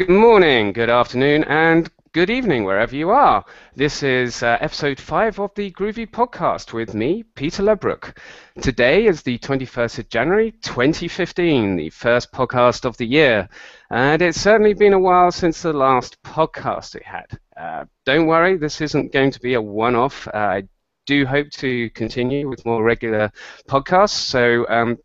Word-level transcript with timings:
Good 0.00 0.08
morning, 0.08 0.72
good 0.72 0.88
afternoon, 0.88 1.44
and 1.44 1.90
good 2.12 2.30
evening, 2.30 2.64
wherever 2.64 2.96
you 2.96 3.10
are. 3.10 3.44
This 3.76 4.02
is 4.02 4.42
uh, 4.42 4.56
episode 4.58 4.98
5 4.98 5.38
of 5.38 5.54
the 5.54 5.70
Groovy 5.72 6.10
podcast 6.10 6.72
with 6.72 6.94
me, 6.94 7.22
Peter 7.34 7.62
Ledbrook. 7.62 8.16
Today 8.62 9.04
is 9.04 9.20
the 9.20 9.36
21st 9.40 9.98
of 9.98 10.08
January 10.08 10.52
2015, 10.62 11.76
the 11.76 11.90
first 11.90 12.32
podcast 12.32 12.86
of 12.86 12.96
the 12.96 13.04
year. 13.04 13.46
And 13.90 14.22
it's 14.22 14.40
certainly 14.40 14.72
been 14.72 14.94
a 14.94 14.98
while 14.98 15.30
since 15.30 15.60
the 15.60 15.74
last 15.74 16.16
podcast 16.22 16.94
we 16.94 17.02
had. 17.04 17.38
Uh, 17.54 17.84
don't 18.06 18.26
worry, 18.26 18.56
this 18.56 18.80
isn't 18.80 19.12
going 19.12 19.32
to 19.32 19.40
be 19.40 19.52
a 19.52 19.60
one 19.60 19.96
off. 19.96 20.26
Uh, 20.28 20.30
I 20.38 20.62
do 21.04 21.26
hope 21.26 21.50
to 21.50 21.90
continue 21.90 22.48
with 22.48 22.64
more 22.64 22.82
regular 22.82 23.30
podcasts, 23.68 24.16
so 24.16 24.66
um, 24.70 24.96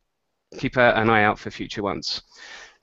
keep 0.57 0.77
an 0.77 1.09
eye 1.09 1.25
out 1.25 1.37
for 1.37 1.51
future 1.51 1.83
ones. 1.83 2.21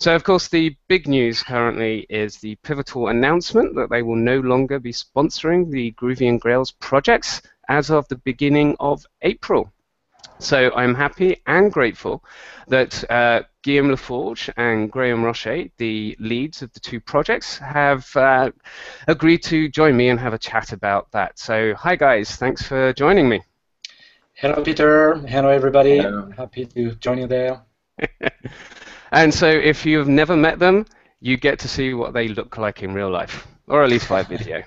So, 0.03 0.17
of 0.17 0.25
course, 0.25 0.49
the 0.49 0.77
big 0.89 1.07
news 1.07 1.45
currently 1.45 2.07
is 2.11 2.39
the 2.39 2.57
pivotal 2.65 3.07
announcement 3.07 3.77
that 3.77 3.89
they 3.89 4.03
will 4.03 4.17
no 4.17 4.41
longer 4.41 4.81
be 4.81 4.93
sponsoring 4.93 5.71
the 5.71 5.93
Groovy 5.93 6.29
and 6.29 6.41
Grails 6.41 6.73
projects 6.73 7.41
as 7.69 7.89
of 7.89 8.09
the 8.09 8.17
beginning 8.17 8.75
of 8.81 9.07
April. 9.23 9.73
So 10.41 10.73
I'm 10.75 10.97
happy 10.97 11.41
and 11.47 11.73
grateful 11.73 12.25
that 12.67 13.09
uh, 13.13 13.43
Guillaume 13.63 13.91
Laforge 13.93 14.53
and 14.57 14.91
Graeme 14.91 15.23
Rocher, 15.23 15.67
the 15.77 16.17
leads 16.19 16.63
of 16.63 16.73
the 16.73 16.81
two 16.81 16.99
projects, 16.99 17.59
have 17.59 18.05
uh, 18.17 18.51
agreed 19.07 19.45
to 19.45 19.69
join 19.69 19.97
me 19.97 20.09
and 20.09 20.19
have 20.19 20.35
a 20.35 20.39
chat 20.39 20.73
about 20.73 21.13
that. 21.13 21.39
So, 21.39 21.75
hi 21.75 21.95
guys, 21.95 22.35
thanks 22.35 22.61
for 22.61 22.93
joining 22.95 23.29
me. 23.29 23.43
Hello, 24.35 24.65
Peter. 24.65 25.15
Hello, 25.29 25.51
everybody. 25.51 25.99
Hello. 25.99 26.29
Happy 26.37 26.67
to 26.67 26.97
join 26.97 27.19
you 27.19 27.29
there. 27.29 27.63
And 29.13 29.33
so 29.33 29.47
if 29.47 29.85
you've 29.85 30.09
never 30.09 30.37
met 30.37 30.59
them, 30.59 30.87
you 31.21 31.37
get 31.37 31.59
to 31.61 31.69
see 31.69 31.95
what 31.95 32.15
they 32.15 32.29
look 32.29 32.57
like 32.57 32.83
in 32.83 32.95
real 32.95 33.11
life, 33.11 33.47
or 33.69 33.85
at 33.85 33.91
least 33.91 34.09
by 34.09 34.23
video. 34.35 34.63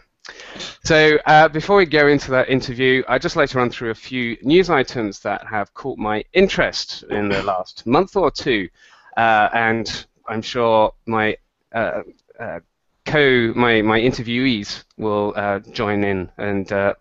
So 0.83 1.17
uh, 1.25 1.49
before 1.49 1.77
we 1.77 1.85
go 1.85 2.07
into 2.07 2.31
that 2.31 2.49
interview, 2.49 3.03
I'd 3.07 3.21
just 3.21 3.35
like 3.35 3.49
to 3.49 3.57
run 3.57 3.71
through 3.71 3.89
a 3.89 3.95
few 3.95 4.37
news 4.43 4.69
items 4.69 5.19
that 5.21 5.45
have 5.47 5.73
caught 5.73 5.97
my 5.97 6.23
interest 6.33 7.03
in 7.09 7.27
the 7.27 7.41
last 7.43 7.85
month 7.87 8.15
or 8.15 8.31
two, 8.31 8.69
uh, 9.17 9.49
and 9.53 10.05
I'm 10.27 10.41
sure 10.41 10.93
my 11.05 11.37
uh, 11.73 12.01
uh 12.39 12.59
co 13.05 13.53
my 13.55 13.81
my 13.81 13.99
interviewees 13.99 14.83
will 14.97 15.33
uh, 15.35 15.59
join 15.59 16.03
in 16.03 16.31
and 16.37 16.71
uh, 16.71 16.93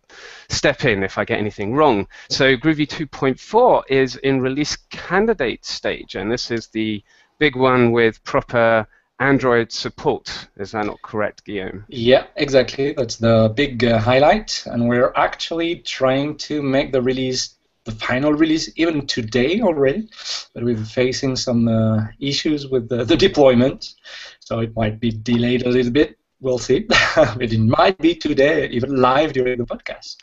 step 0.49 0.85
in 0.85 1.03
if 1.03 1.17
I 1.17 1.25
get 1.25 1.39
anything 1.39 1.75
wrong. 1.75 2.07
So 2.29 2.57
Groovy 2.57 2.87
2.4 2.87 3.85
is 3.89 4.17
in 4.17 4.41
release 4.41 4.77
candidate 4.91 5.65
stage, 5.65 6.15
and 6.15 6.31
this 6.31 6.51
is 6.51 6.69
the 6.69 7.03
big 7.39 7.57
one 7.57 7.93
with 7.93 8.23
proper 8.25 8.87
Android 9.21 9.71
support. 9.71 10.49
Is 10.57 10.73
that 10.73 10.87
not 10.87 11.01
correct, 11.03 11.45
Guillaume? 11.45 11.85
Yeah, 11.89 12.27
exactly. 12.37 12.93
That's 12.93 13.17
the 13.17 13.53
big 13.55 13.85
uh, 13.85 13.99
highlight, 13.99 14.65
and 14.67 14.89
we're 14.89 15.13
actually 15.15 15.77
trying 15.77 16.37
to 16.39 16.63
make 16.63 16.93
the 16.93 17.01
release, 17.01 17.55
the 17.85 17.93
final 17.93 18.33
release, 18.33 18.73
even 18.77 19.07
today 19.07 19.61
already. 19.61 20.09
But 20.53 20.65
we're 20.65 20.77
facing 20.77 21.37
some 21.37 21.69
uh, 21.69 22.07
issues 22.19 22.69
with 22.69 22.89
the, 22.89 23.05
the 23.05 23.17
deployment, 23.17 23.95
so 24.41 24.61
it 24.61 24.75
might 24.75 24.99
be 24.99 25.11
delayed 25.11 25.65
a 25.65 25.71
little 25.71 25.93
bit 25.93 26.19
we'll 26.41 26.59
see. 26.59 26.81
but 27.17 27.41
it 27.41 27.59
might 27.59 27.99
be 27.99 28.15
today, 28.15 28.69
even 28.69 28.97
live 28.97 29.33
during 29.33 29.59
the 29.59 29.65
podcast. 29.65 30.17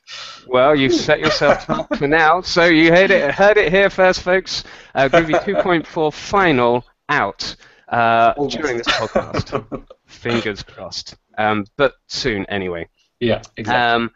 Well, 0.47 0.75
you've 0.75 0.93
set 0.93 1.19
yourself 1.19 1.69
up 1.69 1.97
for 1.97 2.07
now. 2.07 2.41
So 2.41 2.65
you 2.65 2.91
heard 2.91 3.11
it, 3.11 3.31
heard 3.31 3.57
it 3.57 3.71
here 3.71 3.89
first, 3.89 4.21
folks. 4.21 4.63
Uh, 4.93 5.09
Groovy 5.09 5.41
2.4 5.43 6.13
final 6.13 6.85
out 7.11 7.55
uh, 7.89 8.33
during 8.47 8.77
this 8.77 8.87
podcast. 8.87 9.87
Fingers 10.05 10.63
crossed. 10.63 11.15
Um, 11.37 11.65
but 11.77 11.93
soon, 12.07 12.45
anyway. 12.47 12.87
Yeah, 13.19 13.41
exactly. 13.57 14.05
Um, 14.05 14.11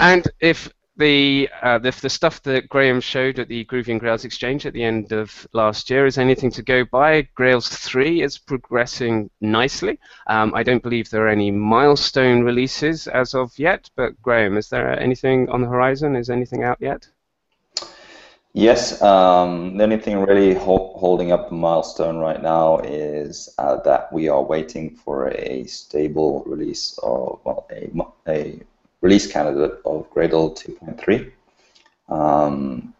and 0.00 0.26
if 0.40 0.72
the, 0.96 1.48
uh, 1.62 1.78
the, 1.78 1.90
the 1.90 2.08
stuff 2.08 2.42
that 2.42 2.68
Graeme 2.68 3.00
showed 3.00 3.38
at 3.38 3.48
the 3.48 3.64
Groovy 3.64 3.88
and 3.88 4.00
Grails 4.00 4.24
Exchange 4.24 4.64
at 4.64 4.72
the 4.72 4.84
end 4.84 5.12
of 5.12 5.46
last 5.52 5.90
year 5.90 6.06
is 6.06 6.18
anything 6.18 6.50
to 6.52 6.62
go 6.62 6.84
by. 6.84 7.22
Grails 7.34 7.68
3 7.68 8.22
is 8.22 8.38
progressing 8.38 9.28
nicely. 9.40 9.98
Um, 10.28 10.54
I 10.54 10.62
don't 10.62 10.82
believe 10.82 11.10
there 11.10 11.26
are 11.26 11.30
any 11.30 11.50
milestone 11.50 12.42
releases 12.42 13.06
as 13.08 13.34
of 13.34 13.58
yet, 13.58 13.90
but 13.96 14.20
Graeme, 14.22 14.56
is 14.56 14.68
there 14.68 14.98
anything 14.98 15.48
on 15.50 15.62
the 15.62 15.68
horizon? 15.68 16.16
Is 16.16 16.30
anything 16.30 16.62
out 16.62 16.78
yet? 16.80 17.08
Yes, 18.56 19.02
um, 19.02 19.76
the 19.76 19.82
only 19.82 19.98
thing 19.98 20.20
really 20.20 20.54
ho 20.54 20.94
holding 20.96 21.32
up 21.32 21.48
the 21.48 21.56
milestone 21.56 22.18
right 22.18 22.40
now 22.40 22.78
is 22.78 23.52
uh, 23.58 23.78
that 23.82 24.12
we 24.12 24.28
are 24.28 24.44
waiting 24.44 24.94
for 24.94 25.26
a 25.30 25.64
stable 25.64 26.44
release 26.46 26.96
of 27.02 27.40
well, 27.42 27.66
a, 27.72 27.90
a 28.28 28.60
release 29.00 29.26
candidate 29.26 29.80
of 29.84 30.08
Gradle 30.14 30.54
2.3. 30.54 31.32
Um, 32.08 32.94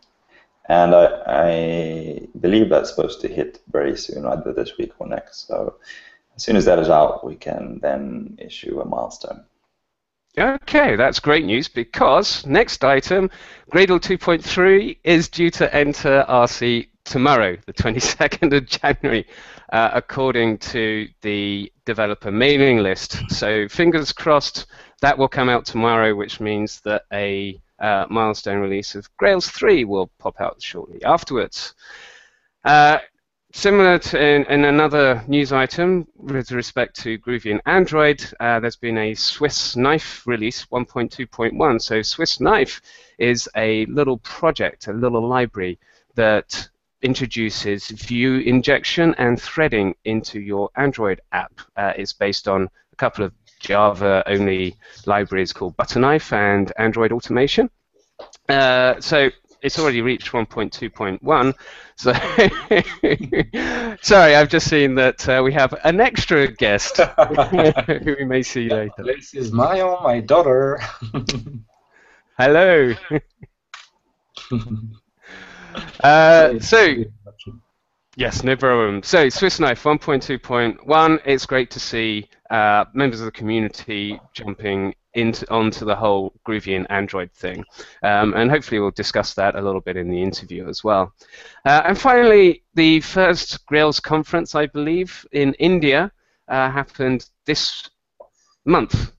and 0.68 0.92
I, 0.92 1.06
I, 1.26 2.28
believe 2.40 2.68
that's 2.68 2.90
supposed 2.90 3.20
to 3.20 3.28
hit 3.28 3.60
very 3.70 3.96
soon, 3.96 4.26
either 4.26 4.52
this 4.52 4.76
week 4.76 4.92
or 4.98 5.06
next. 5.06 5.46
So 5.46 5.76
as 6.34 6.42
soon 6.42 6.56
as 6.56 6.64
that 6.64 6.80
is 6.80 6.90
out, 6.90 7.24
we 7.24 7.36
can 7.36 7.78
then 7.80 8.36
issue 8.40 8.80
a 8.80 8.84
milestone. 8.84 9.44
Okay, 10.36 10.96
that's 10.96 11.20
great 11.20 11.44
news 11.44 11.68
because 11.68 12.44
next 12.44 12.82
item, 12.82 13.30
Gradle 13.70 14.00
2.3 14.00 14.98
is 15.04 15.28
due 15.28 15.48
to 15.50 15.72
enter 15.72 16.24
RC 16.28 16.88
tomorrow, 17.04 17.56
the 17.66 17.72
22nd 17.74 18.52
of 18.52 18.66
January, 18.66 19.26
uh, 19.72 19.90
according 19.92 20.58
to 20.58 21.06
the 21.22 21.72
developer 21.86 22.32
mailing 22.32 22.78
list. 22.78 23.22
So 23.28 23.68
fingers 23.68 24.12
crossed 24.12 24.66
that 25.02 25.16
will 25.16 25.28
come 25.28 25.48
out 25.48 25.66
tomorrow, 25.66 26.16
which 26.16 26.40
means 26.40 26.80
that 26.80 27.02
a 27.12 27.60
uh, 27.78 28.06
milestone 28.10 28.58
release 28.58 28.96
of 28.96 29.08
Grails 29.16 29.48
3 29.48 29.84
will 29.84 30.10
pop 30.18 30.40
out 30.40 30.60
shortly 30.60 31.00
afterwards. 31.04 31.74
Uh, 32.64 32.98
Similar 33.56 34.00
to 34.00 34.20
in, 34.20 34.44
in, 34.46 34.64
another 34.64 35.22
news 35.28 35.52
item 35.52 36.08
with 36.16 36.50
respect 36.50 37.00
to 37.02 37.16
Groovy 37.20 37.52
and 37.52 37.62
Android, 37.66 38.20
uh, 38.40 38.58
there's 38.58 38.74
been 38.74 38.98
a 38.98 39.14
Swiss 39.14 39.76
Knife 39.76 40.26
release 40.26 40.66
1.2.1. 40.66 41.80
So 41.80 42.02
Swiss 42.02 42.40
Knife 42.40 42.82
is 43.16 43.48
a 43.54 43.86
little 43.86 44.18
project, 44.18 44.88
a 44.88 44.92
little 44.92 45.26
library 45.26 45.78
that 46.16 46.68
introduces 47.02 47.86
view 47.88 48.40
injection 48.40 49.14
and 49.18 49.40
threading 49.40 49.94
into 50.04 50.40
your 50.40 50.68
Android 50.74 51.20
app. 51.30 51.60
Uh, 51.76 51.92
it's 51.96 52.12
based 52.12 52.48
on 52.48 52.68
a 52.92 52.96
couple 52.96 53.24
of 53.24 53.32
Java-only 53.60 54.74
libraries 55.06 55.52
called 55.52 55.76
Butterknife 55.76 56.32
and 56.32 56.72
Android 56.76 57.12
Annotations. 57.12 57.70
Uh, 58.48 59.00
so 59.00 59.30
it's 59.64 59.78
already 59.78 60.02
reached 60.02 60.30
1.2.1. 60.30 61.54
So, 61.96 62.12
sorry, 64.02 64.36
I've 64.36 64.50
just 64.50 64.68
seen 64.68 64.94
that 64.96 65.26
uh, 65.26 65.40
we 65.42 65.54
have 65.54 65.74
an 65.84 66.02
extra 66.02 66.52
guest 66.52 66.98
who 66.98 68.16
we 68.18 68.24
may 68.26 68.42
see 68.42 68.68
later. 68.68 69.02
This 69.02 69.32
is 69.32 69.52
Maya, 69.52 69.96
my 70.02 70.20
daughter. 70.20 70.80
Hello. 72.38 72.92
uh, 76.00 76.58
so, 76.58 76.94
yes, 78.16 78.44
no 78.44 78.56
problem. 78.56 79.02
So, 79.02 79.30
Swiss 79.30 79.58
Knife 79.58 79.82
1.2.1. 79.82 81.20
It's 81.24 81.46
great 81.46 81.70
to 81.70 81.80
see 81.80 82.28
uh, 82.50 82.84
members 82.92 83.20
of 83.20 83.24
the 83.24 83.32
community 83.32 84.20
jumping 84.34 84.94
into 85.14 85.50
onto 85.50 85.84
the 85.84 85.94
whole 85.94 86.32
Groovy 86.46 86.76
and 86.76 86.90
Android 86.90 87.30
thing. 87.32 87.64
Um, 88.02 88.34
and 88.34 88.50
hopefully 88.50 88.80
we'll 88.80 88.90
discuss 88.90 89.34
that 89.34 89.54
a 89.54 89.62
little 89.62 89.80
bit 89.80 89.96
in 89.96 90.08
the 90.08 90.22
interview 90.22 90.68
as 90.68 90.82
well. 90.84 91.12
Uh, 91.64 91.82
and 91.86 91.98
finally, 91.98 92.64
the 92.74 93.00
first 93.00 93.64
Grails 93.66 94.00
conference, 94.00 94.54
I 94.54 94.66
believe, 94.66 95.26
in 95.32 95.54
India 95.54 96.10
uh, 96.48 96.70
happened 96.70 97.28
this 97.46 97.88
month. 98.64 99.13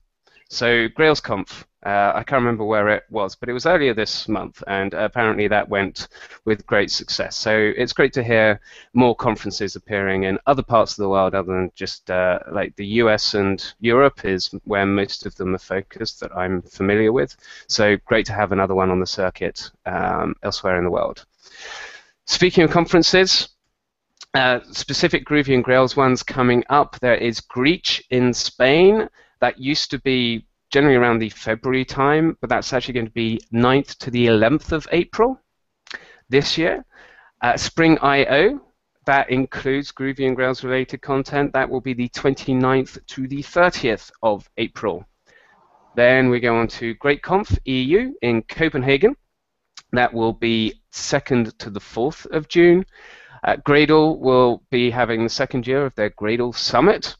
So 0.48 0.88
GrailsConf 0.88 1.64
uh, 1.86 2.12
I 2.16 2.24
can't 2.24 2.40
remember 2.40 2.64
where 2.64 2.88
it 2.88 3.04
was, 3.10 3.36
but 3.36 3.48
it 3.48 3.52
was 3.52 3.64
earlier 3.64 3.94
this 3.94 4.26
month, 4.26 4.60
and 4.66 4.92
apparently 4.92 5.46
that 5.46 5.68
went 5.68 6.08
with 6.44 6.66
great 6.66 6.90
success. 6.90 7.36
So 7.36 7.72
it's 7.76 7.92
great 7.92 8.12
to 8.14 8.24
hear 8.24 8.60
more 8.92 9.14
conferences 9.14 9.76
appearing 9.76 10.24
in 10.24 10.36
other 10.48 10.64
parts 10.64 10.92
of 10.92 10.96
the 10.96 11.08
world 11.08 11.36
other 11.36 11.52
than 11.52 11.70
just 11.76 12.10
uh, 12.10 12.40
like 12.50 12.74
the 12.74 12.86
US 13.02 13.34
and 13.34 13.64
Europe 13.78 14.24
is 14.24 14.52
where 14.64 14.84
most 14.84 15.26
of 15.26 15.36
them 15.36 15.54
are 15.54 15.58
focused 15.58 16.18
that 16.18 16.36
I'm 16.36 16.60
familiar 16.62 17.12
with. 17.12 17.36
So 17.68 17.96
great 18.04 18.26
to 18.26 18.32
have 18.32 18.50
another 18.50 18.74
one 18.74 18.90
on 18.90 18.98
the 18.98 19.06
circuit 19.06 19.70
um, 19.84 20.34
elsewhere 20.42 20.78
in 20.78 20.84
the 20.84 20.90
world. 20.90 21.24
Speaking 22.24 22.64
of 22.64 22.72
conferences, 22.72 23.50
uh, 24.34 24.58
specific 24.72 25.24
Groovy 25.24 25.54
and 25.54 25.62
Grails 25.62 25.94
ones 25.94 26.24
coming 26.24 26.64
up. 26.68 26.98
There 26.98 27.14
is 27.14 27.40
Greach 27.40 28.02
in 28.10 28.34
Spain. 28.34 29.08
That 29.40 29.58
used 29.58 29.90
to 29.90 29.98
be 29.98 30.46
generally 30.70 30.96
around 30.96 31.18
the 31.18 31.30
February 31.30 31.84
time, 31.84 32.36
but 32.40 32.50
that's 32.50 32.72
actually 32.72 32.94
going 32.94 33.06
to 33.06 33.12
be 33.12 33.40
9th 33.52 33.96
to 33.98 34.10
the 34.10 34.26
11th 34.26 34.72
of 34.72 34.88
April 34.92 35.40
this 36.28 36.58
year. 36.58 36.84
Uh, 37.42 37.56
Spring 37.56 37.98
I.O., 37.98 38.60
that 39.06 39.30
includes 39.30 39.92
Groovy 39.92 40.26
and 40.26 40.34
Grails 40.34 40.64
related 40.64 41.00
content. 41.00 41.52
That 41.52 41.70
will 41.70 41.80
be 41.80 41.94
the 41.94 42.08
29th 42.08 43.06
to 43.06 43.28
the 43.28 43.42
30th 43.42 44.10
of 44.22 44.50
April. 44.56 45.06
Then 45.94 46.28
we 46.28 46.40
go 46.40 46.56
on 46.56 46.68
to 46.68 46.94
GR8Conf 46.96 47.58
EU 47.64 48.12
in 48.20 48.42
Copenhagen. 48.42 49.16
That 49.92 50.12
will 50.12 50.32
be 50.32 50.82
2nd 50.92 51.56
to 51.58 51.70
the 51.70 51.80
4th 51.80 52.26
of 52.26 52.48
June. 52.48 52.84
Uh, 53.44 53.56
Gradle 53.56 54.18
will 54.18 54.62
be 54.70 54.90
having 54.90 55.22
the 55.22 55.30
second 55.30 55.66
year 55.66 55.86
of 55.86 55.94
their 55.94 56.10
Gradle 56.10 56.54
Summit, 56.54 57.14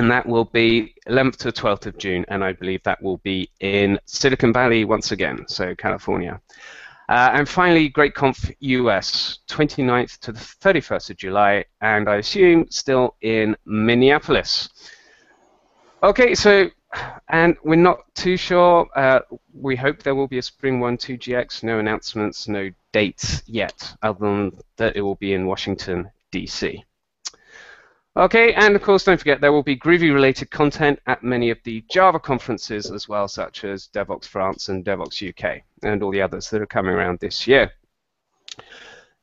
and 0.00 0.10
that 0.10 0.26
will 0.26 0.46
be 0.46 0.94
11th 1.08 1.36
to 1.36 1.52
12th 1.52 1.84
of 1.84 1.98
June, 1.98 2.24
and 2.28 2.42
I 2.42 2.54
believe 2.54 2.82
that 2.84 3.02
will 3.02 3.18
be 3.18 3.50
in 3.60 4.00
Silicon 4.06 4.50
Valley 4.50 4.86
once 4.86 5.12
again, 5.12 5.44
so 5.46 5.74
California. 5.74 6.40
Uh, 7.10 7.32
and 7.34 7.46
finally, 7.46 7.90
GR8Conf 7.90 8.54
US, 8.60 9.40
29th 9.48 10.18
to 10.20 10.32
the 10.32 10.38
31st 10.38 11.10
of 11.10 11.16
July, 11.18 11.66
and 11.82 12.08
I 12.08 12.16
assume 12.16 12.66
still 12.70 13.14
in 13.20 13.54
Minneapolis. 13.66 14.70
Okay, 16.02 16.34
so 16.34 16.70
and 17.28 17.58
we're 17.62 17.76
not 17.76 17.98
too 18.14 18.38
sure. 18.38 18.88
Uh, 18.96 19.20
we 19.52 19.76
hope 19.76 20.02
there 20.02 20.14
will 20.14 20.28
be 20.28 20.38
a 20.38 20.42
SpringOne 20.42 20.98
2GX. 20.98 21.62
No 21.62 21.78
announcements, 21.78 22.48
no 22.48 22.70
dates 22.92 23.42
yet, 23.46 23.92
other 24.00 24.18
than 24.18 24.52
that 24.78 24.96
it 24.96 25.02
will 25.02 25.16
be 25.16 25.34
in 25.34 25.44
Washington, 25.44 26.10
D.C. 26.32 26.82
Okay, 28.16 28.52
and 28.54 28.74
of 28.74 28.82
course, 28.82 29.04
don't 29.04 29.18
forget 29.18 29.40
there 29.40 29.52
will 29.52 29.62
be 29.62 29.76
Groovy-related 29.76 30.50
content 30.50 30.98
at 31.06 31.22
many 31.22 31.50
of 31.50 31.58
the 31.62 31.84
Java 31.88 32.18
conferences 32.18 32.90
as 32.90 33.08
well, 33.08 33.28
such 33.28 33.62
as 33.62 33.88
Devoxx 33.94 34.24
France 34.26 34.68
and 34.68 34.84
Devoxx 34.84 35.28
UK, 35.28 35.62
and 35.84 36.02
all 36.02 36.10
the 36.10 36.20
others 36.20 36.50
that 36.50 36.60
are 36.60 36.66
coming 36.66 36.92
around 36.92 37.20
this 37.20 37.46
year. 37.46 37.70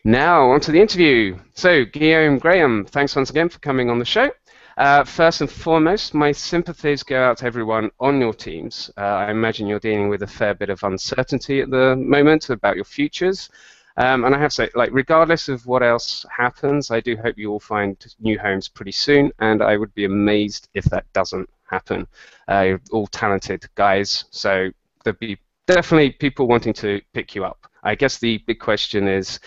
Now, 0.06 0.52
on 0.52 0.62
to 0.62 0.72
the 0.72 0.80
interview. 0.80 1.38
So, 1.54 1.84
Guillaume 1.84 2.38
Graeme, 2.38 2.86
thanks 2.86 3.14
once 3.14 3.30
again 3.30 3.50
for 3.50 3.60
coming 3.60 3.90
on 3.90 4.00
the 4.00 4.06
show. 4.06 4.32
Uh, 4.78 5.04
first 5.04 5.42
and 5.42 5.52
foremost, 5.52 6.14
my 6.14 6.32
sympathies 6.32 7.04
go 7.04 7.22
out 7.22 7.40
to 7.40 7.46
everyone 7.46 7.92
on 8.00 8.22
your 8.22 8.34
teams. 8.34 8.90
Uh, 8.96 9.02
I 9.02 9.32
imagine 9.32 9.68
you're 9.68 9.80
dealing 9.80 10.08
with 10.08 10.24
a 10.24 10.28
fair 10.28 10.54
bit 10.54 10.70
of 10.70 10.82
uncertainty 10.84 11.60
at 11.60 11.70
the 11.70 11.98
moment 11.98 12.50
about 12.50 12.78
your 12.78 12.86
futures. 12.86 13.50
Um, 13.98 14.26
and 14.26 14.36
I 14.36 14.40
have 14.40 14.52
to 14.52 14.56
say, 14.56 14.70
like, 14.76 14.92
regardless 14.94 15.50
of 15.50 15.66
what 15.66 15.82
else 15.82 16.26
happens, 16.36 16.92
I 16.92 17.00
do 17.00 17.18
hope 17.18 17.38
you 17.38 17.52
all 17.52 17.60
find 17.60 17.98
new 18.20 18.38
homes 18.38 18.68
pretty 18.68 18.92
soon, 18.92 19.32
and 19.40 19.64
I 19.64 19.76
would 19.76 19.94
be 19.96 20.06
amazed 20.06 20.70
if 20.76 20.86
that 20.86 21.12
doesn't 21.14 21.50
happen. 21.70 22.08
Uh, 22.48 22.78
all 22.92 23.08
talented 23.08 23.66
guys, 23.76 24.26
so 24.30 24.70
there'll 25.04 25.18
be 25.20 25.38
definitely 25.66 26.12
people 26.12 26.48
wanting 26.48 26.74
to 26.74 27.02
pick 27.14 27.34
you 27.34 27.44
up. 27.44 27.66
I 27.84 27.96
guess 27.96 28.20
the 28.20 28.38
big 28.46 28.60
question 28.60 29.08
is 29.08 29.40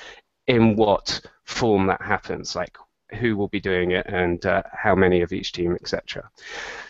in 0.49 0.75
what 0.75 1.20
form 1.44 1.87
that 1.87 2.03
happens. 2.03 2.56
Like, 2.56 2.76
who 3.19 3.37
will 3.37 3.49
be 3.49 3.61
doing 3.61 3.93
it 3.93 4.06
and 4.06 4.44
uh, 4.46 4.62
how 4.73 4.94
many 4.94 5.20
of 5.20 5.32
each 5.32 5.53
team, 5.53 5.75
etc. 5.75 6.29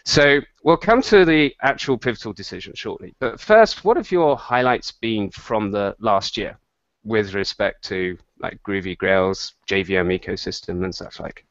So 0.05 0.41
we'll 0.63 0.77
come 0.77 1.01
to 1.03 1.25
the 1.25 1.55
actual 1.63 1.97
pivotal 1.97 2.33
decision 2.33 2.75
shortly. 2.75 3.15
But 3.21 3.41
first, 3.41 3.85
what 3.85 3.97
have 3.97 4.11
your 4.11 4.37
highlights 4.37 4.93
been 4.93 5.31
from 5.31 5.71
the 5.71 5.97
last 5.99 6.37
year 6.37 6.59
with 7.05 7.35
respect 7.35 7.85
to 7.85 8.19
like 8.41 8.63
Groovy 8.63 8.97
Grails, 8.97 9.55
JVM 9.69 10.19
ecosystem, 10.19 10.85
and 10.85 10.95
such 10.95 11.21
like? 11.21 11.45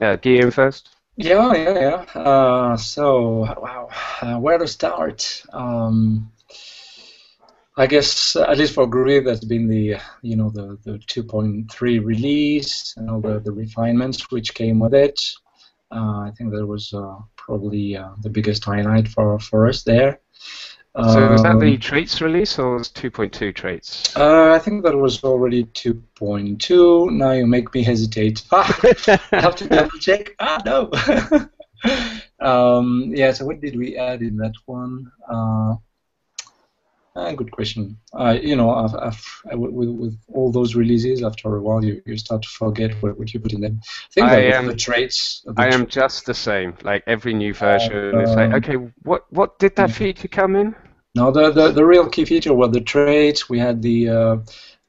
Uh, 0.00 0.16
Guillaume 0.16 0.50
first. 0.50 0.90
Yeah, 1.16 1.52
yeah, 1.54 2.04
yeah. 2.14 2.20
Uh, 2.20 2.76
so, 2.76 3.40
wow, 3.60 3.88
uh, 4.22 4.38
where 4.38 4.58
to 4.58 4.68
start? 4.68 5.42
Um, 5.52 6.30
I 7.76 7.86
guess 7.86 8.36
at 8.36 8.58
least 8.58 8.74
for 8.74 8.86
Groovy, 8.86 9.24
that's 9.24 9.44
been 9.44 9.68
the 9.68 9.96
you 10.22 10.36
know 10.36 10.50
the, 10.50 10.78
the 10.84 10.98
2.3 10.98 12.04
release 12.04 12.94
and 12.96 13.10
all 13.10 13.20
the, 13.20 13.40
the 13.40 13.52
refinements 13.52 14.30
which 14.30 14.54
came 14.54 14.78
with 14.80 14.94
it. 14.94 15.20
Uh, 15.90 16.20
I 16.20 16.32
think 16.36 16.52
that 16.52 16.66
was 16.66 16.92
uh, 16.92 17.16
probably 17.36 17.96
uh, 17.96 18.10
the 18.22 18.30
biggest 18.30 18.64
highlight 18.64 19.08
for, 19.08 19.38
for 19.38 19.66
us 19.66 19.82
there. 19.84 20.20
So 21.04 21.30
was 21.30 21.44
that 21.44 21.60
the 21.60 21.74
um, 21.74 21.78
traits 21.78 22.20
release 22.20 22.58
or 22.58 22.74
was 22.74 22.88
2.2 22.88 23.54
traits? 23.54 24.16
Uh, 24.16 24.50
I 24.50 24.58
think 24.58 24.82
that 24.82 24.96
was 24.96 25.22
already 25.22 25.64
2.2. 25.64 27.12
Now 27.12 27.30
you 27.30 27.46
make 27.46 27.72
me 27.72 27.84
hesitate. 27.84 28.42
Ah, 28.52 28.80
I 29.32 29.40
have 29.40 29.54
to 29.56 29.68
double 29.68 29.96
check. 30.00 30.34
Ah, 30.40 30.60
no. 30.66 30.90
um, 32.40 33.12
yeah, 33.14 33.30
so 33.30 33.44
what 33.46 33.60
did 33.60 33.76
we 33.76 33.96
add 33.96 34.22
in 34.22 34.36
that 34.38 34.54
one? 34.66 35.12
Uh, 35.30 35.76
uh, 37.14 37.32
good 37.32 37.52
question. 37.52 37.96
Uh, 38.12 38.36
you 38.40 38.56
know, 38.56 38.70
I've, 38.70 38.94
I've, 38.96 39.24
with, 39.56 39.88
with, 39.88 40.18
all 40.32 40.50
those 40.50 40.74
releases, 40.74 41.22
after 41.22 41.56
a 41.56 41.60
while, 41.60 41.84
you, 41.84 42.02
you 42.06 42.16
start 42.16 42.42
to 42.42 42.48
forget 42.48 42.92
what, 43.02 43.16
what 43.18 43.32
you 43.32 43.38
put 43.38 43.52
in 43.52 43.60
them. 43.60 43.80
I 43.82 44.12
think 44.12 44.26
I 44.26 44.36
am, 44.56 44.66
the 44.66 44.74
traits. 44.74 45.42
The 45.44 45.54
I 45.56 45.68
am 45.68 45.86
just 45.86 46.26
the 46.26 46.34
same. 46.34 46.74
Like 46.82 47.04
every 47.06 47.34
new 47.34 47.54
version, 47.54 48.18
it's 48.20 48.34
like, 48.34 48.52
okay, 48.52 48.74
what 49.02 49.32
what 49.32 49.58
did 49.60 49.76
that 49.76 49.90
feature 49.92 50.28
come 50.28 50.56
in? 50.56 50.74
No, 51.18 51.32
the, 51.32 51.50
the, 51.50 51.72
the 51.72 51.84
real 51.84 52.08
key 52.08 52.24
feature 52.24 52.54
were 52.54 52.68
the 52.68 52.80
traits. 52.80 53.48
We 53.48 53.58
had 53.58 53.82
the 53.82 54.08
uh, 54.08 54.36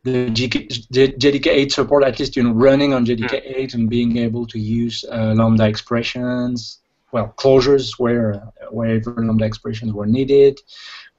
the 0.03 0.29
JDK8 0.29 1.71
support, 1.71 2.03
at 2.03 2.19
least 2.19 2.35
you 2.35 2.43
know, 2.43 2.51
running 2.51 2.93
on 2.93 3.03
JDK8 3.03 3.73
and 3.73 3.89
being 3.89 4.17
able 4.17 4.45
to 4.45 4.59
use 4.59 5.03
uh, 5.11 5.33
Lambda 5.35 5.67
expressions, 5.67 6.81
well, 7.11 7.33
closures 7.35 7.97
where 7.97 8.33
wherever 8.69 9.15
Lambda 9.25 9.45
expressions 9.45 9.91
were 9.91 10.05
needed. 10.05 10.59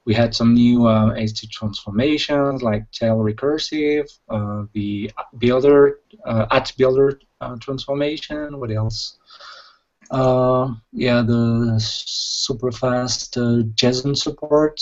We 0.05 0.15
had 0.15 0.33
some 0.33 0.55
new 0.55 0.87
uh, 0.87 1.12
AST 1.19 1.51
transformations 1.51 2.62
like 2.62 2.89
tail 2.93 3.17
recursive, 3.17 4.07
uh, 4.29 4.67
the 4.75 5.11
builder 5.39 5.99
uh, 6.25 6.47
at 6.53 6.73
builder 6.79 7.21
uh, 7.41 7.57
transformation. 7.57 8.61
What 8.61 8.71
else? 8.71 9.19
Uh, 10.11 10.75
yeah, 10.93 11.23
the 11.23 11.77
super 11.79 12.73
fast 12.73 13.37
uh, 13.37 13.62
JSON 13.75 14.17
support. 14.17 14.81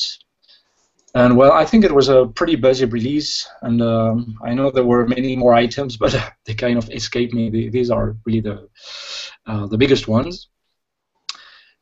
And 1.14 1.36
well, 1.36 1.52
I 1.52 1.64
think 1.64 1.84
it 1.84 1.94
was 1.94 2.08
a 2.08 2.26
pretty 2.26 2.56
busy 2.56 2.84
release, 2.84 3.48
and 3.62 3.82
um, 3.82 4.38
I 4.44 4.54
know 4.54 4.70
there 4.70 4.84
were 4.84 5.06
many 5.06 5.36
more 5.36 5.54
items, 5.54 5.96
but 6.02 6.14
they 6.44 6.54
kind 6.54 6.78
of 6.78 6.90
escaped 6.90 7.34
me. 7.34 7.68
These 7.68 7.90
are 7.90 8.16
really 8.24 8.40
the 8.40 8.68
the 9.46 9.78
biggest 9.78 10.08
ones. 10.08 10.48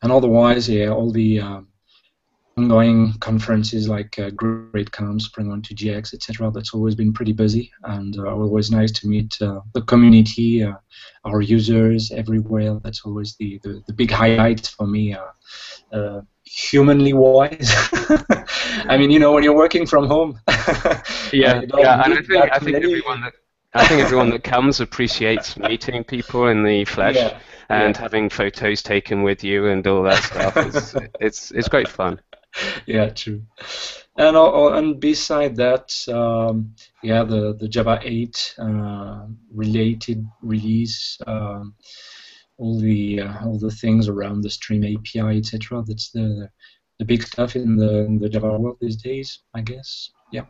And 0.03 0.13
otherwise, 0.13 0.69
yeah, 0.69 0.89
all 0.89 1.11
the 1.11 1.41
ongoing 2.56 3.12
conferences 3.20 3.88
like 3.88 4.19
uh, 4.19 4.31
GR8Conf, 4.31 5.20
Spring 5.20 5.49
One 5.49 5.61
2GX, 5.61 6.14
etc. 6.14 6.50
That's 6.50 6.73
always 6.73 6.94
been 6.94 7.12
pretty 7.12 7.32
busy, 7.32 7.70
and 7.85 8.19
uh, 8.19 8.32
always 8.32 8.70
nice 8.70 8.93
to 8.93 9.08
meet 9.08 9.37
uh, 9.43 9.61
the 9.75 9.82
community, 9.82 10.62
uh, 10.62 10.73
our 11.25 11.43
users 11.43 12.11
everywhere. 12.12 12.79
That's 12.82 13.03
always 13.05 13.37
the, 13.37 13.61
the, 13.62 13.83
the 13.87 13.92
big 13.92 14.11
highlight 14.11 14.66
for 14.66 14.87
me, 14.87 15.14
uh, 15.14 15.97
uh, 15.97 16.23
humanly 16.45 17.12
wise. 17.12 17.71
I 18.88 18.97
mean, 18.99 19.11
you 19.11 19.19
know, 19.19 19.33
when 19.33 19.45
you're 19.45 19.57
working 19.57 19.87
from 19.87 20.07
home. 20.07 20.40
yeah, 21.33 21.61
yeah, 21.76 22.04
and 22.04 22.14
I 22.14 22.23
think 22.23 22.52
I 22.52 22.59
think 22.59 22.76
everyone 22.76 23.21
that 23.21 23.35
I 23.75 23.87
think 23.87 24.00
everyone 24.00 24.31
that 24.31 24.45
comes 24.45 24.81
appreciates 24.81 25.59
meeting 25.59 26.04
people 26.04 26.47
in 26.47 26.62
the 26.62 26.85
flesh. 26.87 27.16
Yeah 27.16 27.38
and 27.69 27.97
yeah. 27.97 28.00
having 28.00 28.28
photos 28.28 28.81
taken 28.81 29.25
with 29.25 29.42
you 29.42 29.66
and 29.66 29.85
all 29.88 30.04
that 30.04 30.23
stuff. 30.23 30.57
It's, 30.57 30.95
it's, 31.19 31.50
it's 31.50 31.69
great 31.69 31.88
fun. 31.88 32.21
yeah, 32.87 33.09
true. 33.11 33.43
And 34.17 34.37
uh, 34.37 34.73
and 34.73 34.99
beside 34.99 35.57
that, 35.57 35.95
um, 36.09 36.75
yeah, 37.03 37.25
the 37.25 37.55
the 37.55 37.69
Java 37.69 38.01
8 38.03 38.55
uh, 38.59 39.27
related 39.53 40.27
release, 40.43 41.19
um, 41.27 41.75
all 42.57 42.81
the 42.81 43.21
uh, 43.21 43.45
all 43.45 43.59
the 43.59 43.71
things 43.71 44.09
around 44.09 44.43
the 44.43 44.51
Stream 44.51 44.85
API, 44.85 45.39
etc. 45.39 45.83
That's 45.87 46.11
the 46.11 46.49
the 46.99 47.05
big 47.05 47.23
stuff 47.23 47.57
in 47.57 47.77
the 47.77 48.05
in 48.05 48.19
the 48.19 48.29
Java 48.29 48.59
world 48.59 48.79
these 48.81 48.97
days, 48.97 49.41
I 49.55 49.61
guess. 49.61 50.11
Yeah. 50.33 50.47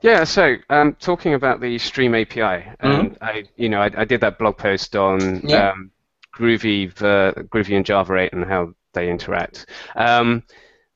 Yeah, 0.00 0.24
so 0.24 0.56
um, 0.68 0.94
talking 1.00 1.32
about 1.32 1.60
the 1.60 1.78
Stream 1.78 2.14
API, 2.14 2.42
and 2.80 3.12
mm-hmm. 3.12 3.24
I, 3.24 3.44
you 3.56 3.70
know, 3.70 3.80
I, 3.80 3.90
I, 3.96 4.04
did 4.04 4.20
that 4.20 4.38
blog 4.38 4.58
post 4.58 4.94
on 4.96 5.40
yeah. 5.40 5.70
um, 5.70 5.92
Groovy, 6.36 6.94
the 6.94 7.46
Groovy 7.48 7.74
and 7.74 7.86
Java 7.86 8.16
8 8.16 8.34
and 8.34 8.44
how 8.44 8.74
they 8.92 9.08
interact. 9.08 9.64
Um, 9.96 10.42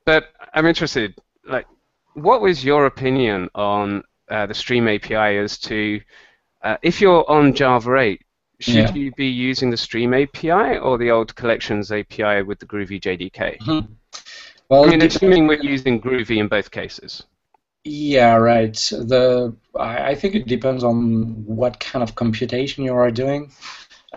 but 0.08 0.32
I'm 0.54 0.64
interested, 0.64 1.14
like, 1.46 1.66
what 2.14 2.40
was 2.40 2.64
your 2.64 2.86
opinion 2.86 3.50
on 3.54 4.02
uh, 4.30 4.46
the 4.46 4.54
Stream 4.54 4.88
API 4.88 5.36
as 5.36 5.58
to 5.58 6.00
uh, 6.62 6.78
if 6.80 7.02
you're 7.02 7.30
on 7.30 7.52
Java 7.52 7.94
8, 7.94 8.22
should 8.58 8.74
yeah. 8.74 8.94
you 8.94 9.12
be 9.12 9.26
using 9.26 9.68
the 9.68 9.76
Stream 9.76 10.14
API 10.14 10.78
or 10.78 10.96
the 10.96 11.10
old 11.10 11.36
Collections 11.36 11.92
API 11.92 12.40
with 12.40 12.58
the 12.58 12.64
Groovy 12.64 12.98
JDK? 12.98 13.58
Mm-hmm. 13.58 13.92
Well, 14.70 14.86
I 14.86 14.88
mean, 14.88 15.02
assuming 15.02 15.46
we're 15.46 15.62
using 15.62 16.00
Groovy 16.00 16.38
in 16.38 16.48
both 16.48 16.70
cases. 16.70 17.24
Yeah, 17.84 18.36
right. 18.36 18.72
The 18.72 19.54
I 19.78 20.14
think 20.14 20.34
it 20.34 20.46
depends 20.46 20.84
on 20.84 21.44
what 21.44 21.80
kind 21.80 22.02
of 22.02 22.14
computation 22.14 22.82
you 22.82 22.94
are 22.94 23.10
doing. 23.10 23.52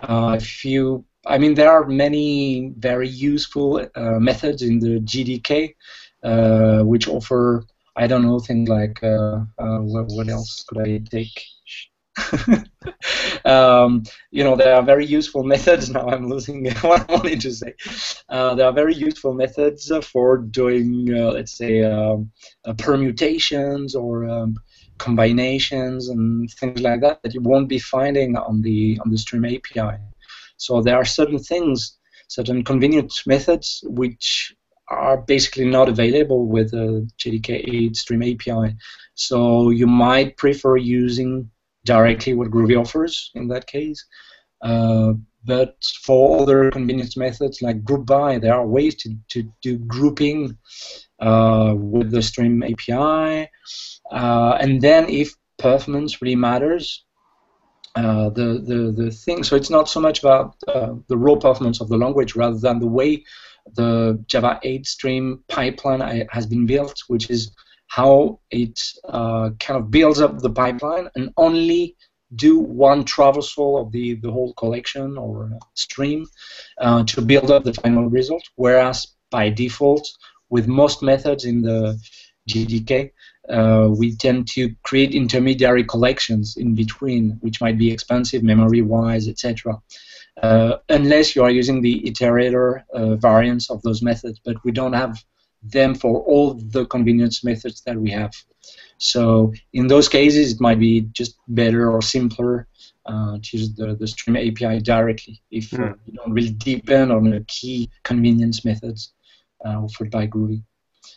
Uh, 0.02 0.36
if 0.40 0.64
you 0.64 1.04
I 1.26 1.38
mean, 1.38 1.54
there 1.54 1.70
are 1.70 1.86
many 1.86 2.72
very 2.78 3.08
useful 3.08 3.86
uh, 3.94 4.18
methods 4.18 4.62
in 4.62 4.80
the 4.80 4.98
GDK 5.00 5.74
uh, 6.22 6.82
which 6.82 7.08
offer, 7.08 7.64
I 7.96 8.06
don't 8.06 8.22
know, 8.22 8.40
things 8.40 8.68
like 8.68 9.02
uh, 9.02 9.44
uh, 9.58 9.78
what, 9.78 10.06
what, 10.08 10.28
else 10.28 10.64
could 10.66 10.78
I 10.78 10.98
take? 10.98 11.44
um, 13.44 14.02
you 14.30 14.44
know, 14.44 14.56
there 14.56 14.74
are 14.74 14.82
very 14.82 15.06
useful 15.06 15.44
methods. 15.44 15.90
Now 15.92 16.08
I'm 16.08 16.28
losing 16.28 16.70
what 16.80 17.08
I 17.08 17.14
wanted 17.14 17.40
to 17.42 17.52
say. 17.52 17.74
Uh, 18.28 18.54
there 18.54 18.66
are 18.66 18.72
very 18.72 18.94
useful 18.94 19.32
methods 19.32 19.92
for 20.02 20.38
doing, 20.38 21.08
uh, 21.14 21.32
let's 21.32 21.56
say, 21.56 21.82
um, 21.82 22.30
permutations 22.78 23.94
or 23.94 24.28
um, 24.28 24.56
combinations 24.98 26.08
and 26.08 26.50
things 26.50 26.80
like 26.80 27.00
that 27.00 27.22
that 27.22 27.34
you 27.34 27.40
won't 27.40 27.68
be 27.68 27.78
finding 27.78 28.36
on 28.36 28.62
the 28.62 28.98
on 29.04 29.10
the 29.10 29.18
Stream 29.18 29.44
API. 29.44 29.98
So 30.62 30.80
there 30.80 30.96
are 30.96 31.04
certain 31.04 31.40
things, 31.40 31.98
certain 32.28 32.62
convenient 32.62 33.12
methods 33.26 33.82
which 33.88 34.54
are 34.88 35.16
basically 35.16 35.64
not 35.64 35.88
available 35.88 36.46
with 36.46 36.70
the 36.70 37.08
JDK 37.18 37.48
8 37.88 37.96
Stream 37.96 38.22
API. 38.22 38.76
So 39.14 39.70
you 39.70 39.88
might 39.88 40.36
prefer 40.36 40.76
using 40.76 41.50
directly 41.84 42.34
what 42.34 42.50
Groovy 42.50 42.80
offers 42.80 43.32
in 43.34 43.48
that 43.48 43.66
case. 43.66 44.04
Uh, 44.62 45.14
but 45.44 45.74
for 46.04 46.42
other 46.42 46.70
convenience 46.70 47.16
methods 47.16 47.60
like 47.60 47.82
group 47.82 48.06
by, 48.06 48.38
there 48.38 48.54
are 48.54 48.66
ways 48.66 48.94
to, 49.02 49.16
to 49.30 49.42
do 49.62 49.78
grouping 49.78 50.56
uh, 51.18 51.74
with 51.76 52.12
the 52.12 52.22
Stream 52.22 52.62
API. 52.62 53.50
Uh, 54.12 54.58
and 54.60 54.80
then 54.80 55.08
if 55.08 55.34
performance 55.58 56.22
really 56.22 56.36
matters, 56.36 57.04
uh, 57.94 58.30
the, 58.30 58.62
the, 58.64 59.02
the 59.04 59.10
thing, 59.10 59.42
so 59.44 59.54
it's 59.56 59.70
not 59.70 59.88
so 59.88 60.00
much 60.00 60.20
about 60.20 60.56
uh, 60.68 60.94
the 61.08 61.16
raw 61.16 61.34
performance 61.34 61.80
of 61.80 61.88
the 61.88 61.96
language 61.96 62.34
rather 62.34 62.58
than 62.58 62.78
the 62.78 62.86
way 62.86 63.24
the 63.74 64.22
Java 64.26 64.58
8 64.62 64.86
stream 64.86 65.44
pipeline 65.48 66.26
has 66.30 66.46
been 66.46 66.66
built, 66.66 67.02
which 67.08 67.30
is 67.30 67.54
how 67.88 68.40
it 68.50 68.80
uh, 69.04 69.50
kind 69.60 69.78
of 69.78 69.90
builds 69.90 70.20
up 70.20 70.38
the 70.38 70.50
pipeline 70.50 71.08
and 71.14 71.30
only 71.36 71.96
do 72.34 72.58
one 72.58 73.04
traversal 73.04 73.80
of 73.80 73.92
the, 73.92 74.14
the 74.14 74.30
whole 74.30 74.54
collection 74.54 75.18
or 75.18 75.50
stream 75.74 76.26
uh, 76.78 77.04
to 77.04 77.20
build 77.20 77.50
up 77.50 77.64
the 77.64 77.74
final 77.74 78.08
result, 78.08 78.42
whereas 78.56 79.06
by 79.30 79.50
default, 79.50 80.08
with 80.48 80.66
most 80.66 81.02
methods 81.02 81.44
in 81.44 81.62
the 81.62 81.98
JDK, 82.48 83.10
uh, 83.48 83.88
we 83.90 84.14
tend 84.16 84.48
to 84.48 84.74
create 84.82 85.14
intermediary 85.14 85.84
collections 85.84 86.56
in 86.56 86.74
between, 86.74 87.38
which 87.40 87.60
might 87.60 87.78
be 87.78 87.90
expensive 87.90 88.42
memory-wise, 88.42 89.28
etc. 89.28 89.80
Uh, 90.42 90.76
unless 90.88 91.36
you 91.36 91.42
are 91.42 91.50
using 91.50 91.82
the 91.82 92.02
iterator 92.02 92.82
uh, 92.94 93.16
variants 93.16 93.70
of 93.70 93.82
those 93.82 94.02
methods, 94.02 94.40
but 94.44 94.56
we 94.64 94.72
don't 94.72 94.92
have 94.92 95.22
them 95.62 95.94
for 95.94 96.22
all 96.22 96.54
the 96.54 96.86
convenience 96.86 97.44
methods 97.44 97.82
that 97.82 97.96
we 97.96 98.10
have. 98.10 98.32
So 98.98 99.52
in 99.72 99.88
those 99.88 100.08
cases, 100.08 100.52
it 100.52 100.60
might 100.60 100.78
be 100.78 101.02
just 101.12 101.36
better 101.48 101.90
or 101.90 102.02
simpler 102.02 102.68
uh, 103.06 103.38
to 103.42 103.56
use 103.56 103.74
the, 103.74 103.96
the 103.96 104.06
Stream 104.06 104.36
API 104.36 104.80
directly 104.80 105.42
if 105.50 105.70
mm. 105.70 105.94
you 106.06 106.12
don't 106.14 106.32
really 106.32 106.54
depend 106.56 107.10
on 107.10 107.30
the 107.30 107.44
key 107.48 107.90
convenience 108.04 108.64
methods 108.64 109.12
uh, 109.64 109.82
offered 109.82 110.10
by 110.10 110.26
Groovy. 110.26 110.62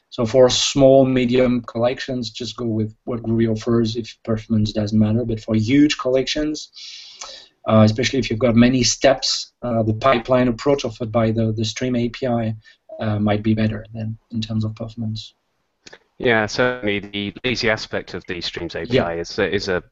So 0.09 0.25
for 0.25 0.49
small, 0.49 1.05
medium 1.05 1.61
collections, 1.61 2.29
just 2.29 2.55
go 2.55 2.65
with 2.65 2.95
what 3.03 3.21
Groovy 3.21 3.51
offers 3.51 3.95
if 3.95 4.17
performance 4.23 4.71
doesn't 4.71 4.97
matter. 4.97 5.25
But 5.25 5.39
for 5.39 5.55
huge 5.55 5.97
collections, 5.97 6.71
uh, 7.67 7.81
especially 7.83 8.19
if 8.19 8.29
you've 8.29 8.39
got 8.39 8.55
many 8.55 8.83
steps, 8.83 9.53
uh, 9.61 9.83
the 9.83 9.93
pipeline 9.93 10.47
approach 10.47 10.85
offered 10.85 11.11
by 11.11 11.31
the, 11.31 11.51
the 11.51 11.65
Stream 11.65 11.95
API 11.95 12.55
uh, 12.99 13.19
might 13.19 13.43
be 13.43 13.53
better 13.53 13.85
than 13.93 14.17
in 14.31 14.41
terms 14.41 14.63
of 14.63 14.75
performance. 14.75 15.33
Yeah, 16.17 16.45
certainly 16.45 16.99
the 16.99 17.33
lazy 17.43 17.69
aspect 17.69 18.13
of 18.13 18.23
the 18.27 18.39
Streams 18.39 18.75
API 18.75 18.93
yeah. 18.93 19.09
is, 19.11 19.37
is 19.37 19.67
a 19.67 19.83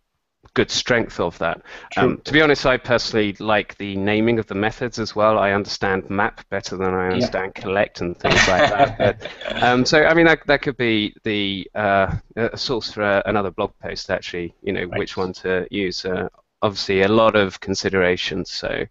good 0.54 0.70
strength 0.70 1.20
of 1.20 1.38
that. 1.40 1.62
Um, 1.98 2.22
to 2.26 2.34
be 2.34 2.42
honest, 2.42 2.66
I 2.66 2.78
personally 2.78 3.36
like 3.40 3.76
the 3.78 3.96
naming 3.96 4.40
of 4.40 4.48
the 4.48 4.56
methods 4.56 5.00
as 5.00 5.16
well. 5.16 5.40
I 5.40 5.52
understand 5.52 6.10
map 6.10 6.48
better 6.50 6.78
than 6.78 6.94
I 6.94 7.10
understand 7.10 7.54
yeah. 7.56 7.62
collect 7.62 8.02
and 8.02 8.18
things 8.18 8.48
like 8.48 8.70
that. 8.70 8.94
But, 9.04 9.64
um, 9.64 9.86
so, 9.86 10.04
I 10.04 10.14
mean, 10.14 10.26
that, 10.28 10.46
that 10.48 10.62
could 10.62 10.78
be 10.78 11.16
the 11.24 11.70
uh, 11.74 12.16
a 12.36 12.58
source 12.58 12.94
for 12.94 13.04
uh, 13.04 13.22
another 13.26 13.52
blog 13.52 13.72
post, 13.80 14.10
actually, 14.10 14.54
you 14.62 14.74
know, 14.74 14.84
right. 14.84 15.00
which 15.00 15.18
one 15.18 15.34
to 15.34 15.68
use. 15.72 16.06
Uh, 16.06 16.30
obviously, 16.62 17.02
a 17.02 17.08
lot 17.08 17.36
of 17.36 17.60
considerations. 17.60 18.52
So, 18.52 18.86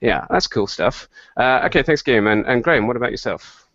yeah, 0.00 0.26
that's 0.30 0.46
cool 0.46 0.66
stuff. 0.66 1.08
Uh, 1.36 1.62
okay, 1.66 1.82
thanks, 1.82 2.02
Guillaume. 2.02 2.26
And, 2.26 2.46
and 2.46 2.64
Graeme, 2.64 2.86
what 2.86 2.96
about 2.96 3.10
yourself? 3.10 3.68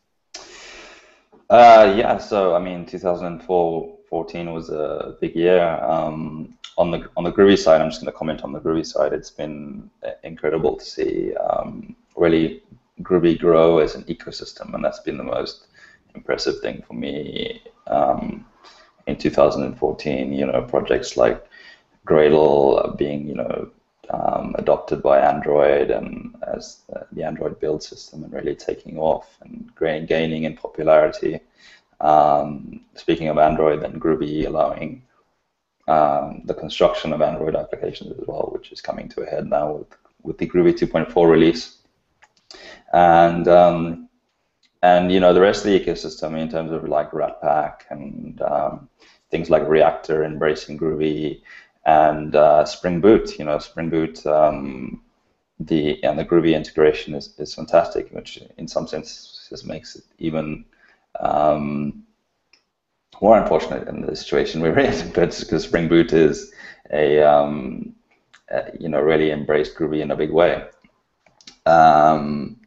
Uh, 1.50 1.96
yeah, 1.98 2.18
so, 2.18 2.56
I 2.56 2.60
mean, 2.60 2.86
2004 2.86 3.96
14 4.10 4.54
was 4.54 4.70
a 4.70 5.16
big 5.22 5.36
year. 5.36 5.62
Um, 5.62 6.58
on 6.80 6.92
the 6.92 7.10
on 7.18 7.26
the 7.26 7.32
Groovy 7.32 7.58
side, 7.58 7.82
I'm 7.82 7.90
just 7.90 8.02
going 8.02 8.12
to 8.12 8.18
comment 8.18 8.42
on 8.42 8.54
the 8.54 8.60
Groovy 8.60 8.86
side. 8.86 9.12
It's 9.12 9.30
been 9.30 9.90
incredible 10.24 10.78
to 10.78 10.86
see 10.86 11.36
um, 11.36 11.96
really 12.16 12.64
Groovy 13.02 13.38
grow 13.38 13.80
as 13.80 13.96
an 13.96 14.04
ecosystem, 14.06 14.74
and 14.74 14.84
that's 14.84 15.02
been 15.02 15.18
the 15.18 15.24
most 15.24 15.68
impressive 16.16 16.60
thing 16.62 16.82
for 16.88 16.94
me 16.94 17.62
um, 17.88 18.46
in 19.08 19.18
2014. 19.18 20.34
You 20.34 20.46
know, 20.46 20.62
projects 20.62 21.18
like 21.18 21.46
Gradle 22.08 22.98
being 22.98 23.28
you 23.28 23.36
know 23.36 23.70
um, 24.10 24.56
adopted 24.58 25.04
by 25.04 25.20
Android 25.20 25.92
and 25.92 26.34
as 26.48 26.84
the 27.12 27.24
Android 27.24 27.60
build 27.60 27.84
system 27.84 28.24
and 28.24 28.32
really 28.32 28.56
taking 28.56 28.98
off 28.98 29.38
and 29.42 29.70
gaining 30.08 30.46
in 30.46 30.56
popularity. 30.56 31.42
Um, 32.00 32.86
speaking 32.96 33.28
of 33.28 33.38
Android, 33.38 33.82
then 33.82 34.00
Groovy 34.00 34.48
allowing 34.48 35.04
um, 35.90 36.42
the 36.46 36.54
construction 36.54 37.12
of 37.14 37.22
Android 37.22 37.56
applications 37.56 38.12
as 38.12 38.28
well, 38.28 38.50
which 38.54 38.72
is 38.72 38.82
coming 38.82 39.10
to 39.10 39.22
a 39.22 39.26
head 39.26 39.48
now 39.48 39.74
with, 39.74 39.88
with 40.22 40.38
the 40.38 40.48
Groovy 40.48 40.74
2.4 40.74 41.30
release. 41.30 41.78
And 42.94 43.48
um, 43.48 44.10
and 44.82 45.12
you 45.12 45.20
know 45.20 45.34
the 45.34 45.42
rest 45.42 45.66
of 45.66 45.72
the 45.72 45.80
ecosystem 45.80 46.40
in 46.40 46.50
terms 46.50 46.72
of 46.72 46.88
like 46.88 47.12
Ratpack 47.12 47.82
and 47.90 48.42
um, 48.42 48.90
things 49.30 49.50
like 49.50 49.68
Reactor 49.68 50.24
embracing 50.24 50.78
Groovy 50.78 51.42
and 51.86 52.36
uh, 52.36 52.66
Spring 52.66 53.02
Boot. 53.02 53.38
You 53.38 53.46
know 53.46 53.60
Spring 53.60 53.90
Boot 53.90 54.26
um, 54.26 55.02
the 55.60 56.04
and 56.04 56.18
the 56.18 56.26
Groovy 56.26 56.56
integration 56.56 57.14
is, 57.14 57.38
is 57.38 57.54
fantastic, 57.54 58.10
which 58.12 58.42
in 58.58 58.68
some 58.68 58.88
senses 58.88 59.64
makes 59.66 59.96
it 59.96 60.04
even 60.18 60.66
um, 61.20 62.04
more 63.22 63.38
unfortunate 63.38 63.88
in 63.88 64.02
the 64.02 64.16
situation 64.16 64.62
we're 64.62 64.80
in, 64.80 65.12
but 65.14 65.38
because 65.40 65.64
Spring 65.64 65.88
Boot 65.88 66.14
is 66.14 66.54
a 66.92 67.22
um, 67.22 67.96
you 68.80 68.90
know 68.90 69.00
really 69.00 69.32
embraced 69.32 69.76
Groovy 69.76 70.02
in 70.02 70.12
a 70.12 70.16
big 70.16 70.32
way. 70.32 70.66
Um, 71.66 72.60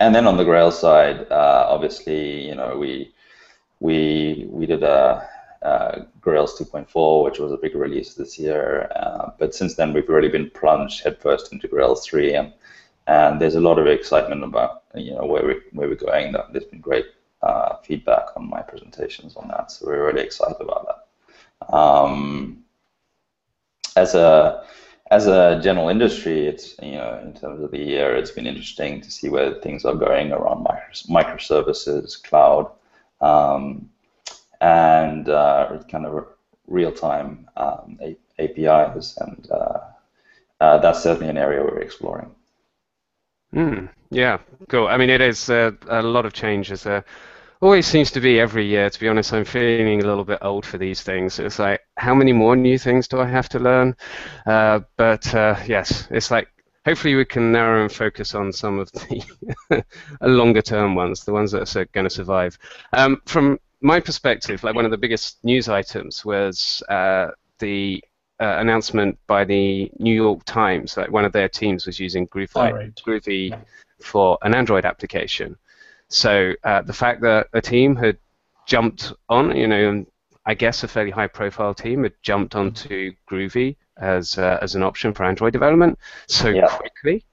and 0.00 0.14
then 0.14 0.26
on 0.26 0.36
the 0.36 0.44
Grails 0.44 0.78
side, 0.78 1.30
uh, 1.30 1.66
obviously, 1.68 2.46
you 2.46 2.54
know, 2.54 2.76
we 2.76 3.14
we 3.80 4.46
we 4.50 4.66
did 4.66 4.82
a, 4.82 5.28
a 5.62 6.06
Grails 6.20 6.58
2.4, 6.58 7.24
which 7.24 7.38
was 7.38 7.52
a 7.52 7.56
big 7.56 7.74
release 7.74 8.14
this 8.14 8.38
year. 8.38 8.90
Uh, 8.96 9.30
but 9.38 9.54
since 9.54 9.76
then, 9.76 9.92
we've 9.92 10.08
really 10.08 10.28
been 10.28 10.50
plunged 10.50 11.04
headfirst 11.04 11.52
into 11.52 11.68
Grails 11.68 12.06
3, 12.06 12.34
and 12.34 12.52
and 13.06 13.40
there's 13.40 13.54
a 13.54 13.60
lot 13.60 13.78
of 13.78 13.86
excitement 13.86 14.42
about 14.42 14.82
you 14.94 15.14
know 15.14 15.26
where 15.26 15.46
we 15.46 15.54
where 15.72 15.88
we're 15.88 15.94
going. 15.94 16.32
That 16.32 16.52
there's 16.52 16.64
been 16.64 16.80
great 16.80 17.06
uh, 17.44 17.76
feedback 17.76 18.36
on 18.36 18.48
my 18.48 18.62
presentations 18.62 19.36
on 19.36 19.48
that. 19.48 19.70
So 19.70 19.86
we're 19.86 20.06
really 20.06 20.22
excited 20.22 20.56
about 20.60 20.86
that. 20.88 21.74
Um, 21.74 22.64
as 23.96 24.14
a 24.14 24.64
as 25.10 25.26
a 25.26 25.60
general 25.62 25.90
industry, 25.90 26.46
it's 26.46 26.74
you 26.82 26.92
know 26.92 27.20
in 27.22 27.34
terms 27.34 27.62
of 27.62 27.70
the 27.70 27.78
year, 27.78 28.16
it's 28.16 28.30
been 28.30 28.46
interesting 28.46 29.00
to 29.02 29.10
see 29.10 29.28
where 29.28 29.54
things 29.60 29.84
are 29.84 29.94
going 29.94 30.32
around 30.32 30.62
micro, 30.62 30.92
microservices, 31.08 32.22
cloud, 32.22 32.70
um, 33.20 33.90
and 34.60 35.28
uh, 35.28 35.82
kind 35.90 36.06
of 36.06 36.26
real-time 36.66 37.46
um, 37.58 37.98
APIs, 38.38 39.18
and 39.18 39.48
uh, 39.50 39.80
uh, 40.60 40.78
that's 40.78 41.02
certainly 41.02 41.28
an 41.28 41.36
area 41.36 41.62
we're 41.62 41.80
exploring. 41.80 42.34
Mm, 43.54 43.90
yeah, 44.10 44.38
cool. 44.68 44.88
I 44.88 44.96
mean, 44.96 45.10
it 45.10 45.20
is 45.20 45.50
uh, 45.50 45.72
a 45.88 46.02
lot 46.02 46.24
of 46.24 46.32
change. 46.32 46.72
As 46.72 46.86
always 47.64 47.86
seems 47.86 48.10
to 48.10 48.20
be 48.20 48.38
every 48.38 48.66
year. 48.66 48.90
To 48.90 49.00
be 49.00 49.08
honest, 49.08 49.32
I'm 49.32 49.44
feeling 49.44 50.02
a 50.02 50.06
little 50.06 50.24
bit 50.24 50.38
old 50.42 50.66
for 50.66 50.76
these 50.76 51.02
things. 51.02 51.38
It's 51.38 51.58
like, 51.58 51.80
how 51.96 52.14
many 52.14 52.32
more 52.32 52.54
new 52.54 52.78
things 52.78 53.08
do 53.08 53.20
I 53.20 53.26
have 53.26 53.48
to 53.50 53.58
learn? 53.58 53.96
Uh, 54.46 54.80
but 54.98 55.34
uh, 55.34 55.56
yes, 55.66 56.06
it's 56.10 56.30
like 56.30 56.48
hopefully 56.84 57.14
we 57.14 57.24
can 57.24 57.50
narrow 57.50 57.82
and 57.82 57.90
focus 57.90 58.34
on 58.34 58.52
some 58.52 58.78
of 58.78 58.92
the 58.92 59.84
longer 60.20 60.60
term 60.60 60.94
ones, 60.94 61.24
the 61.24 61.32
ones 61.32 61.52
that 61.52 61.74
are 61.74 61.86
going 61.86 62.04
to 62.04 62.10
survive. 62.10 62.58
Um, 62.92 63.22
from 63.24 63.58
my 63.80 63.98
perspective, 63.98 64.62
like 64.62 64.74
one 64.74 64.84
of 64.84 64.90
the 64.90 64.98
biggest 64.98 65.42
news 65.42 65.68
items 65.70 66.22
was 66.22 66.82
uh, 66.90 67.28
the 67.60 68.04
uh, 68.40 68.56
announcement 68.58 69.18
by 69.26 69.44
the 69.44 69.90
New 69.98 70.14
York 70.14 70.44
Times 70.44 70.94
that 70.96 71.10
one 71.10 71.24
of 71.24 71.32
their 71.32 71.48
teams 71.48 71.86
was 71.86 71.98
using 71.98 72.28
Groovy, 72.28 72.72
right. 72.72 72.94
Groovy 72.96 73.58
for 74.02 74.36
an 74.42 74.54
Android 74.54 74.84
application. 74.84 75.56
So 76.14 76.54
uh, 76.62 76.82
the 76.82 76.92
fact 76.92 77.22
that 77.22 77.48
a 77.52 77.60
team 77.60 77.96
had 77.96 78.18
jumped 78.66 79.12
on, 79.28 79.56
you 79.56 79.66
know, 79.66 80.06
I 80.46 80.54
guess 80.54 80.84
a 80.84 80.88
fairly 80.88 81.10
high-profile 81.10 81.74
team 81.74 82.04
had 82.04 82.12
jumped 82.22 82.54
onto 82.54 83.12
Groovy 83.28 83.76
as 83.96 84.38
uh, 84.38 84.58
as 84.62 84.76
an 84.76 84.84
option 84.84 85.12
for 85.12 85.24
Android 85.24 85.52
development 85.52 85.98
so 86.28 86.48
yeah. 86.48 86.68
quickly. 86.68 87.24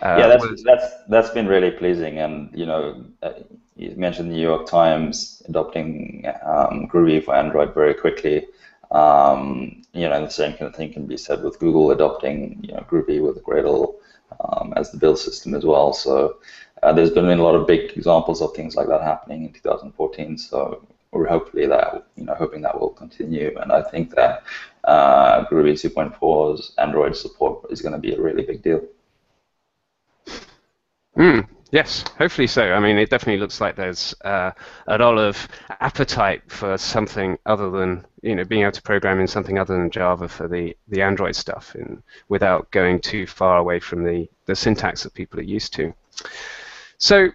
Uh, 0.00 0.16
yeah, 0.18 0.26
that's 0.28 0.46
was... 0.46 0.62
that's 0.62 0.86
that's 1.08 1.30
been 1.30 1.48
really 1.48 1.72
pleasing, 1.72 2.18
and 2.18 2.50
you 2.54 2.64
know, 2.64 3.04
uh, 3.24 3.32
you 3.74 3.90
mentioned 3.96 4.30
the 4.30 4.36
New 4.36 4.42
York 4.42 4.66
Times 4.66 5.42
adopting 5.48 6.24
um, 6.44 6.88
Groovy 6.88 7.24
for 7.24 7.34
Android 7.34 7.74
very 7.74 7.94
quickly. 7.94 8.46
Um, 8.92 9.82
you 9.92 10.08
know, 10.08 10.24
the 10.24 10.30
same 10.30 10.52
kind 10.52 10.70
of 10.70 10.76
thing 10.76 10.92
can 10.92 11.06
be 11.06 11.16
said 11.16 11.42
with 11.42 11.58
Google 11.58 11.90
adopting 11.90 12.60
you 12.62 12.72
know 12.72 12.86
Groovy 12.88 13.20
with 13.20 13.42
Gradle 13.42 13.96
um, 14.40 14.72
as 14.76 14.92
the 14.92 14.98
build 14.98 15.18
system 15.18 15.54
as 15.54 15.64
well. 15.64 15.92
So 15.92 16.36
uh, 16.82 16.92
there's 16.92 17.10
been 17.10 17.26
a 17.26 17.42
lot 17.42 17.54
of 17.54 17.66
big 17.66 17.96
examples 17.96 18.40
of 18.40 18.54
things 18.54 18.76
like 18.76 18.88
that 18.88 19.02
happening 19.02 19.44
in 19.44 19.52
2014. 19.52 20.38
So 20.38 20.86
we're 21.12 21.26
hopefully 21.26 21.66
that 21.66 22.06
you 22.16 22.24
know 22.24 22.34
hoping 22.34 22.62
that 22.62 22.78
will 22.78 22.90
continue, 22.90 23.56
and 23.60 23.72
I 23.72 23.82
think 23.82 24.14
that 24.14 24.42
uh, 24.84 25.46
Groovy 25.46 25.72
2.4's 25.72 26.72
Android 26.78 27.16
support 27.16 27.70
is 27.70 27.82
going 27.82 27.92
to 27.92 27.98
be 27.98 28.14
a 28.14 28.20
really 28.20 28.44
big 28.44 28.62
deal. 28.62 28.82
Mm, 31.16 31.48
yes, 31.72 32.04
hopefully 32.16 32.46
so. 32.46 32.72
I 32.72 32.78
mean, 32.78 32.98
it 32.98 33.10
definitely 33.10 33.40
looks 33.40 33.60
like 33.60 33.74
there's 33.74 34.14
uh, 34.24 34.52
a 34.86 34.98
lot 34.98 35.18
of 35.18 35.48
appetite 35.80 36.42
for 36.46 36.78
something 36.78 37.38
other 37.46 37.70
than 37.70 38.06
you 38.22 38.34
know 38.34 38.44
being 38.44 38.62
able 38.62 38.72
to 38.72 38.82
program 38.82 39.18
in 39.18 39.26
something 39.26 39.58
other 39.58 39.76
than 39.76 39.90
Java 39.90 40.28
for 40.28 40.46
the, 40.46 40.76
the 40.88 41.02
Android 41.02 41.34
stuff, 41.34 41.74
in, 41.74 42.02
without 42.28 42.70
going 42.70 43.00
too 43.00 43.26
far 43.26 43.58
away 43.58 43.80
from 43.80 44.04
the, 44.04 44.28
the 44.46 44.54
syntax 44.54 45.02
that 45.02 45.14
people 45.14 45.40
are 45.40 45.42
used 45.42 45.72
to. 45.74 45.92
So, 46.98 47.28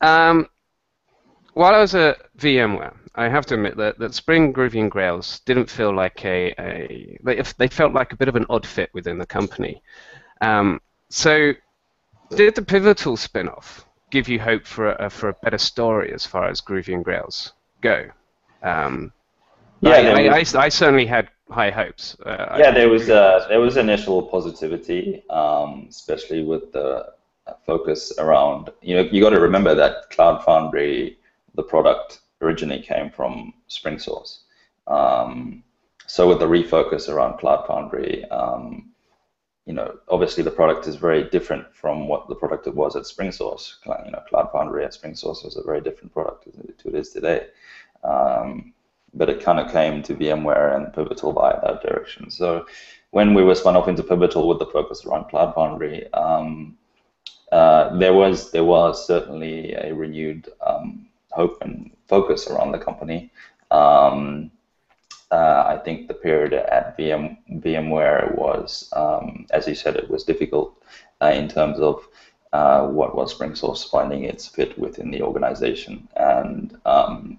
um, 0.00 0.46
while 1.54 1.74
I 1.74 1.80
was 1.80 1.94
at 1.94 2.18
VMware, 2.38 2.94
I 3.14 3.28
have 3.28 3.46
to 3.46 3.54
admit 3.54 3.76
that, 3.76 3.98
that 3.98 4.14
Spring, 4.14 4.52
Groovy, 4.52 4.80
and 4.80 4.90
Grails 4.90 5.40
didn't 5.40 5.68
feel 5.68 5.94
like 5.94 6.24
a, 6.24 6.54
a 6.58 7.18
they, 7.24 7.42
they 7.58 7.68
felt 7.68 7.92
like 7.92 8.12
a 8.12 8.16
bit 8.16 8.28
of 8.28 8.36
an 8.36 8.46
odd 8.48 8.66
fit 8.66 8.90
within 8.94 9.18
the 9.18 9.26
company. 9.26 9.82
Um, 10.40 10.80
so 11.08 11.52
did 12.30 12.54
the 12.54 12.62
Pivotal 12.62 13.16
spin-off 13.16 13.84
give 14.10 14.28
you 14.28 14.38
hope 14.38 14.66
for 14.66 14.92
a, 14.92 15.10
for 15.10 15.30
a 15.30 15.34
better 15.42 15.58
story 15.58 16.12
as 16.12 16.24
far 16.24 16.48
as 16.48 16.60
Groovy 16.60 16.94
and 16.94 17.04
Grails 17.04 17.52
go? 17.80 18.08
Um, 18.62 19.12
yeah, 19.80 19.92
I, 19.92 19.96
I, 19.96 20.38
I, 20.38 20.44
I, 20.64 20.68
certainly 20.68 21.06
had 21.06 21.30
high 21.50 21.70
hopes. 21.70 22.16
Uh, 22.24 22.56
yeah, 22.58 22.70
there 22.70 22.88
was 22.88 23.08
uh, 23.08 23.46
there 23.48 23.60
was 23.60 23.78
initial 23.78 24.22
positivity, 24.22 25.24
um, 25.30 25.86
especially 25.88 26.42
with 26.42 26.70
the 26.72 27.14
focus 27.66 28.12
around. 28.18 28.70
You 28.82 28.96
know, 28.96 29.02
you 29.02 29.20
got 29.22 29.30
to 29.30 29.40
remember 29.40 29.74
that 29.74 30.10
Cloud 30.10 30.44
Foundry, 30.44 31.18
the 31.54 31.62
product 31.62 32.20
originally 32.40 32.82
came 32.82 33.10
from 33.10 33.52
SpringSource. 33.68 34.38
Um, 34.86 35.62
so 36.06 36.28
with 36.28 36.40
the 36.40 36.46
refocus 36.46 37.08
around 37.08 37.38
Cloud 37.38 37.66
Foundry, 37.66 38.24
um, 38.30 38.90
you 39.66 39.74
know, 39.74 39.98
obviously 40.08 40.42
the 40.42 40.50
product 40.50 40.86
is 40.86 40.96
very 40.96 41.24
different 41.24 41.72
from 41.74 42.08
what 42.08 42.28
the 42.28 42.34
product 42.34 42.66
it 42.66 42.74
was 42.74 42.96
at 42.96 43.04
SpringSource. 43.04 43.74
You 43.86 44.10
know, 44.10 44.22
Cloud 44.28 44.50
Foundry 44.52 44.84
at 44.84 44.92
SpringSource 44.92 45.44
was 45.44 45.56
a 45.56 45.62
very 45.62 45.80
different 45.80 46.12
product 46.12 46.44
to 46.44 46.50
what 46.50 46.94
it 46.94 46.98
is 46.98 47.10
today. 47.10 47.46
Um, 48.02 48.72
but 49.14 49.28
it 49.28 49.42
kind 49.42 49.58
of 49.58 49.70
came 49.72 50.02
to 50.02 50.14
VMware 50.14 50.76
and 50.76 50.92
Pivotal 50.92 51.32
by 51.32 51.52
that 51.62 51.82
direction. 51.82 52.30
So 52.30 52.66
when 53.10 53.34
we 53.34 53.42
were 53.42 53.54
spun 53.54 53.76
off 53.76 53.88
into 53.88 54.02
Pivotal 54.02 54.48
with 54.48 54.58
the 54.58 54.66
focus 54.66 55.04
around 55.04 55.28
Cloud 55.28 55.54
Foundry, 55.54 56.12
um, 56.12 56.76
uh, 57.52 57.96
there 57.96 58.14
was 58.14 58.50
there 58.50 58.64
was 58.64 59.06
certainly 59.06 59.74
a 59.74 59.94
renewed 59.94 60.48
um, 60.66 61.06
hope 61.32 61.58
and 61.62 61.90
focus 62.06 62.48
around 62.48 62.72
the 62.72 62.78
company. 62.78 63.30
Um, 63.70 64.50
uh, 65.30 65.64
I 65.66 65.76
think 65.84 66.08
the 66.08 66.14
period 66.14 66.52
at 66.52 66.98
VM, 66.98 67.36
VMware 67.62 68.34
was, 68.36 68.90
um, 68.94 69.46
as 69.50 69.68
you 69.68 69.76
said, 69.76 69.94
it 69.96 70.10
was 70.10 70.24
difficult 70.24 70.82
uh, 71.22 71.32
in 71.32 71.48
terms 71.48 71.78
of 71.78 72.06
uh, 72.52 72.88
what 72.88 73.14
was 73.14 73.32
SpringSource 73.32 73.88
finding 73.88 74.24
its 74.24 74.48
fit 74.48 74.76
within 74.76 75.10
the 75.10 75.22
organization, 75.22 76.08
and 76.16 76.76
um, 76.84 77.38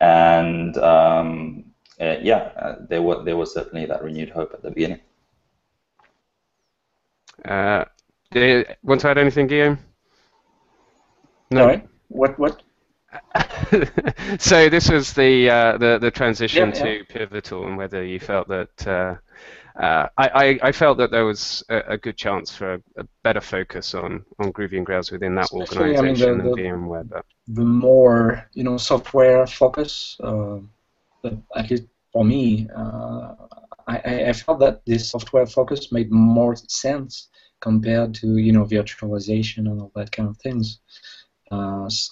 and 0.00 0.76
um, 0.78 1.64
uh, 2.00 2.16
yeah, 2.22 2.50
uh, 2.56 2.76
there 2.88 3.02
was 3.02 3.24
there 3.24 3.36
was 3.36 3.52
certainly 3.52 3.86
that 3.86 4.04
renewed 4.04 4.30
hope 4.30 4.52
at 4.54 4.62
the 4.62 4.70
beginning. 4.70 5.00
Do 8.34 8.44
you 8.44 8.64
want 8.82 9.00
to 9.02 9.08
add 9.08 9.18
anything, 9.18 9.46
Guillaume? 9.46 9.78
No. 11.52 11.80
What 12.08 12.36
what? 12.38 12.62
so 14.40 14.68
this 14.68 14.90
was 14.90 15.12
the 15.12 15.48
uh, 15.48 15.78
the 15.78 15.98
the 16.00 16.10
transition 16.10 16.70
yeah, 16.70 16.82
to 16.82 17.04
pivotal, 17.04 17.66
and 17.66 17.76
whether 17.76 18.04
you 18.04 18.18
felt 18.18 18.48
that 18.48 18.86
uh, 18.88 19.14
uh, 19.80 20.08
I, 20.18 20.58
I 20.62 20.72
felt 20.72 20.98
that 20.98 21.12
there 21.12 21.24
was 21.24 21.62
a, 21.68 21.78
a 21.94 21.96
good 21.96 22.16
chance 22.16 22.54
for 22.54 22.74
a, 22.74 22.82
a, 22.96 23.04
better 23.22 23.40
focus 23.40 23.94
on 23.94 24.24
on 24.40 24.52
Groovy 24.52 24.78
and 24.78 24.86
Grails 24.86 25.12
within 25.12 25.36
that 25.36 25.52
Especially, 25.52 25.96
organization 25.96 26.40
I 26.40 26.42
mean, 26.42 26.50
the, 26.50 26.62
than 26.62 26.64
VMware. 26.64 27.08
But. 27.08 27.24
The 27.48 27.64
more 27.64 28.48
you 28.52 28.64
know, 28.64 28.76
software 28.76 29.46
focus, 29.46 30.16
uh, 30.22 30.58
at 31.56 31.70
least 31.70 31.84
for 32.12 32.24
me, 32.24 32.68
uh, 32.76 33.34
I, 33.86 34.26
I 34.28 34.32
felt 34.32 34.58
that 34.60 34.84
this 34.86 35.10
software 35.10 35.46
focus 35.46 35.92
made 35.92 36.10
more 36.10 36.56
sense 36.56 37.28
compared 37.68 38.10
to 38.20 38.26
you 38.46 38.52
know 38.52 38.64
virtualization 38.76 39.62
and 39.70 39.76
all 39.80 39.92
that 39.96 40.10
kind 40.16 40.28
of 40.28 40.36
things. 40.46 40.66
Uh, 41.54 41.88
so 41.88 42.08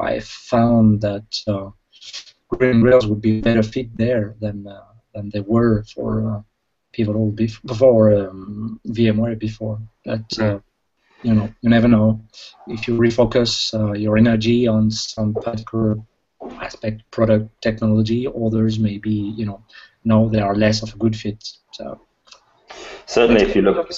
I 0.00 0.20
found 0.20 1.00
that 1.08 1.28
uh, 1.52 1.68
Green 2.48 2.80
Rails 2.86 3.06
would 3.08 3.22
be 3.28 3.38
a 3.38 3.42
better 3.48 3.66
fit 3.74 3.88
there 4.04 4.26
than 4.42 4.56
uh, 4.66 4.92
than 5.14 5.24
they 5.32 5.44
were 5.54 5.74
for 5.94 6.08
uh, 6.30 6.40
Pivotal 6.94 7.30
before 7.72 8.04
um, 8.20 8.80
VMware 8.96 9.38
before. 9.48 9.78
But 10.04 10.28
uh, 10.38 10.58
you 11.26 11.34
know, 11.34 11.46
you 11.62 11.70
never 11.76 11.88
know. 11.88 12.08
If 12.68 12.86
you 12.86 12.92
refocus 13.06 13.52
uh, 13.80 13.94
your 14.04 14.16
energy 14.16 14.68
on 14.68 14.90
some 14.90 15.34
particular 15.34 15.96
aspect, 16.66 16.98
product, 17.10 17.46
technology, 17.62 18.20
others 18.44 18.78
maybe 18.78 19.16
you 19.38 19.46
know, 19.48 19.60
no, 20.04 20.28
they 20.28 20.42
are 20.46 20.54
less 20.54 20.82
of 20.84 20.94
a 20.94 20.98
good 20.98 21.16
fit. 21.16 21.40
So 21.72 22.00
certainly, 23.06 23.42
if 23.42 23.56
you 23.56 23.62
look, 23.62 23.90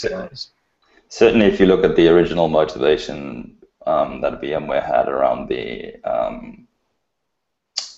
certainly 1.09 1.47
if 1.47 1.61
you 1.61 1.67
look 1.67 1.85
at 1.85 1.97
the 1.97 2.09
original 2.09 2.49
motivation 2.49 3.57
um, 3.87 4.21
that 4.21 4.41
VMware 4.41 4.85
had 4.85 5.09
around 5.09 5.49
the 5.49 5.95
um, 6.05 6.67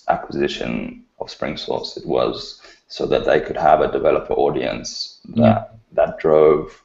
acquisition 0.07 1.03
of 1.19 1.27
SpringSource. 1.27 1.97
It 1.97 2.05
was 2.05 2.61
so 2.87 3.05
that 3.07 3.25
they 3.25 3.39
could 3.39 3.57
have 3.57 3.81
a 3.81 3.91
developer 3.91 4.33
audience 4.33 5.19
that, 5.29 5.37
yeah. 5.37 5.63
that 5.93 6.17
drove 6.19 6.83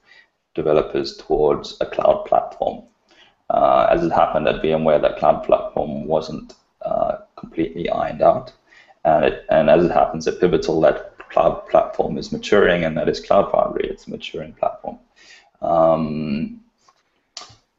developers 0.54 1.16
towards 1.16 1.76
a 1.80 1.86
cloud 1.86 2.24
platform. 2.26 2.84
Uh, 3.50 3.86
as 3.90 4.04
it 4.04 4.12
happened 4.12 4.48
at 4.48 4.62
VMware, 4.62 5.00
that 5.02 5.18
cloud 5.18 5.44
platform 5.44 6.06
wasn't 6.06 6.54
uh, 6.82 7.16
completely 7.36 7.88
ironed 7.90 8.22
out. 8.22 8.52
And, 9.04 9.24
it, 9.24 9.44
and 9.50 9.68
as 9.68 9.84
it 9.84 9.90
happens 9.90 10.26
at 10.26 10.40
Pivotal, 10.40 10.80
that 10.80 11.14
cloud 11.28 11.68
platform 11.68 12.16
is 12.16 12.32
maturing, 12.32 12.84
and 12.84 12.96
that 12.96 13.08
is 13.08 13.20
Cloud 13.20 13.50
Foundry. 13.52 13.88
It's 13.88 14.06
a 14.06 14.10
maturing 14.10 14.54
platform. 14.54 14.98
Um, 15.64 16.60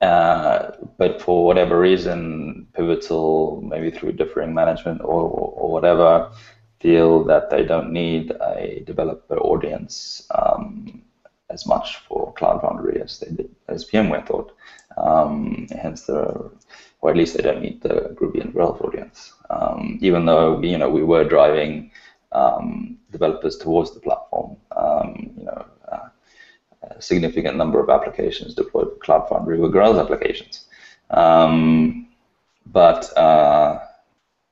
uh, 0.01 0.71
but 0.97 1.21
for 1.21 1.45
whatever 1.45 1.79
reason, 1.79 2.67
Pivotal, 2.73 3.61
maybe 3.61 3.91
through 3.91 4.13
differing 4.13 4.53
management 4.53 5.01
or, 5.01 5.21
or 5.21 5.71
whatever, 5.71 6.31
feel 6.79 7.23
that 7.23 7.49
they 7.49 7.63
don't 7.63 7.91
need 7.91 8.31
a 8.41 8.83
developer 8.85 9.37
audience 9.37 10.27
um, 10.35 11.01
as 11.49 11.65
much 11.65 11.97
for 12.07 12.33
Cloud 12.33 12.61
Foundry 12.61 13.01
as 13.01 13.19
they 13.19 13.31
did, 13.31 13.55
as 13.67 13.89
VMware 13.89 14.27
thought. 14.27 14.55
Um, 14.97 15.67
hence 15.71 16.03
the, 16.05 16.51
or 17.01 17.11
at 17.11 17.17
least 17.17 17.35
they 17.35 17.43
don't 17.43 17.61
need 17.61 17.81
the 17.81 18.15
Groovy 18.15 18.41
and 18.41 18.53
Grails 18.53 18.81
audience. 18.81 19.33
Um, 19.49 19.97
even 20.01 20.25
though 20.25 20.61
you 20.61 20.77
know 20.77 20.89
we 20.89 21.03
were 21.03 21.23
driving 21.23 21.91
um, 22.31 22.97
developers 23.11 23.57
towards 23.57 23.91
the 23.93 23.99
platform, 23.99 24.57
um, 24.75 25.33
you 25.37 25.45
know, 25.45 25.65
a 26.91 27.01
significant 27.01 27.57
number 27.57 27.79
of 27.79 27.89
applications 27.89 28.53
deployed 28.53 28.89
with 28.89 28.99
Cloud 28.99 29.27
Foundry 29.29 29.59
were 29.59 29.69
Grails 29.69 29.97
applications. 29.97 30.65
Um, 31.09 32.07
but, 32.65 33.15
uh, 33.17 33.79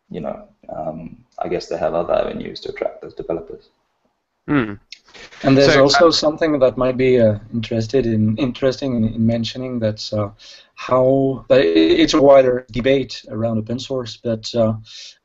you 0.10 0.22
know, 0.22 0.48
um, 0.70 1.24
I 1.40 1.48
guess 1.48 1.68
they 1.68 1.78
have 1.78 1.94
other 1.94 2.14
avenues 2.14 2.60
to 2.62 2.70
attract 2.70 3.02
those 3.02 3.14
developers. 3.14 3.70
Hmm. 4.48 4.74
And 5.44 5.58
there's 5.58 5.74
so, 5.74 5.82
also 5.84 6.08
uh, 6.08 6.12
something 6.12 6.60
that 6.60 6.78
might 6.78 6.98
be 6.98 7.20
uh, 7.20 7.38
interested 7.54 8.06
in 8.06 8.36
interesting 8.38 8.96
in, 8.96 9.14
in 9.14 9.26
mentioning 9.26 9.80
that's 9.80 10.12
uh, 10.12 10.32
how 10.76 11.46
it's 11.50 12.14
a 12.14 12.22
wider 12.22 12.66
debate 12.72 13.24
around 13.30 13.58
open 13.60 13.80
source, 13.80 14.18
but 14.18 14.54
uh, 14.56 14.74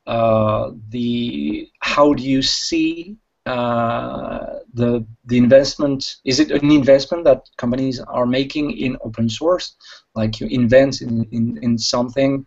uh, 0.06 0.72
the 0.90 1.70
how 1.80 2.14
do 2.14 2.22
you 2.22 2.42
see 2.42 3.16
uh, 3.48 4.58
the 4.74 5.06
the 5.24 5.38
investment 5.38 6.16
is 6.24 6.38
it 6.40 6.50
an 6.50 6.70
investment 6.70 7.24
that 7.24 7.48
companies 7.56 8.00
are 8.00 8.26
making 8.26 8.70
in 8.72 8.96
open 9.02 9.28
source 9.28 9.76
like 10.14 10.40
you 10.40 10.46
invent 10.48 11.00
in, 11.00 11.24
in, 11.30 11.58
in 11.62 11.78
something 11.78 12.44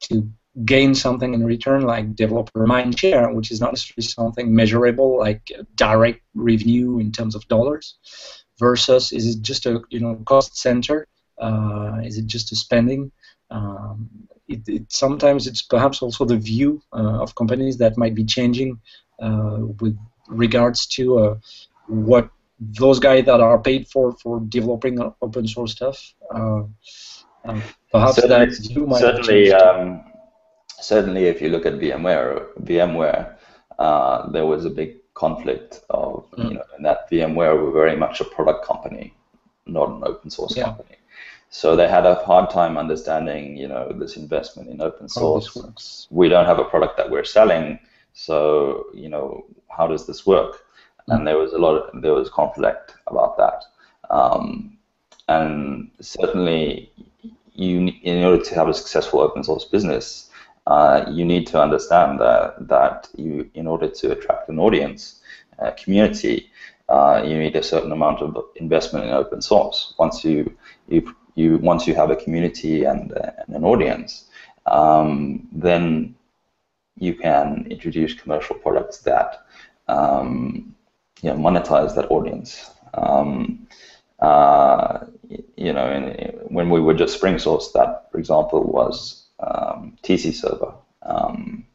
to 0.00 0.28
gain 0.64 0.94
something 0.94 1.34
in 1.34 1.44
return, 1.44 1.82
like 1.82 2.16
developer 2.16 2.66
mind 2.66 2.98
share, 2.98 3.30
which 3.30 3.50
is 3.50 3.60
not 3.60 3.72
necessarily 3.72 4.06
something 4.06 4.54
measurable, 4.54 5.18
like 5.18 5.52
direct 5.74 6.22
revenue 6.34 6.98
in 6.98 7.12
terms 7.12 7.34
of 7.34 7.46
dollars, 7.48 7.98
versus 8.58 9.12
is 9.12 9.36
it 9.36 9.42
just 9.42 9.66
a 9.66 9.82
you 9.90 10.00
know 10.00 10.14
cost 10.24 10.56
center? 10.56 11.06
Uh, 11.38 12.00
is 12.02 12.16
it 12.16 12.26
just 12.26 12.52
a 12.52 12.56
spending? 12.56 13.12
Um, 13.50 14.08
it, 14.48 14.62
it, 14.68 14.92
sometimes 14.92 15.46
it's 15.46 15.62
perhaps 15.62 16.00
also 16.00 16.24
the 16.24 16.36
view 16.36 16.82
uh, 16.92 17.20
of 17.20 17.34
companies 17.34 17.76
that 17.78 17.98
might 17.98 18.14
be 18.14 18.24
changing 18.24 18.80
uh, 19.20 19.58
with 19.80 19.96
regards 20.28 20.86
to 20.86 21.18
uh, 21.18 21.36
what 21.86 22.30
those 22.58 22.98
guys 22.98 23.24
that 23.26 23.40
are 23.40 23.58
paid 23.58 23.86
for 23.88 24.12
for 24.12 24.40
developing 24.40 24.98
open 25.22 25.46
source 25.46 25.72
stuff. 25.72 26.14
Uh, 26.34 26.62
uh, 27.44 27.60
perhaps 27.92 28.16
certainly, 28.16 28.46
that 28.46 28.58
view 28.68 28.86
might 28.86 29.00
certainly, 29.00 29.52
um, 29.52 30.04
certainly, 30.80 31.24
if 31.26 31.40
you 31.40 31.48
look 31.48 31.66
at 31.66 31.74
VMware, 31.74 32.46
VMware, 32.62 33.36
uh, 33.78 34.28
there 34.30 34.46
was 34.46 34.64
a 34.64 34.70
big 34.70 34.96
conflict 35.14 35.80
of 35.90 36.30
mm. 36.32 36.48
you 36.48 36.54
know, 36.54 36.64
in 36.76 36.82
that 36.82 37.10
VMware 37.10 37.60
were 37.60 37.70
very 37.70 37.96
much 37.96 38.20
a 38.20 38.24
product 38.24 38.64
company, 38.64 39.14
not 39.66 39.88
an 39.88 40.02
open 40.04 40.30
source 40.30 40.56
yeah. 40.56 40.64
company. 40.64 40.96
So 41.50 41.76
they 41.76 41.88
had 41.88 42.04
a 42.06 42.16
hard 42.16 42.50
time 42.50 42.76
understanding, 42.76 43.56
you 43.56 43.68
know, 43.68 43.92
this 43.92 44.16
investment 44.16 44.68
in 44.68 44.80
open 44.80 45.08
source. 45.08 46.06
We 46.10 46.28
don't 46.28 46.44
have 46.44 46.58
a 46.58 46.64
product 46.64 46.96
that 46.96 47.10
we're 47.10 47.24
selling, 47.24 47.78
so 48.16 48.86
you 48.94 49.08
know, 49.08 49.44
how 49.68 49.86
does 49.86 50.06
this 50.06 50.26
work? 50.26 50.66
and 51.08 51.26
there 51.26 51.38
was 51.38 51.52
a 51.52 51.58
lot 51.58 51.76
of 51.76 52.02
there 52.02 52.14
was 52.14 52.28
conflict 52.28 52.94
about 53.06 53.36
that. 53.36 53.64
Um, 54.10 54.76
and 55.28 55.90
certainly, 56.00 56.90
you 57.54 57.92
in 58.02 58.24
order 58.24 58.42
to 58.42 58.54
have 58.54 58.68
a 58.68 58.74
successful 58.74 59.20
open 59.20 59.44
source 59.44 59.64
business, 59.64 60.30
uh, 60.66 61.04
you 61.10 61.24
need 61.24 61.46
to 61.48 61.60
understand 61.60 62.20
that 62.20 62.68
that 62.68 63.08
you 63.16 63.50
in 63.54 63.66
order 63.66 63.88
to 63.88 64.12
attract 64.12 64.48
an 64.48 64.58
audience, 64.58 65.20
a 65.58 65.72
community, 65.72 66.50
uh, 66.88 67.22
you 67.24 67.38
need 67.38 67.56
a 67.56 67.62
certain 67.62 67.92
amount 67.92 68.20
of 68.20 68.36
investment 68.56 69.04
in 69.04 69.12
open 69.12 69.40
source. 69.40 69.94
Once 69.98 70.24
you 70.24 70.56
you 70.88 71.14
you 71.34 71.58
once 71.58 71.86
you 71.86 71.94
have 71.94 72.10
a 72.10 72.16
community 72.16 72.84
and, 72.84 73.12
uh, 73.12 73.30
and 73.46 73.56
an 73.56 73.64
audience, 73.64 74.26
um, 74.66 75.46
then 75.52 76.14
you 76.98 77.14
can 77.14 77.66
introduce 77.70 78.14
commercial 78.14 78.56
products 78.56 78.98
that 78.98 79.46
um, 79.88 80.74
you 81.22 81.30
know, 81.30 81.36
monetize 81.36 81.94
that 81.94 82.10
audience. 82.10 82.70
Um, 82.94 83.66
uh, 84.20 85.06
you 85.56 85.72
know, 85.72 85.90
in, 85.90 86.32
when 86.48 86.70
we 86.70 86.80
were 86.80 86.94
just 86.94 87.16
Spring 87.16 87.38
Source, 87.38 87.72
that, 87.72 88.10
for 88.10 88.18
example, 88.18 88.62
was 88.62 89.26
um, 89.40 89.96
TC 90.02 90.32
server. 90.32 90.72
Um, 91.02 91.66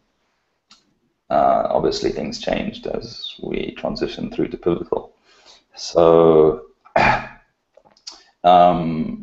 uh, 1.30 1.68
obviously, 1.70 2.12
things 2.12 2.40
changed 2.40 2.88
as 2.88 3.36
we 3.42 3.76
transitioned 3.78 4.34
through 4.34 4.50
to 4.50 4.58
Pivotal. 4.58 5.14
So, 5.76 6.66
um, 8.44 9.21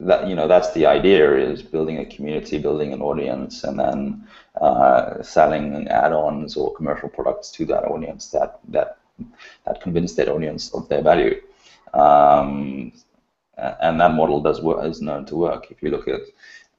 that 0.00 0.28
you 0.28 0.34
know, 0.34 0.48
that's 0.48 0.72
the 0.72 0.86
idea: 0.86 1.36
is 1.36 1.62
building 1.62 1.98
a 1.98 2.06
community, 2.06 2.58
building 2.58 2.92
an 2.92 3.00
audience, 3.00 3.64
and 3.64 3.78
then 3.78 4.26
uh, 4.60 5.22
selling 5.22 5.88
add-ons 5.88 6.56
or 6.56 6.74
commercial 6.74 7.08
products 7.08 7.50
to 7.52 7.64
that 7.66 7.84
audience 7.84 8.28
that 8.28 8.58
that 8.68 8.98
that 9.64 9.80
convince 9.80 10.14
their 10.14 10.30
audience 10.30 10.72
of 10.74 10.88
their 10.88 11.02
value. 11.02 11.40
Um, 11.92 12.92
and 13.56 14.00
that 14.00 14.14
model 14.14 14.40
does 14.40 14.60
work, 14.60 14.84
is 14.84 15.00
known 15.00 15.24
to 15.26 15.36
work. 15.36 15.70
If 15.70 15.80
you 15.82 15.90
look 15.90 16.08
at 16.08 16.22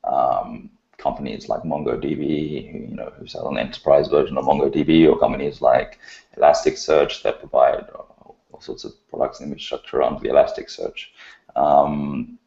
um, 0.04 0.70
companies 0.98 1.48
like 1.48 1.64
MongoDB, 1.64 2.72
who, 2.72 2.78
you 2.80 2.96
know, 2.96 3.14
who 3.18 3.26
sell 3.26 3.48
an 3.48 3.58
enterprise 3.58 4.10
version 4.10 4.38
of 4.38 4.46
MongoDB, 4.46 5.10
or 5.10 5.18
companies 5.18 5.62
like 5.62 6.00
Elasticsearch 6.38 7.24
that 7.24 7.40
provide 7.40 7.86
all 7.92 8.62
sorts 8.62 8.84
of 8.84 8.94
products 9.10 9.40
and 9.40 9.52
infrastructure 9.52 9.98
around 9.98 10.22
the 10.22 10.30
Elasticsearch. 10.30 11.08
Um, 11.56 12.38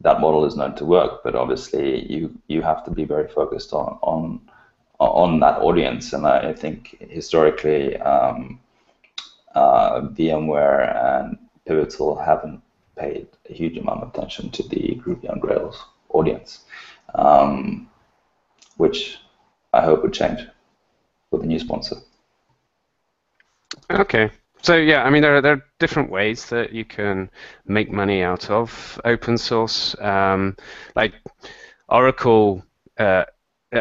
that 0.00 0.20
model 0.20 0.44
is 0.44 0.56
known 0.56 0.74
to 0.76 0.84
work, 0.84 1.22
but 1.22 1.34
obviously 1.34 2.10
you 2.10 2.34
you 2.48 2.62
have 2.62 2.84
to 2.84 2.90
be 2.90 3.04
very 3.04 3.28
focused 3.28 3.72
on 3.72 3.98
on 4.02 4.40
on 4.98 5.40
that 5.40 5.60
audience. 5.60 6.12
And 6.12 6.26
I 6.26 6.52
think 6.52 6.96
historically, 7.10 7.96
um, 7.98 8.60
uh, 9.54 10.00
VMware 10.02 11.20
and 11.20 11.38
Pivotal 11.66 12.16
haven't 12.16 12.62
paid 12.96 13.28
a 13.48 13.52
huge 13.52 13.76
amount 13.78 14.02
of 14.02 14.08
attention 14.14 14.50
to 14.50 14.62
the 14.68 15.00
Groovy 15.02 15.30
on 15.30 15.38
Grails 15.38 15.82
audience, 16.10 16.64
um, 17.14 17.88
which 18.76 19.18
I 19.72 19.82
hope 19.82 20.02
would 20.02 20.12
change 20.12 20.40
with 21.30 21.42
the 21.42 21.46
new 21.46 21.58
sponsor. 21.58 21.96
Okay. 23.90 24.30
So 24.62 24.76
yeah, 24.76 25.04
I 25.04 25.10
mean 25.10 25.22
there 25.22 25.36
are, 25.36 25.40
there 25.40 25.54
are 25.54 25.64
different 25.78 26.10
ways 26.10 26.46
that 26.50 26.72
you 26.72 26.84
can 26.84 27.30
make 27.66 27.90
money 27.90 28.22
out 28.22 28.50
of 28.50 29.00
open 29.04 29.38
source. 29.38 29.98
Um, 30.00 30.56
like 30.94 31.14
Oracle, 31.88 32.62
uh, 32.98 33.24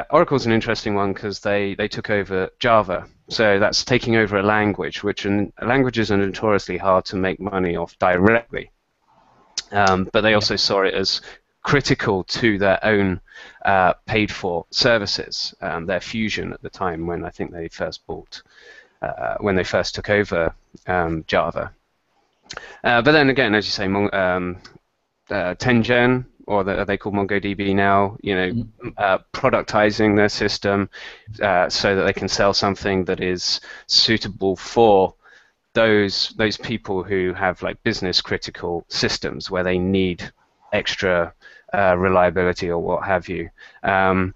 Oracle's 0.10 0.46
an 0.46 0.52
interesting 0.52 0.96
one 0.96 1.14
because 1.14 1.42
they, 1.42 1.76
they 1.76 1.88
took 1.88 2.10
over 2.10 2.50
Java 2.60 3.08
so 3.30 3.60
that's 3.60 3.86
taking 3.86 4.16
over 4.16 4.38
a 4.38 4.44
language, 4.44 5.04
which 5.04 5.26
in, 5.26 5.54
languages 5.62 6.12
are 6.12 6.18
notoriously 6.18 6.78
hard 6.78 7.06
to 7.06 7.16
make 7.16 7.40
money 7.40 7.76
off 7.76 7.98
directly. 8.00 8.72
Um, 9.72 10.10
but 10.12 10.22
they 10.22 10.34
also 10.34 10.56
saw 10.56 10.82
it 10.82 10.96
as 10.96 11.22
critical 11.62 12.24
to 12.24 12.58
their 12.58 12.84
own 12.84 13.22
uh, 13.64 13.94
paid-for 14.08 14.66
services, 14.72 15.54
um, 15.62 15.86
their 15.86 16.00
Fusion 16.00 16.54
at 16.54 16.62
the 16.64 16.72
time 16.72 17.06
when 17.06 17.24
I 17.24 17.30
think 17.30 17.52
they 17.52 17.68
first 17.68 18.06
bought, 18.08 18.42
uh, 19.02 19.36
when 19.40 19.56
they 19.56 19.64
first 19.64 19.96
took 19.96 20.10
over 20.10 20.54
um, 20.88 21.24
Java. 21.28 21.72
Uh, 22.84 23.02
but 23.02 23.12
then 23.12 23.30
again, 23.30 23.56
as 23.56 23.66
you 23.66 23.72
say, 23.72 23.86
um, 23.86 24.58
uh, 25.30 25.56
10gen 25.56 26.26
or 26.48 26.64
the, 26.64 26.80
are 26.80 26.86
they 26.86 26.98
called 26.98 27.16
MongoDB 27.16 27.76
now? 27.76 28.18
You 28.22 28.36
know, 28.36 28.52
mm-hmm. 28.52 28.90
uh, 28.98 29.20
productizing 29.34 30.16
their 30.16 30.30
system 30.30 30.90
uh, 31.42 31.70
so 31.70 31.96
that 31.96 32.04
they 32.04 32.14
can 32.14 32.28
sell 32.28 32.54
something 32.54 33.06
that 33.06 33.22
is 33.22 33.62
suitable 33.88 34.56
for 34.56 35.14
those 35.74 36.30
those 36.38 36.58
people 36.58 37.04
who 37.04 37.34
have 37.34 37.62
like 37.62 37.82
business 37.84 38.22
critical 38.22 38.84
systems 38.90 39.52
where 39.52 39.64
they 39.64 39.78
need 39.78 40.32
extra 40.74 41.32
uh, 41.74 41.96
reliability 41.96 42.70
or 42.72 42.80
what 42.80 43.06
have 43.06 43.30
you. 43.30 43.50
Um, 43.84 44.34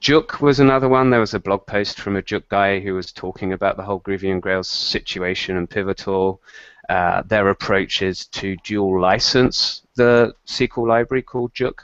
jOOQ 0.00 0.40
was 0.40 0.60
another 0.60 0.88
one. 0.88 1.10
There 1.10 1.20
was 1.20 1.34
a 1.34 1.40
blog 1.40 1.66
post 1.66 2.00
from 2.00 2.16
a 2.16 2.22
jOOQ 2.22 2.48
guy 2.48 2.80
who 2.80 2.94
was 2.94 3.12
talking 3.12 3.52
about 3.52 3.76
the 3.76 3.82
whole 3.82 4.00
Groovy 4.00 4.32
on 4.32 4.40
Grails 4.40 4.68
situation 4.68 5.56
and 5.56 5.68
Pivotal. 5.68 6.40
Uh, 6.88 7.22
their 7.22 7.48
approach 7.48 8.02
is 8.02 8.26
to 8.26 8.56
dual 8.64 9.00
license 9.00 9.82
the 9.96 10.34
SQL 10.46 10.88
library 10.88 11.22
called 11.22 11.52
jOOQ. 11.54 11.74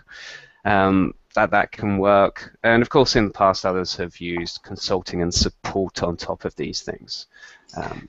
Um, 0.65 1.15
that 1.35 1.51
that 1.51 1.71
can 1.71 1.99
work, 1.99 2.57
and 2.65 2.83
of 2.83 2.89
course, 2.89 3.15
in 3.15 3.27
the 3.27 3.33
past, 3.33 3.67
others 3.67 3.95
have 3.97 4.19
used 4.21 4.63
consulting 4.63 5.21
and 5.21 5.33
support 5.33 6.03
on 6.03 6.17
top 6.17 6.47
of 6.47 6.57
these 6.57 6.81
things. 6.81 7.27
Um, 7.77 8.09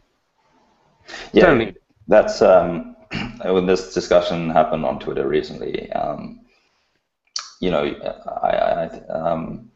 yeah, 1.34 1.44
certainly. 1.44 1.76
that's 2.08 2.42
um, 2.42 2.96
when 3.44 3.66
this 3.66 3.94
discussion 3.94 4.50
happened 4.50 4.86
on 4.86 5.00
Twitter 5.00 5.28
recently. 5.28 5.92
Um, 5.92 6.40
you 7.60 7.70
know, 7.70 7.84
I, 8.44 8.50
I, 8.50 8.86
um, 9.10 9.70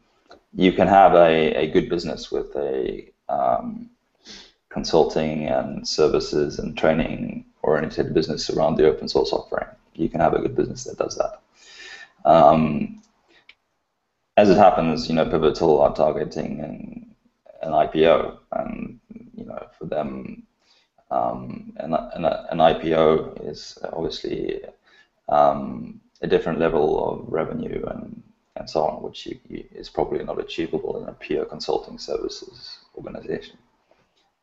you 0.54 0.72
can 0.72 0.88
have 0.88 1.14
a, 1.14 1.54
a 1.54 1.70
good 1.70 1.88
business 1.88 2.30
with 2.30 2.54
a 2.56 3.10
um, 3.28 3.90
consulting 4.68 5.46
and 5.46 5.86
services 5.86 6.58
and 6.58 6.76
training 6.76 7.44
oriented 7.62 8.12
business 8.14 8.50
around 8.50 8.76
the 8.76 8.86
open 8.86 9.08
source 9.08 9.32
offering. 9.32 9.68
You 9.94 10.08
can 10.08 10.20
have 10.20 10.34
a 10.34 10.40
good 10.40 10.56
business 10.56 10.84
that 10.84 10.98
does 10.98 11.16
that. 11.16 11.40
Um, 12.28 13.02
as 14.36 14.48
it 14.48 14.56
happens, 14.56 15.08
you 15.08 15.14
know, 15.14 15.26
Pivotal 15.28 15.80
are 15.80 15.94
targeting 15.94 16.60
an, 16.60 17.14
an 17.62 17.72
IPO, 17.72 18.38
and 18.52 18.98
you 19.36 19.44
know, 19.44 19.66
for 19.78 19.84
them, 19.84 20.42
um, 21.10 21.72
an, 21.76 21.92
an, 21.92 22.24
an, 22.24 22.58
IPO 22.58 23.48
is 23.50 23.78
obviously 23.92 24.62
um, 25.28 26.00
a 26.22 26.26
different 26.26 26.58
level 26.58 27.04
of 27.10 27.30
revenue 27.30 27.84
and 27.86 28.21
and 28.62 28.70
so 28.70 28.84
on, 28.84 29.02
which 29.02 29.26
you, 29.26 29.38
you, 29.48 29.64
is 29.72 29.88
probably 29.88 30.24
not 30.24 30.38
achievable 30.38 31.02
in 31.02 31.08
a 31.08 31.12
pure 31.12 31.44
consulting 31.44 31.98
services 31.98 32.78
organization 32.96 33.58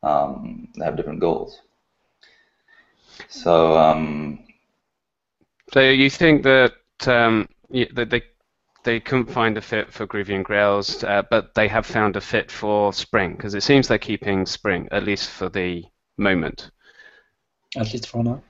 um, 0.02 0.68
they 0.76 0.84
have 0.84 0.96
different 0.96 1.20
goals. 1.20 1.60
So, 3.28 3.76
um, 3.76 4.40
so 5.72 5.80
you 5.80 6.10
think 6.10 6.42
that 6.42 6.72
um, 7.06 7.48
that 7.70 8.10
they 8.10 8.22
they 8.82 8.98
couldn't 8.98 9.30
find 9.30 9.58
a 9.58 9.60
fit 9.60 9.92
for 9.92 10.06
Groovy 10.06 10.34
on 10.34 10.42
Grails, 10.42 11.04
uh, 11.04 11.22
but 11.30 11.54
they 11.54 11.68
have 11.68 11.84
found 11.84 12.16
a 12.16 12.20
fit 12.20 12.50
for 12.50 12.92
Spring 12.92 13.32
because 13.32 13.54
it 13.54 13.62
seems 13.62 13.88
they're 13.88 13.98
keeping 13.98 14.46
Spring 14.46 14.88
at 14.90 15.04
least 15.04 15.28
for 15.30 15.48
the 15.48 15.84
moment. 16.16 16.70
At 17.76 17.92
least 17.92 18.08
for 18.08 18.24
now. 18.24 18.42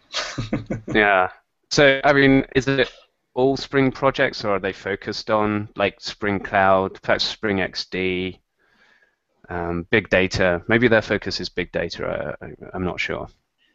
yeah. 0.94 1.28
So 1.70 2.00
I 2.04 2.12
mean, 2.12 2.46
is 2.54 2.68
it 2.68 2.90
all 3.34 3.56
Spring 3.56 3.92
projects, 3.92 4.44
or 4.44 4.56
are 4.56 4.60
they 4.60 4.72
focused 4.72 5.30
on 5.30 5.68
like 5.76 6.00
Spring 6.00 6.40
Cloud, 6.40 7.00
perhaps 7.02 7.24
Spring 7.24 7.58
XD, 7.58 8.38
um, 9.48 9.86
big 9.90 10.08
data? 10.08 10.62
Maybe 10.68 10.88
their 10.88 11.02
focus 11.02 11.40
is 11.40 11.48
big 11.48 11.72
data. 11.72 12.36
I, 12.42 12.76
am 12.76 12.84
not 12.84 13.00
sure. 13.00 13.28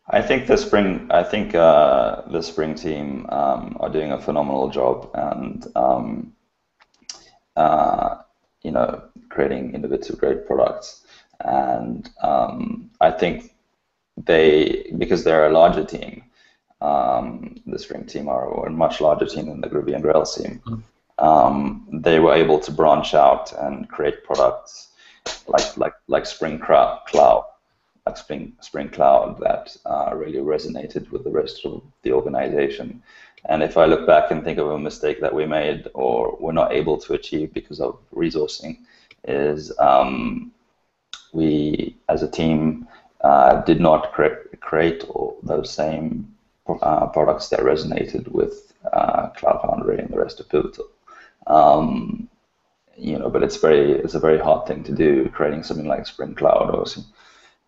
I 0.10 0.22
think 0.22 0.48
the 0.48 0.58
Spring, 0.58 1.08
I 1.10 1.24
think 1.24 1.56
uh, 1.56 2.22
the 2.30 2.41
Spring 2.41 2.76
team 2.76 3.26
um, 3.30 3.78
are 3.80 3.89
doing 3.89 4.12
a 4.12 4.22
phenomenal 4.22 4.70
job, 4.70 5.10
and 5.13 5.65
um, 5.76 6.34
uh, 7.56 8.18
you 8.62 8.72
know, 8.72 9.02
creating 9.30 9.74
innovative, 9.74 10.18
great 10.18 10.46
products. 10.46 11.06
And 11.39 12.10
um, 12.22 12.89
I 13.02 13.12
think 13.12 13.54
they, 14.18 14.91
because 14.98 15.24
they're 15.24 15.48
a 15.48 15.54
larger 15.54 15.84
team, 15.84 16.24
um, 16.81 17.55
the 17.65 17.79
Spring 17.79 18.05
team 18.05 18.27
are 18.27 18.67
a 18.67 18.69
much 18.69 19.01
larger 19.01 19.25
team 19.25 19.47
than 19.47 19.61
the 19.61 19.69
Groovy 19.69 19.93
and 19.93 20.03
Grails 20.03 20.35
team. 20.35 20.61
Mm. 20.65 20.83
Um, 21.17 21.88
they 21.91 22.19
were 22.19 22.33
able 22.33 22.59
to 22.59 22.71
branch 22.71 23.13
out 23.13 23.53
and 23.53 23.88
create 23.89 24.23
products 24.23 24.89
like 25.47 25.77
like 25.77 25.93
like 26.07 26.25
Spring 26.25 26.59
Cloud, 26.59 27.45
like 28.05 28.17
Spring 28.17 28.53
Spring 28.59 28.89
Cloud 28.89 29.39
that 29.39 29.75
uh, 29.85 30.11
really 30.13 30.39
resonated 30.39 31.09
with 31.11 31.23
the 31.23 31.31
rest 31.31 31.65
of 31.65 31.81
the 32.03 32.11
organization. 32.11 33.01
And 33.47 33.61
if 33.61 33.77
I 33.77 33.85
look 33.85 34.07
back 34.07 34.31
and 34.31 34.43
think 34.43 34.57
of 34.57 34.69
a 34.69 34.79
mistake 34.79 35.21
that 35.21 35.33
we 35.33 35.45
made 35.45 35.88
or 35.93 36.35
were 36.39 36.53
not 36.53 36.73
able 36.73 36.97
to 36.97 37.13
achieve 37.13 37.53
because 37.53 37.79
of 37.79 37.99
resourcing, 38.13 38.79
is 39.27 39.71
um, 39.79 40.51
we 41.31 41.95
as 42.09 42.23
a 42.23 42.27
team 42.27 42.88
uh, 43.21 43.61
did 43.61 43.79
not 43.79 44.11
cre- 44.13 44.47
create 44.61 45.03
all 45.09 45.38
those 45.43 45.71
same 45.71 46.35
uh, 46.67 47.08
products 47.08 47.49
that 47.49 47.60
resonated 47.62 48.28
with 48.30 48.73
uh, 48.91 49.28
Cloud 49.30 49.62
Foundry 49.62 49.99
and 49.99 50.10
the 50.10 50.19
rest 50.19 50.39
of 50.39 50.49
Pivotal. 50.49 50.88
Um, 51.47 52.30
you 52.97 53.19
know, 53.19 53.30
but 53.30 53.43
it's 53.43 53.58
very 53.58 53.91
it's 53.91 54.15
a 54.15 54.19
very 54.19 54.39
hard 54.39 54.67
thing 54.67 54.84
to 54.84 54.91
do, 54.93 55.30
creating 55.30 55.63
something 55.63 55.88
like 55.88 56.08
Spring 56.08 56.34
Cloud 56.34 56.73
or 56.73 56.86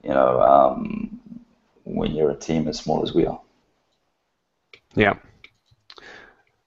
you 0.03 0.09
know 0.09 0.41
um, 0.41 1.19
when 1.83 2.13
you're 2.13 2.31
a 2.31 2.35
team 2.35 2.67
as 2.67 2.79
small 2.79 3.03
as 3.03 3.13
we 3.13 3.25
are. 3.25 3.41
Yeah. 4.95 5.15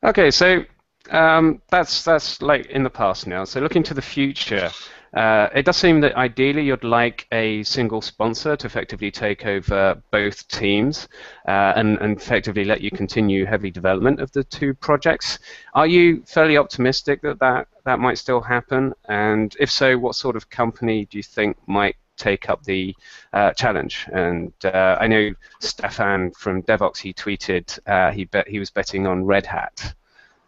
Okay, 0.05 0.31
so 0.31 0.65
um, 1.11 1.61
that's 1.71 2.05
that's 2.05 2.43
like 2.43 2.67
in 2.67 2.83
the 2.83 2.91
past 2.91 3.27
now. 3.27 3.45
So 3.45 3.61
looking 3.61 3.83
to 3.85 3.95
the 3.95 4.03
future, 4.03 4.71
uh, 5.15 5.49
it 5.55 5.65
does 5.65 5.77
seem 5.77 6.01
that 6.01 6.15
ideally 6.17 6.63
you'd 6.63 6.85
like 6.85 7.27
a 7.33 7.63
single 7.65 8.01
sponsor 8.01 8.57
to 8.57 8.67
effectively 8.67 9.11
take 9.11 9.45
over 9.45 10.01
both 10.11 10.47
teams 10.49 11.09
uh, 11.49 11.73
and, 11.77 11.99
and, 11.99 12.17
effectively 12.17 12.65
let 12.65 12.81
you 12.81 12.91
continue 12.91 13.45
heavy 13.45 13.71
development 13.71 14.21
of 14.21 14.31
the 14.33 14.45
two 14.45 14.73
projects. 14.75 15.39
Are 15.75 15.87
you 15.87 16.23
fairly 16.27 16.57
optimistic 16.57 17.23
that 17.23 17.41
that, 17.41 17.67
that 17.85 17.99
might 17.99 18.19
still 18.19 18.41
happen? 18.41 18.95
And 19.09 19.57
if 19.59 19.71
so, 19.71 19.99
what 19.99 20.15
sort 20.15 20.37
of 20.37 20.49
company 20.49 21.07
do 21.07 21.17
you 21.17 21.25
think 21.25 21.57
might 21.67 21.97
take 22.21 22.51
up 22.51 22.63
the 22.65 22.95
uh, 23.33 23.53
challenge. 23.55 24.07
And 24.13 24.53
uh, 24.63 24.99
I 25.01 25.07
know 25.09 25.31
Stefan 25.59 26.31
from 26.33 26.63
Devoxx, 26.63 26.99
he 26.99 27.13
tweeted 27.15 27.79
uh, 27.87 28.13
he 28.13 28.27
bet 28.27 28.47
he 28.47 28.59
was 28.59 28.71
betting 28.71 29.07
on 29.07 29.25
Red 29.25 29.47
Hat. 29.47 29.95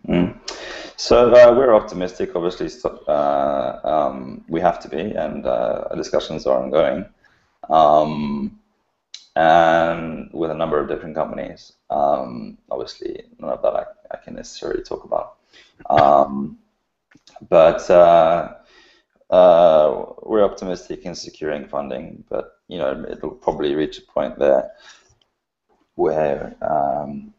Mm. 0.09 0.39
So 0.97 1.33
uh, 1.33 1.55
we're 1.57 1.75
optimistic. 1.75 2.35
Obviously, 2.35 2.69
uh, 3.09 3.79
um, 3.85 4.45
we 4.49 4.61
have 4.61 4.81
to 4.81 4.89
be, 4.89 5.01
and 5.01 5.47
uh, 5.47 5.89
discussions 5.95 6.47
are 6.47 6.63
ongoing, 6.63 7.07
um, 7.71 8.59
and 9.37 10.31
with 10.33 10.51
a 10.51 10.55
number 10.55 10.79
of 10.79 10.89
different 10.89 11.15
companies. 11.15 11.73
Um, 11.91 12.59
obviously, 12.71 13.25
none 13.39 13.51
of 13.51 13.63
that 13.63 13.75
I, 13.75 13.85
I 14.13 14.17
can 14.19 14.35
necessarily 14.35 14.83
talk 14.83 15.05
about. 15.05 15.37
Um, 15.89 16.59
but 17.49 17.89
uh, 17.91 18.55
uh, 19.31 20.05
we're 20.23 20.45
optimistic 20.45 21.05
in 21.05 21.15
securing 21.15 21.67
funding, 21.67 22.25
but 22.29 22.59
you 22.69 22.79
know 22.79 23.05
it'll 23.11 23.31
probably 23.31 23.75
reach 23.75 23.99
a 23.99 24.03
point 24.03 24.39
there 24.39 24.71
where 25.95 26.55
um, 26.63 27.32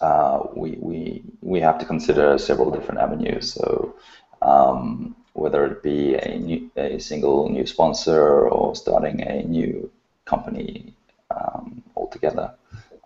uh, 0.00 0.40
we, 0.54 0.76
we, 0.80 1.22
we 1.42 1.60
have 1.60 1.78
to 1.78 1.84
consider 1.84 2.38
several 2.38 2.70
different 2.70 3.00
avenues. 3.00 3.52
So 3.52 3.94
um, 4.42 5.14
whether 5.34 5.66
it 5.66 5.82
be 5.82 6.14
a, 6.14 6.38
new, 6.38 6.70
a 6.76 6.98
single 6.98 7.48
new 7.48 7.66
sponsor 7.66 8.48
or 8.48 8.74
starting 8.74 9.20
a 9.22 9.42
new 9.42 9.90
company 10.24 10.94
um, 11.30 11.82
altogether, 11.96 12.52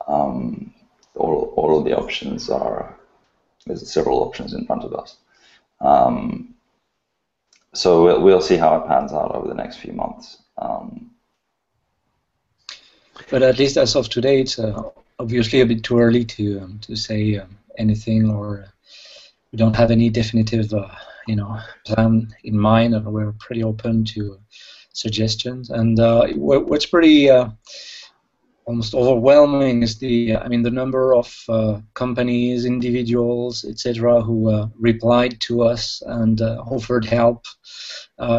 um, 0.07 0.73
all, 1.17 1.53
all 1.57 1.79
of 1.79 1.85
the 1.85 1.97
options 1.97 2.49
are, 2.49 2.97
there's 3.67 3.91
several 3.91 4.23
options 4.23 4.53
in 4.55 4.65
front 4.67 4.85
of 4.85 4.95
us. 4.95 5.17
Um, 5.81 6.55
so 7.73 8.05
we'll, 8.05 8.23
we'll 8.23 8.41
see 8.41 8.57
how 8.57 8.77
it 8.77 8.87
pans 8.87 9.13
out 9.13 9.35
over 9.35 9.49
the 9.49 9.55
next 9.55 9.79
few 9.79 9.93
months. 9.93 10.39
Um, 10.59 11.11
but 13.31 13.43
at 13.43 13.59
least 13.59 13.77
as 13.77 13.97
of 13.97 14.09
today, 14.09 14.41
it's 14.41 14.59
uh, 14.59 14.91
obviously 15.19 15.61
a 15.61 15.67
bit 15.67 15.85
too 15.85 15.99
early 15.99 16.25
to 16.25 16.61
um, 16.61 16.79
to 16.81 16.97
say 16.97 17.39
um, 17.39 17.59
anything, 17.79 18.31
or 18.31 18.67
we 19.53 19.59
don't 19.59 19.77
have 19.77 19.91
any 19.91 20.11
definitive, 20.11 20.73
uh, 20.73 20.89
you 21.27 21.37
know, 21.37 21.59
plan 21.85 22.35
in 22.45 22.59
mind, 22.59 22.95
and 22.95 23.07
we're 23.07 23.33
pretty 23.33 23.63
open 23.63 24.05
to 24.05 24.39
suggestions. 24.93 25.71
And 25.71 25.99
uh, 25.99 26.27
what's 26.35 26.87
pretty 26.87 27.31
uh, 27.31 27.51
almost 28.67 28.95
overwhelming 28.95 29.83
is 29.83 29.99
the, 29.99 30.37
I 30.37 30.49
mean, 30.49 30.63
the 30.63 30.71
number 30.71 31.15
of 31.15 31.45
uh, 31.49 31.81
companies, 31.95 32.65
individuals, 32.65 33.65
etc., 33.65 34.23
who 34.23 34.51
uh, 34.51 34.69
replied 34.79 35.41
to 35.43 35.63
us 35.63 36.03
and 36.07 36.41
offered 36.41 37.05
help. 37.05 37.45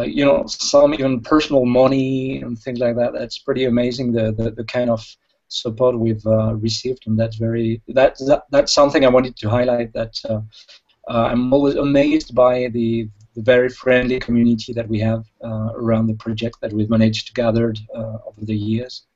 you 0.04 0.24
know, 0.24 0.44
some 0.46 0.94
even 0.94 1.20
personal 1.20 1.64
money 1.64 2.40
and 2.42 2.58
things 2.58 2.78
like 2.78 2.96
that. 2.96 3.12
That's 3.12 3.38
pretty 3.38 3.64
amazing. 3.64 4.12
The 4.12 4.32
the, 4.32 4.50
the 4.50 4.64
kind 4.64 4.90
of 4.90 5.04
support 5.48 5.98
we've 5.98 6.26
uh, 6.26 6.54
received, 6.54 7.06
and 7.06 7.18
that's 7.18 7.36
very 7.36 7.80
that, 7.88 8.16
that 8.26 8.44
that's 8.50 8.72
something 8.72 9.04
I 9.04 9.08
wanted 9.08 9.36
to 9.36 9.48
highlight. 9.48 9.92
That 9.92 10.20
uh, 10.28 10.40
uh, 11.08 11.28
I'm 11.30 11.52
always 11.52 11.76
amazed 11.76 12.34
by 12.34 12.68
the, 12.68 13.08
the, 13.34 13.42
very 13.42 13.68
friendly 13.68 14.18
community 14.18 14.72
that 14.72 14.88
we 14.88 14.98
have 14.98 15.24
uh, 15.44 15.70
around 15.74 16.08
the 16.08 16.14
project 16.14 16.56
that 16.60 16.72
we've 16.72 16.90
managed 16.90 17.28
to 17.28 17.32
gather 17.32 17.74
uh, 17.94 18.18
over 18.26 18.44
the 18.44 18.56
years, 18.56 19.06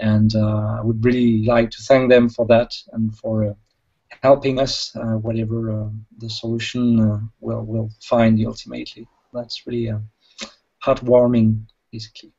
and 0.00 0.34
uh, 0.34 0.78
I 0.78 0.80
would 0.82 1.04
really 1.04 1.44
like 1.44 1.70
to 1.72 1.82
thank 1.82 2.10
them 2.10 2.28
for 2.28 2.46
that 2.46 2.72
and 2.92 3.16
for 3.18 3.54
helping 4.22 4.58
us 4.58 4.92
whatever 4.94 5.90
the 6.18 6.30
solution 6.30 7.30
will 7.40 7.64
will 7.64 7.90
find 8.00 8.44
ultimately. 8.46 9.06
That's 9.32 9.66
really 9.66 9.92
heartwarming, 10.82 11.66
basically. 11.92 12.32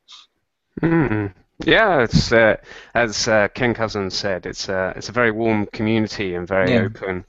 Mm. 0.82 1.34
Yeah, 1.66 2.02
it's 2.04 2.32
uh, 2.32 2.58
as 2.94 3.28
uh, 3.28 3.48
Ken 3.50 3.74
Kousen 3.74 4.12
said, 4.12 4.46
it's 4.46 4.70
a 4.70 4.78
uh, 4.78 4.94
it's 4.96 5.10
a 5.10 5.12
very 5.12 5.32
warm 5.32 5.66
community 5.68 6.36
and 6.36 6.48
very 6.48 6.74
yeah. 6.74 6.82
open. 6.82 7.26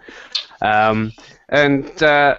Um, 0.61 1.13
and 1.49 2.03
uh, 2.03 2.37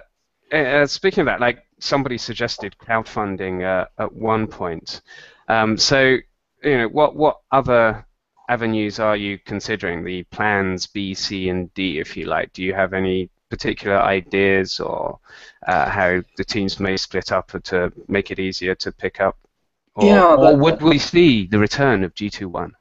uh, 0.52 0.86
speaking 0.86 1.22
of 1.22 1.26
that, 1.26 1.40
like 1.40 1.64
somebody 1.80 2.16
suggested 2.16 2.76
crowdfunding 2.80 3.64
uh, 3.64 3.86
at 3.98 4.12
one 4.12 4.46
point. 4.46 5.00
Um, 5.48 5.76
so 5.76 6.16
you 6.62 6.78
know, 6.78 6.88
what 6.88 7.16
what 7.16 7.40
other 7.50 8.06
avenues 8.48 9.00
are 9.00 9.16
you 9.16 9.38
considering? 9.38 10.04
The 10.04 10.22
plans 10.24 10.86
B, 10.86 11.12
C, 11.12 11.48
and 11.48 11.74
D, 11.74 11.98
if 11.98 12.16
you 12.16 12.26
like. 12.26 12.52
Do 12.52 12.62
you 12.62 12.72
have 12.72 12.92
any 12.92 13.30
particular 13.48 13.98
ideas 13.98 14.78
or 14.78 15.18
how 15.66 16.22
the 16.36 16.44
teams 16.44 16.78
may 16.78 16.96
split 16.96 17.32
up 17.32 17.50
to 17.64 17.92
make 18.06 18.30
it 18.30 18.38
easier 18.38 18.76
to 18.76 18.92
pick 18.92 19.20
up 19.20 19.36
or, 20.00 20.06
yeah, 20.06 20.34
or 20.34 20.56
would 20.56 20.82
we 20.82 20.98
see 20.98 21.46
the 21.46 21.58
return 21.58 22.04
of 22.04 22.14
G2One? 22.14 22.72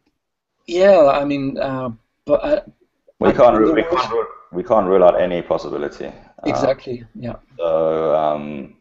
Yeah, 0.67 1.07
I 1.07 1.25
mean, 1.25 1.57
uh, 1.57 1.89
but 2.25 2.43
I, 2.43 2.61
we 3.19 3.33
can't 3.33 3.57
rule, 3.57 3.73
we 3.73 3.83
can't 3.83 4.11
rule, 4.11 4.25
we 4.51 4.63
can't 4.63 4.87
rule 4.87 5.03
out 5.03 5.19
any 5.19 5.41
possibility. 5.41 6.07
Uh, 6.07 6.11
exactly. 6.45 7.05
yeah. 7.15 7.35
So 7.57 8.15
um, 8.15 8.75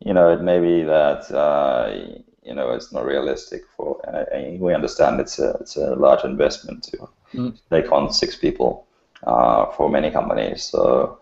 you 0.00 0.14
know, 0.14 0.32
it 0.32 0.42
may 0.42 0.58
be 0.60 0.82
that 0.84 1.30
uh, 1.30 1.94
you 2.42 2.54
know 2.54 2.70
it's 2.70 2.92
not 2.92 3.04
realistic 3.04 3.62
for. 3.76 4.00
we 4.58 4.74
understand 4.74 5.20
it's 5.20 5.38
a 5.38 5.50
it's 5.60 5.76
a 5.76 5.94
large 5.94 6.24
investment 6.24 6.82
to 6.84 7.08
mm. 7.34 7.58
take 7.70 7.92
on 7.92 8.12
six 8.12 8.36
people 8.36 8.86
uh, 9.24 9.66
for 9.72 9.88
many 9.88 10.10
companies. 10.10 10.62
So 10.64 11.18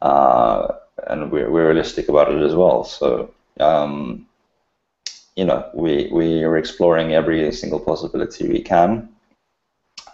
uh, 0.00 0.68
and 1.06 1.30
we're, 1.30 1.50
we're 1.50 1.68
realistic 1.68 2.08
about 2.08 2.32
it 2.32 2.42
as 2.42 2.54
well. 2.54 2.84
So. 2.84 3.32
Um, 3.60 4.26
you 5.36 5.44
know, 5.44 5.70
we, 5.74 6.08
we 6.12 6.44
are 6.44 6.56
exploring 6.56 7.12
every 7.14 7.50
single 7.52 7.80
possibility 7.80 8.48
we 8.48 8.62
can. 8.62 9.08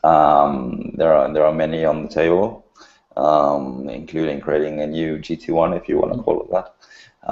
Um, 0.04 0.92
there 0.94 1.12
are 1.12 1.32
there 1.32 1.44
are 1.44 1.52
many 1.52 1.84
on 1.84 2.04
the 2.04 2.08
table, 2.08 2.64
um, 3.16 3.88
including 3.88 4.40
creating 4.40 4.80
a 4.80 4.86
new 4.86 5.18
G2One, 5.18 5.76
if 5.76 5.88
you 5.88 5.98
want 5.98 6.14
to 6.14 6.22
call 6.22 6.42
it 6.42 6.50
that, 6.52 6.74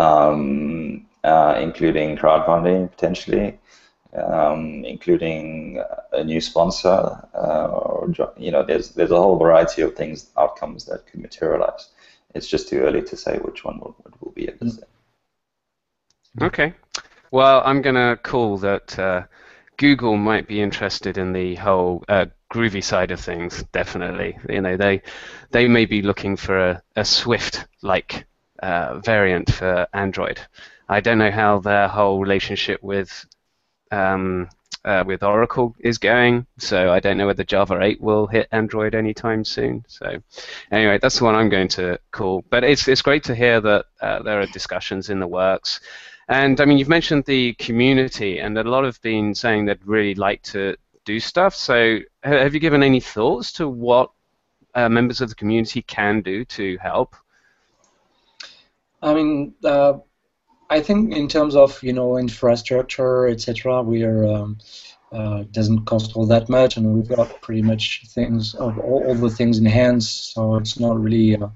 um, 0.01 1.07
uh, 1.23 1.59
including 1.61 2.17
crowdfunding 2.17 2.91
potentially, 2.91 3.59
um, 4.15 4.85
including 4.85 5.81
a 6.13 6.25
new 6.25 6.41
sponsor, 6.41 7.25
uh, 7.35 7.67
or 7.69 8.13
you 8.37 8.51
know, 8.51 8.65
there's 8.65 8.91
there's 8.91 9.13
a 9.13 9.17
whole 9.17 9.39
variety 9.39 9.83
of 9.83 9.95
things, 9.95 10.31
outcomes 10.37 10.87
that 10.87 11.07
could 11.07 11.21
materialize. 11.21 11.91
It's 12.35 12.49
just 12.49 12.69
too 12.69 12.81
early 12.81 13.03
to 13.03 13.17
say 13.17 13.39
which 13.39 13.65
one 13.65 13.79
will, 13.79 13.95
will 14.21 14.33
be 14.33 14.49
at 14.49 14.59
this. 14.59 14.77
Mm-hmm. 14.77 16.45
Okay. 16.45 16.75
Well, 17.31 17.63
I'm 17.65 17.83
going 17.83 17.97
to 17.97 18.19
call 18.23 18.59
that 18.59 18.99
uh, 18.99 19.23
Google 19.77 20.17
might 20.17 20.47
be 20.47 20.61
interested 20.61 21.19
in 21.19 21.33
the 21.33 21.57
whole 21.57 22.05
uh, 22.09 22.27
Groovy 22.53 22.83
side 22.83 23.11
of 23.11 23.21
things. 23.21 23.65
Definitely, 23.73 24.39
you 24.49 24.61
know, 24.61 24.77
they 24.77 25.03
they 25.51 25.69
may 25.69 25.85
be 25.85 26.03
looking 26.03 26.37
for 26.37 26.59
a, 26.59 26.83
a 26.95 27.05
Swift-like 27.05 28.27
uh, 28.63 29.01
variant 29.01 29.53
for 29.53 29.87
Android. 29.93 30.41
I 30.89 31.01
don't 31.01 31.19
know 31.19 31.33
how 31.33 31.59
their 31.59 31.89
whole 31.89 32.21
relationship 32.21 32.83
with 32.83 33.27
um, 33.91 34.49
uh, 34.85 35.03
with 35.05 35.25
Oracle 35.25 35.75
is 35.81 35.99
going, 35.99 36.47
so 36.59 36.93
I 36.93 37.01
don't 37.01 37.19
know 37.19 37.27
whether 37.27 37.43
Java 37.43 37.83
8 37.83 38.01
will 38.01 38.29
hit 38.29 38.47
Android 38.53 38.95
anytime 38.95 39.45
soon. 39.45 39.85
So 39.89 40.23
anyway, 40.71 40.99
that's 41.03 41.19
the 41.19 41.25
one 41.25 41.35
I'm 41.35 41.49
going 41.49 41.69
to 41.69 41.99
call. 42.13 42.45
But 42.49 42.63
it's 42.63 42.87
it's 42.87 43.03
great 43.03 43.25
to 43.25 43.35
hear 43.35 43.61
that 43.61 43.87
uh, 44.01 44.23
there 44.23 44.41
are 44.41 44.47
discussions 44.47 45.11
in 45.11 45.19
the 45.19 45.27
works. 45.27 45.81
And 46.29 46.61
I 46.61 46.65
mean, 46.65 46.79
you've 46.79 46.89
mentioned 46.89 47.25
the 47.25 47.55
community, 47.55 48.41
and 48.41 48.59
a 48.59 48.65
lot 48.65 48.85
have 48.85 49.01
been 49.01 49.35
saying 49.35 49.67
they'd 49.67 49.87
really 49.87 50.15
like 50.15 50.43
to 50.43 50.77
do 51.05 51.21
stuff. 51.21 51.55
So 51.55 52.01
have 52.23 52.53
you 52.53 52.61
given 52.61 52.83
any 52.83 53.01
thoughts 53.01 53.53
to 53.53 53.69
what 53.69 54.11
uh, 54.75 54.89
members 54.89 55.21
of 55.21 55.29
the 55.29 55.37
community 55.37 55.83
can 55.83 56.21
do 56.21 56.45
to 56.45 56.77
help? 56.79 57.15
I 59.03 59.15
mean, 59.15 59.55
uh, 59.65 59.95
I 60.69 60.81
think 60.81 61.15
in 61.15 61.29
terms 61.29 61.55
of 61.55 61.81
you 61.83 61.93
know 61.93 62.19
infrastructure, 62.19 63.29
etc., 63.29 63.83
we 63.83 64.03
are 64.03 64.27
um, 64.27 64.59
uh, 65.13 65.45
doesn't 65.53 65.85
cost 65.85 66.17
all 66.17 66.27
that 66.27 66.49
much, 66.49 66.77
and 66.77 66.93
we've 66.93 67.09
got 67.09 67.41
pretty 67.41 67.63
much 67.63 68.03
things 68.09 68.55
of 68.57 68.79
all, 68.79 69.05
all 69.07 69.15
the 69.15 69.31
things 69.31 69.59
in 69.59 69.67
hand, 69.67 70.03
So 70.03 70.57
it's 70.57 70.81
not 70.81 71.01
really 71.01 71.37
uh, 71.37 71.49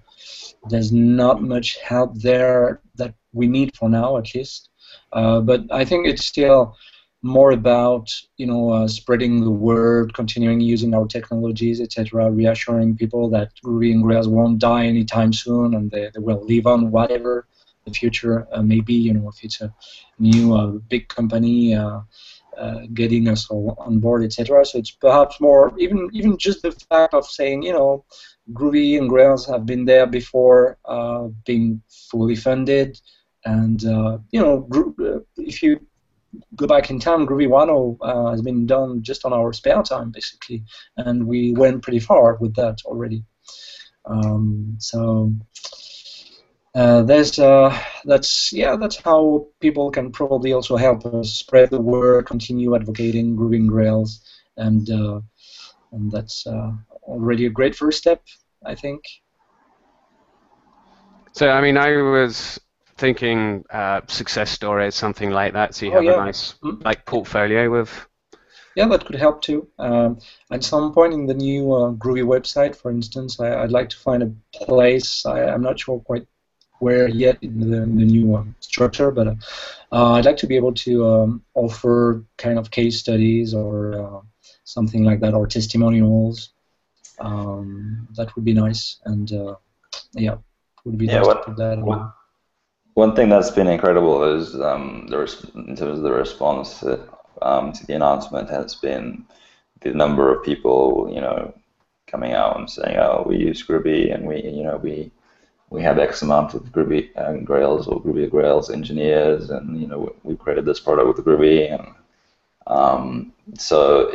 there's 0.69 0.93
not 0.93 1.43
much 1.43 1.79
help 1.79 2.15
there 2.17 2.81
that 2.97 3.15
we 3.33 3.47
need 3.47 3.77
for 3.77 3.89
now, 3.89 4.17
at 4.19 4.35
least. 4.35 4.69
Uh, 5.13 5.41
but 5.41 5.63
I 5.71 5.85
think 5.85 6.07
it's 6.07 6.27
still 6.27 6.77
more 7.23 7.53
about 7.53 8.11
you 8.37 8.47
know 8.47 8.71
uh, 8.71 8.89
spreading 8.89 9.41
the 9.41 9.51
word, 9.51 10.15
continuing 10.15 10.61
using 10.61 10.95
our 10.95 11.07
technologies, 11.07 11.81
etc., 11.81 12.31
reassuring 12.31 12.97
people 12.97 13.29
that 13.31 13.51
Groovy 13.65 13.93
and 13.93 14.03
Grails 14.03 14.29
won't 14.29 14.59
die 14.59 14.87
anytime 14.87 15.33
soon, 15.33 15.75
and 15.75 15.91
they, 15.91 16.11
they 16.13 16.21
will 16.21 16.45
live 16.47 16.67
on 16.67 16.91
whatever 16.91 17.47
the 17.85 17.93
future 17.93 18.47
uh, 18.53 18.63
maybe 18.63 18.95
you 18.95 19.13
know 19.13 19.29
if 19.29 19.43
it's 19.43 19.61
a 19.61 19.73
new 20.19 20.55
uh, 20.55 20.67
big 20.89 21.09
company 21.09 21.75
uh, 21.75 22.01
uh, 22.59 22.81
getting 22.93 23.29
us 23.29 23.49
all 23.51 23.77
on 23.79 23.99
board 23.99 24.23
etc 24.23 24.65
so 24.65 24.79
it's 24.79 24.91
perhaps 24.91 25.41
more 25.41 25.73
even 25.79 26.09
even 26.13 26.37
just 26.37 26.63
the 26.63 26.73
fact 26.73 27.15
of 27.15 27.27
saying 27.27 27.63
you 27.63 27.73
know 27.73 28.05
groovy 28.53 28.99
and 28.99 29.09
grails 29.09 29.47
have 29.47 29.67
been 29.67 29.85
there 29.85 30.07
before 30.07 30.79
uh, 30.85 31.29
being 31.47 31.83
fully 32.11 32.37
funded. 32.37 33.01
And 33.45 33.83
you 34.33 34.41
know 34.41 34.69
if 35.37 35.63
you 35.63 35.81
go 36.57 36.67
back 36.67 36.91
in 36.91 37.01
time, 37.01 37.27
Groovy 37.27 37.49
1.0 37.49 37.97
uh, 38.01 38.31
has 38.31 38.43
been 38.43 38.67
done 38.67 39.03
just 39.03 39.25
on 39.25 39.33
our 39.33 39.53
spare 39.53 39.83
time, 39.83 40.11
basically, 40.11 40.65
and 40.97 41.27
we 41.27 41.53
went 41.53 41.83
pretty 41.83 42.01
far 42.01 42.37
with 42.37 42.55
that 42.57 42.79
already. 42.85 43.25
Um, 44.05 44.77
so 44.79 45.35
uh, 46.75 47.03
there's 47.03 47.39
uh, 47.39 47.77
that's 48.05 48.53
yeah 48.53 48.77
that's 48.77 48.97
how 48.97 49.49
people 49.61 49.91
can 49.91 50.13
probably 50.13 50.53
also 50.53 50.77
help 50.77 51.05
us 51.07 51.33
spread 51.33 51.71
the 51.71 51.81
word, 51.81 52.27
continue 52.27 52.75
advocating 52.75 53.37
Groovy 53.37 53.67
Grails, 53.67 54.25
and 54.57 54.89
uh, 54.91 55.21
and 55.93 56.11
that's 56.11 56.47
uh, 56.47 56.73
already 57.11 57.47
a 57.47 57.51
great 57.51 57.75
first 57.75 57.99
step, 57.99 58.23
I 58.65 58.75
think. 58.75 59.03
So 61.33 61.49
I 61.49 61.61
mean, 61.61 61.77
I 61.77 61.97
was 61.97 62.61
thinking 62.97 63.65
uh, 63.71 64.03
success 64.09 64.51
stories, 64.51 64.95
something 64.95 65.31
like 65.31 65.53
that, 65.55 65.75
so 65.75 65.87
you 65.87 65.93
oh, 65.93 65.95
have 65.97 66.05
yeah. 66.05 66.23
a 66.23 66.25
nice 66.27 66.55
mm-hmm. 66.63 66.83
like 66.83 67.05
portfolio 67.07 67.71
with. 67.71 67.91
Yeah, 68.77 68.87
that 68.89 69.05
could 69.05 69.17
help 69.17 69.43
too. 69.43 69.69
Um, 69.79 70.19
at 70.53 70.63
some 70.63 70.93
point 70.93 71.13
in 71.13 71.27
the 71.27 71.35
new 71.35 71.73
uh, 71.73 71.93
Groovy 71.93 72.25
website, 72.25 72.77
for 72.77 72.91
instance, 72.91 73.41
I, 73.41 73.61
would 73.63 73.73
like 73.73 73.89
to 73.89 73.97
find 73.97 74.23
a 74.23 74.33
place. 74.55 75.27
I, 75.27 75.53
am 75.53 75.63
not 75.63 75.81
sure 75.81 75.99
quite 76.01 76.27
where 76.79 77.09
yet 77.09 77.39
in 77.43 77.71
the, 77.71 77.83
in 77.83 77.97
the 77.97 78.05
new 78.05 78.37
um, 78.37 78.55
structure, 78.61 79.11
but 79.11 79.29
uh, 79.29 79.35
uh, 79.93 80.13
I'd 80.13 80.25
like 80.25 80.39
to 80.39 80.47
be 80.47 80.57
able 80.57 80.73
to 80.75 81.07
um, 81.07 81.43
offer 81.55 82.25
kind 82.39 82.59
of 82.59 82.71
case 82.71 82.99
studies 82.99 83.55
or 83.55 84.01
uh, 84.01 84.21
something 84.65 85.05
like 85.05 85.21
that, 85.21 85.35
or 85.35 85.47
testimonials. 85.47 86.53
Um, 87.21 88.09
that 88.17 88.35
would 88.35 88.45
be 88.45 88.55
nice, 88.55 89.01
and 89.05 89.31
uh, 89.33 89.55
yeah, 90.13 90.37
would 90.85 90.99
be 90.99 91.07
yeah, 91.07 91.19
nice 91.19 91.27
what, 91.27 91.43
to 91.43 91.51
put 91.51 91.57
that. 91.59 91.79
What, 91.79 92.13
one 92.95 93.15
thing 93.15 93.29
that's 93.29 93.51
been 93.51 93.67
incredible 93.67 94.25
is 94.25 94.61
um, 94.61 95.07
the 95.09 95.21
in 95.55 95.77
terms 95.77 95.99
of 95.99 96.03
the 96.03 96.13
response 96.13 96.81
to, 96.81 97.01
um, 97.43 97.73
to 97.73 97.87
the 97.87 97.95
announcement 97.95 98.51
has 98.51 98.75
been 98.75 99.25
the 99.81 99.93
number 99.93 100.35
of 100.35 100.45
people, 100.45 101.11
you 101.13 101.21
know, 101.21 101.55
coming 102.07 102.33
out 102.33 102.59
and 102.59 102.69
saying, 102.69 102.97
"Oh, 102.97 103.25
we 103.27 103.37
use 103.37 103.67
Groovy 103.67 104.13
and 104.15 104.27
we, 104.27 104.43
you 104.43 104.65
know, 104.65 104.77
we 104.77 105.11
we 105.71 105.83
have 105.83 105.99
X 105.99 106.23
amount 106.23 106.55
of 106.55 106.63
Groovy 106.73 107.11
and 107.15 107.47
Grails 107.47 107.87
or 107.87 108.03
Groovy 108.03 108.29
Grails 108.29 108.71
engineers, 108.71 109.51
and 109.51 109.81
you 109.81 109.87
know 109.87 110.15
we 110.25 110.37
created 110.37 110.65
this 110.65 110.81
product 110.81 111.09
with 111.09 111.25
Groovy, 111.25 111.73
and 111.73 111.95
um, 112.67 113.33
so 113.57 114.13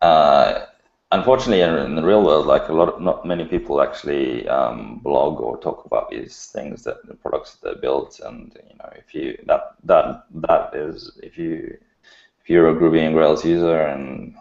uh, 0.00 0.66
unfortunately 1.12 1.62
in, 1.62 1.94
the 1.96 2.02
real 2.02 2.22
world, 2.22 2.46
like 2.46 2.68
a 2.68 2.72
lot, 2.72 2.88
of, 2.88 3.00
not 3.00 3.26
many 3.26 3.44
people 3.44 3.82
actually 3.82 4.48
um, 4.48 5.00
blog 5.02 5.40
or 5.40 5.58
talk 5.58 5.84
about 5.84 6.10
these 6.10 6.46
things 6.46 6.84
that 6.84 7.04
the 7.06 7.14
products 7.14 7.56
that 7.56 7.74
they 7.74 7.80
built, 7.80 8.20
and 8.24 8.56
you 8.68 8.76
know 8.78 8.90
if 8.96 9.14
you 9.14 9.36
that 9.46 9.74
that 9.84 10.24
that 10.34 10.74
is 10.74 11.18
if 11.22 11.36
you 11.36 11.76
if 12.42 12.48
you're 12.50 12.68
a 12.70 12.74
Groovy 12.74 13.00
and 13.00 13.14
Grails 13.14 13.44
user 13.44 13.80
and 13.82 14.34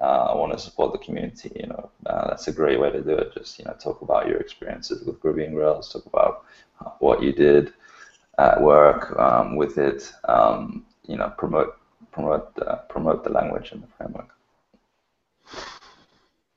uh, 0.00 0.32
want 0.34 0.52
to 0.52 0.58
support 0.58 0.92
the 0.92 0.98
community, 0.98 1.52
you 1.54 1.66
know, 1.66 1.90
uh, 2.06 2.28
that's 2.28 2.48
a 2.48 2.52
great 2.52 2.80
way 2.80 2.90
to 2.90 3.02
do 3.02 3.16
it. 3.16 3.34
Just 3.34 3.58
you 3.58 3.64
know, 3.64 3.74
talk 3.74 4.02
about 4.02 4.26
your 4.26 4.38
experiences 4.38 5.04
with 5.04 5.20
Groovy 5.20 5.46
and 5.46 5.54
Grails, 5.54 5.92
talk 5.92 6.06
about 6.06 6.44
what 6.98 7.22
you 7.22 7.32
did 7.32 7.72
at 8.38 8.60
work 8.60 9.16
um, 9.18 9.56
with 9.56 9.78
it. 9.78 10.12
Um, 10.24 10.84
you 11.06 11.16
know, 11.16 11.32
promote 11.36 11.78
promote 12.12 12.52
uh, 12.64 12.76
promote 12.88 13.24
the 13.24 13.30
language 13.30 13.72
and 13.72 13.82
the 13.82 13.88
framework. 13.96 14.28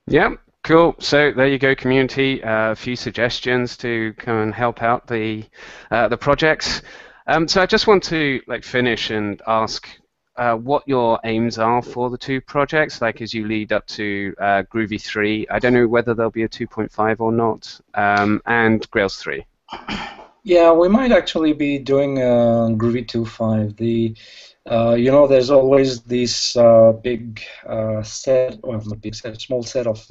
Yeah, 0.07 0.35
cool. 0.63 0.95
So 0.99 1.31
there 1.31 1.47
you 1.47 1.57
go, 1.57 1.73
community. 1.73 2.43
Uh, 2.43 2.71
a 2.71 2.75
few 2.75 2.95
suggestions 2.95 3.75
to 3.77 4.13
come 4.17 4.37
and 4.37 4.53
help 4.53 4.83
out 4.83 5.07
the 5.07 5.43
uh, 5.89 6.07
the 6.07 6.17
projects. 6.17 6.83
Um, 7.27 7.47
so 7.47 7.61
I 7.61 7.65
just 7.65 7.87
want 7.87 8.03
to 8.03 8.39
like 8.47 8.63
finish 8.63 9.09
and 9.09 9.41
ask 9.47 9.87
uh, 10.37 10.55
what 10.55 10.83
your 10.87 11.19
aims 11.23 11.57
are 11.57 11.81
for 11.81 12.09
the 12.09 12.17
two 12.17 12.39
projects, 12.41 13.01
like 13.01 13.21
as 13.21 13.33
you 13.33 13.47
lead 13.47 13.71
up 13.71 13.87
to 13.87 14.35
uh, 14.39 14.63
Groovy 14.71 15.01
3. 15.01 15.47
I 15.49 15.57
don't 15.57 15.73
know 15.73 15.87
whether 15.87 16.13
there'll 16.13 16.29
be 16.29 16.43
a 16.43 16.49
2.5 16.49 17.19
or 17.19 17.31
not, 17.31 17.79
um, 17.95 18.41
and 18.45 18.87
Grails 18.91 19.15
3. 19.17 19.43
Yeah, 20.43 20.71
we 20.71 20.87
might 20.87 21.11
actually 21.11 21.53
be 21.53 21.79
doing 21.79 22.21
uh, 22.21 22.67
Groovy 22.71 23.07
2.5. 23.07 23.77
The 23.77 24.15
uh, 24.69 24.95
you 24.97 25.11
know, 25.11 25.27
there's 25.27 25.51
always 25.51 26.01
this 26.03 26.55
uh, 26.55 26.91
big 27.03 27.41
uh, 27.67 28.01
set, 28.03 28.59
or 28.63 28.73
not 28.73 29.01
big 29.01 29.15
set, 29.15 29.39
small 29.39 29.63
set 29.63 29.87
of 29.87 30.05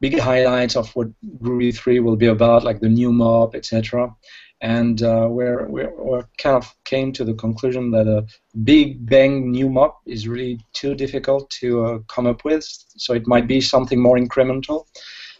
big 0.00 0.18
highlights 0.18 0.76
of 0.76 0.90
what 0.96 1.08
Groovy 1.38 1.76
3 1.76 2.00
will 2.00 2.16
be 2.16 2.26
about, 2.26 2.64
like 2.64 2.80
the 2.80 2.88
new 2.88 3.12
MOP, 3.12 3.54
etc 3.54 4.14
and 4.60 5.02
uh, 5.02 5.26
we're, 5.28 5.66
we're, 5.68 5.92
we're, 5.96 6.24
kind 6.36 6.56
of 6.56 6.74
came 6.84 7.12
to 7.12 7.24
the 7.24 7.34
conclusion 7.34 7.90
that 7.90 8.06
a 8.06 8.26
big 8.62 9.06
bang 9.08 9.50
new 9.50 9.70
MOP 9.70 10.00
is 10.06 10.28
really 10.28 10.60
too 10.74 10.94
difficult 10.94 11.48
to 11.50 11.84
uh, 11.84 11.98
come 12.08 12.26
up 12.26 12.44
with. 12.44 12.64
So 12.96 13.14
it 13.14 13.26
might 13.26 13.46
be 13.46 13.60
something 13.60 14.00
more 14.00 14.18
incremental. 14.18 14.84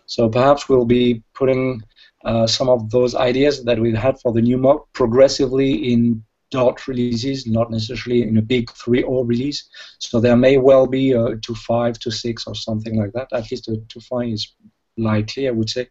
So 0.07 0.29
perhaps 0.29 0.69
we'll 0.69 0.87
be 0.87 1.23
putting 1.35 1.83
uh, 2.25 2.47
some 2.47 2.69
of 2.69 2.91
those 2.91 3.15
ideas 3.15 3.63
that 3.65 3.79
we've 3.79 3.97
had 3.97 4.19
for 4.21 4.33
the 4.33 4.41
new 4.41 4.57
MOP 4.57 4.91
progressively 4.95 5.93
in 5.93 6.25
dot 6.51 6.87
releases, 6.89 7.47
not 7.47 7.71
necessarily 7.71 8.23
in 8.23 8.37
a 8.37 8.43
big 8.43 8.67
3.0 8.67 9.27
release. 9.27 9.69
So 9.99 10.21
there 10.21 10.37
may 10.37 10.59
well 10.59 10.87
be 10.87 11.13
a 11.13 11.37
2.5 11.37 11.99
to 11.99 12.11
6 12.11 12.47
or 12.47 12.55
something 12.55 12.99
like 12.99 13.13
that. 13.13 13.29
At 13.33 13.51
least 13.51 13.69
a 13.69 13.73
2.5 13.73 14.33
is 14.33 14.55
likely, 14.97 15.49
I 15.49 15.53
would 15.53 15.71
say. 15.71 15.89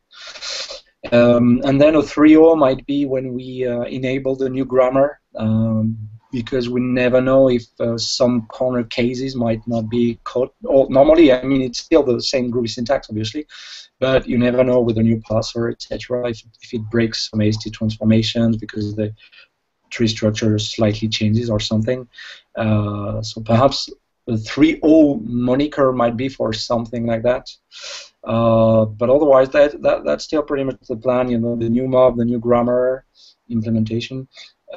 Um, 1.12 1.62
and 1.64 1.80
then 1.80 1.96
a 1.96 2.02
3.0 2.02 2.58
might 2.58 2.86
be 2.86 3.06
when 3.06 3.34
we 3.34 3.66
uh, 3.66 3.84
enable 3.84 4.36
the 4.36 4.50
new 4.50 4.66
grammar 4.66 5.20
um, 5.36 5.98
because 6.32 6.70
we 6.70 6.82
never 6.82 7.22
know 7.22 7.50
if 7.50 7.64
uh, 7.80 7.98
some 7.98 8.46
corner 8.48 8.84
cases 8.84 9.36
might 9.36 9.66
not 9.66 9.90
be 9.90 10.20
caught. 10.26 10.54
Or 10.64 10.88
normally, 10.90 11.32
I 11.32 11.42
mean, 11.44 11.62
it's 11.62 11.80
still 11.80 12.04
the 12.04 12.22
same 12.22 12.52
Groovy 12.52 12.70
syntax, 12.70 13.10
obviously, 13.10 13.48
but 14.00 14.28
you 14.28 14.38
never 14.38 14.64
know 14.64 14.82
with 14.82 14.98
a 14.98 15.04
new 15.04 15.22
parser, 15.22 15.72
etc. 15.72 16.30
If, 16.30 16.44
if 16.62 16.74
it 16.74 16.82
breaks 16.92 17.30
some 17.30 17.42
AST 17.42 17.74
transformations 17.74 18.58
because 18.58 18.96
they 18.96 19.14
tree 19.90 20.08
structure 20.08 20.58
slightly 20.60 21.08
changes 21.08 21.50
or 21.50 21.60
something. 21.60 22.08
Uh, 22.56 23.22
so 23.22 23.42
perhaps 23.42 23.90
the 24.26 24.34
3.0 24.34 25.26
moniker 25.26 25.92
might 25.92 26.16
be 26.16 26.30
for 26.30 26.54
something 26.54 27.06
like 27.06 27.24
that. 27.24 27.50
Uh, 28.24 28.86
but 28.86 29.10
otherwise, 29.10 29.50
that, 29.50 29.82
that 29.82 30.04
that's 30.04 30.26
still 30.26 30.44
pretty 30.44 30.64
much 30.64 30.78
the 30.88 30.98
plan. 30.98 31.30
You 31.30 31.40
know, 31.40 31.56
the 31.56 31.70
new 31.70 31.88
MOP, 31.88 32.18
the 32.18 32.26
new 32.26 32.40
grammar 32.40 33.06
implementation. 33.50 34.28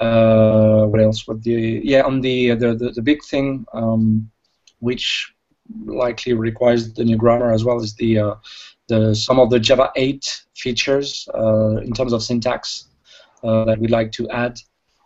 Uh, 0.00 0.86
what 0.86 1.00
else? 1.00 1.26
What 1.26 1.42
the 1.42 1.80
yeah 1.84 2.02
on 2.02 2.20
the 2.20 2.54
the 2.54 2.74
the, 2.74 2.90
the 2.90 3.02
big 3.02 3.22
thing 3.24 3.66
um, 3.74 4.30
which 4.78 5.34
likely 5.84 6.32
requires 6.32 6.92
the 6.92 7.04
new 7.04 7.16
grammar 7.16 7.52
as 7.52 7.64
well 7.64 7.80
as 7.80 7.94
the 7.94 8.18
uh, 8.18 8.34
the 8.88 9.14
some 9.14 9.38
of 9.38 9.50
the 9.50 9.60
Java 9.60 9.90
8 9.96 10.44
features 10.54 11.28
uh, 11.34 11.76
in 11.78 11.92
terms 11.92 12.12
of 12.12 12.22
syntax 12.22 12.88
uh, 13.42 13.64
that 13.64 13.78
we'd 13.78 13.90
like 13.90 14.12
to 14.12 14.28
add. 14.30 14.58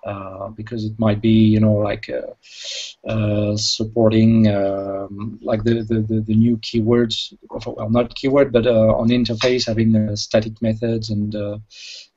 Uh, 0.07 0.50
because 0.50 0.84
it 0.84 0.96
might 1.00 1.20
be, 1.20 1.30
you 1.30 1.59
know, 1.59 1.72
like 1.72 2.09
uh, 2.09 3.11
uh, 3.11 3.57
supporting 3.57 4.46
um, 4.46 5.36
like 5.42 5.64
the, 5.64 5.82
the, 5.82 6.22
the, 6.24 6.34
new 6.34 6.57
keywords, 6.59 7.36
well, 7.50 7.90
not 7.90 8.14
keyword, 8.14 8.52
but 8.52 8.68
on 8.68 9.09
interface 9.09 9.66
having 9.66 10.14
static 10.14 10.62
methods 10.62 11.11
and 11.11 11.34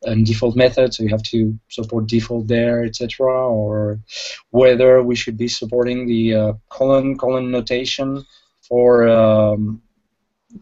and 0.04 0.24
default 0.24 0.56
methods, 0.56 0.98
so 0.98 1.04
you 1.04 1.10
have 1.10 1.24
to 1.24 1.58
support 1.70 2.06
default 2.06 2.48
there, 2.48 2.86
etc. 2.86 3.26
Or 3.28 4.00
whether 4.52 5.02
we 5.02 5.16
should 5.16 5.38
be 5.38 5.48
supporting 5.48 6.06
the 6.06 6.56
colon 6.70 7.18
colon 7.18 7.50
notation 7.50 8.24
for 8.62 9.10
um, 9.10 9.82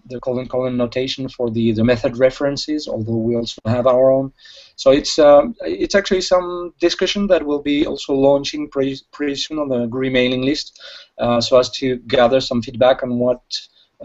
the 0.10 0.20
colon 0.20 0.48
colon 0.48 0.78
notation 0.78 1.30
for 1.30 1.50
the, 1.50 1.72
the 1.72 1.84
method 1.84 2.18
references, 2.18 2.88
although 2.88 3.18
we 3.18 3.36
also 3.36 3.60
have 3.66 3.88
our 3.88 4.12
own. 4.12 4.34
So 4.76 4.92
it's 4.92 5.18
um, 5.18 5.56
it's 5.62 5.96
actually 5.96 6.22
some 6.22 6.74
discussion 6.80 7.28
that 7.28 7.46
will 7.46 7.62
be 7.62 7.86
also 7.86 8.14
launching 8.14 8.70
pretty, 8.70 8.98
pretty 9.12 9.36
soon 9.36 9.60
on 9.60 9.70
the 9.70 9.88
Groovy 9.88 10.12
mailing 10.12 10.44
list, 10.44 10.82
uh, 11.18 11.42
so 11.42 11.58
as 11.58 11.70
to 11.72 11.98
gather 11.98 12.42
some 12.42 12.62
feedback 12.62 13.04
on 13.04 13.18
what 13.18 13.42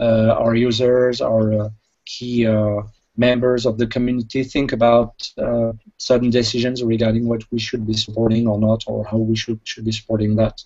uh, 0.01 0.35
our 0.39 0.55
users, 0.55 1.21
our 1.21 1.53
uh, 1.53 1.69
key 2.07 2.47
uh, 2.47 2.83
members 3.17 3.67
of 3.67 3.77
the 3.77 3.87
community 3.87 4.43
think 4.43 4.73
about 4.73 5.31
uh, 5.37 5.73
certain 5.99 6.31
decisions 6.31 6.83
regarding 6.83 7.29
what 7.29 7.43
we 7.51 7.59
should 7.59 7.87
be 7.87 7.95
supporting 7.95 8.49
or 8.49 8.59
not, 8.59 8.85
or 8.87 9.05
how 9.05 9.19
we 9.19 9.37
should 9.37 9.61
should 9.65 9.85
be 9.85 9.93
supporting 9.93 10.37
that. 10.37 10.63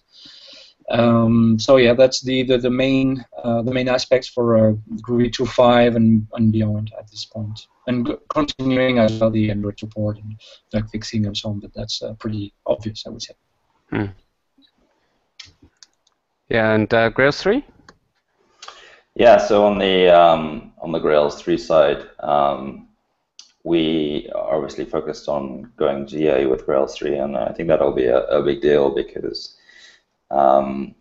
Um, 0.89 1.59
so 1.59 1.76
yeah, 1.78 1.95
that's 1.95 2.20
the 2.20 2.45
the, 2.45 2.59
the 2.59 2.70
main 2.70 3.24
uh, 3.43 3.62
the 3.62 3.72
main 3.72 3.89
aspects 3.89 4.28
for 4.28 4.57
uh, 4.57 4.72
Groovy 5.01 5.30
2.5 5.32 5.97
and, 5.97 6.26
and 6.34 6.53
beyond 6.53 6.93
at 6.99 7.11
this 7.11 7.24
point. 7.24 7.47
point, 7.47 7.66
and 7.87 8.16
continuing 8.28 8.99
as 8.99 9.18
well 9.18 9.30
the 9.30 9.51
Android 9.51 9.78
support 9.78 10.18
and 10.18 10.41
bug 10.72 10.89
fixing 10.91 11.26
and 11.26 11.37
so 11.37 11.51
on. 11.51 11.61
But 11.61 11.74
that's 11.74 12.03
uh, 12.03 12.14
pretty 12.14 12.53
obvious, 12.66 13.05
I 13.07 13.11
would 13.11 13.22
say. 13.22 13.34
Hmm. 13.91 14.05
Yeah, 16.49 16.72
and 16.72 16.93
uh, 16.95 17.09
Grails 17.09 17.41
3. 17.41 17.64
Yeah, 19.14 19.39
so 19.39 19.64
on 19.66 19.78
the 19.78 20.09
um, 20.09 20.72
on 20.78 20.93
the 20.93 20.99
Grails 20.99 21.41
3 21.41 21.59
side, 21.59 22.07
um, 22.20 22.89
we 23.64 24.30
are 24.34 24.55
obviously 24.55 24.84
focused 24.84 25.28
on 25.28 25.72
going 25.76 26.07
GA 26.07 26.47
with 26.47 26.66
Grails 26.66 26.97
3, 26.97 27.18
and 27.18 27.37
I 27.37 27.53
think 27.53 27.68
that'll 27.68 27.93
be 27.93 28.07
a, 28.07 28.24
a 28.26 28.43
big 28.43 28.61
deal 28.61 28.95
because 28.95 29.57
um, 30.30 30.94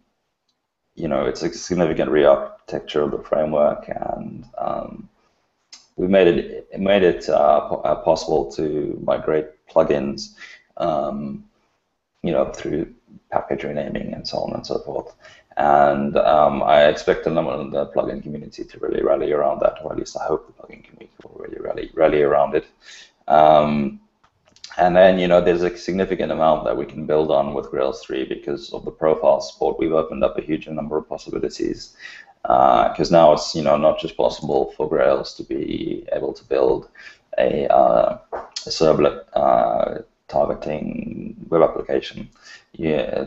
you 0.96 1.08
know, 1.08 1.26
it's 1.26 1.44
a 1.44 1.54
significant 1.54 2.10
re-architecture 2.10 3.02
of 3.02 3.12
the 3.12 3.20
framework, 3.20 3.88
and 3.88 4.46
um, 4.58 5.10
we 5.98 6.08
made 6.08 6.28
it, 6.28 6.80
made 6.80 7.04
it 7.04 7.30
uh, 7.30 7.34
uh, 7.34 7.96
possible 7.96 8.52
to 8.54 9.00
migrate 9.04 9.48
plugins, 9.70 10.36
um, 10.78 11.44
you 12.24 12.32
know, 12.32 12.52
through 12.52 12.94
package 13.32 13.64
renaming 13.64 14.14
and 14.14 14.28
so 14.28 14.38
on 14.40 14.54
and 14.54 14.66
so 14.66 14.80
forth. 14.80 15.14
And 15.58 16.18
um, 16.18 16.64
I 16.64 16.88
expect 16.88 17.24
the, 17.24 17.32
the 17.32 17.92
plugin 17.96 18.22
community 18.22 18.66
to 18.66 18.80
really 18.80 19.02
rally 19.02 19.32
around 19.32 19.60
that, 19.62 19.78
or 19.84 19.94
at 19.94 19.98
least 19.98 20.18
I 20.18 20.26
hope 20.26 20.48
the 20.48 20.54
plugin 20.54 20.84
community 20.84 21.12
will 21.24 21.40
really 21.40 21.60
rally 21.60 21.92
rally 21.94 22.22
around 22.22 22.56
it. 22.56 22.66
Um, 23.28 24.02
and 24.78 24.96
then, 24.96 25.20
you 25.20 25.28
know, 25.28 25.42
there's 25.42 25.64
a 25.64 25.78
significant 25.78 26.32
amount 26.32 26.66
that 26.66 26.78
we 26.78 26.86
can 26.86 27.06
build 27.06 27.32
on 27.32 27.54
with 27.54 27.70
Grails 27.70 28.02
3 28.04 28.26
because 28.26 28.74
of 28.74 28.84
the 28.84 28.92
profile 28.92 29.40
support. 29.42 29.80
We've 29.80 29.94
opened 29.94 30.24
up 30.24 30.38
a 30.38 30.42
huge 30.42 30.68
number 30.68 30.98
of 30.98 31.08
possibilities 31.08 31.96
because 32.42 33.12
uh, 33.12 33.18
now 33.18 33.34
it's, 33.34 33.56
you 33.56 33.64
know, 33.64 33.78
not 33.78 34.00
just 34.00 34.18
possible 34.18 34.74
for 34.76 34.90
Grails 34.90 35.34
to 35.36 35.44
be 35.44 36.06
able 36.12 36.34
to 36.34 36.44
build 36.46 36.90
a, 37.38 37.68
uh, 37.74 38.18
a 38.34 38.70
servlet 38.70 39.24
uh, 39.34 40.02
targeting 40.28 41.36
web 41.50 41.62
application. 41.62 42.30
Yeah, 42.74 43.26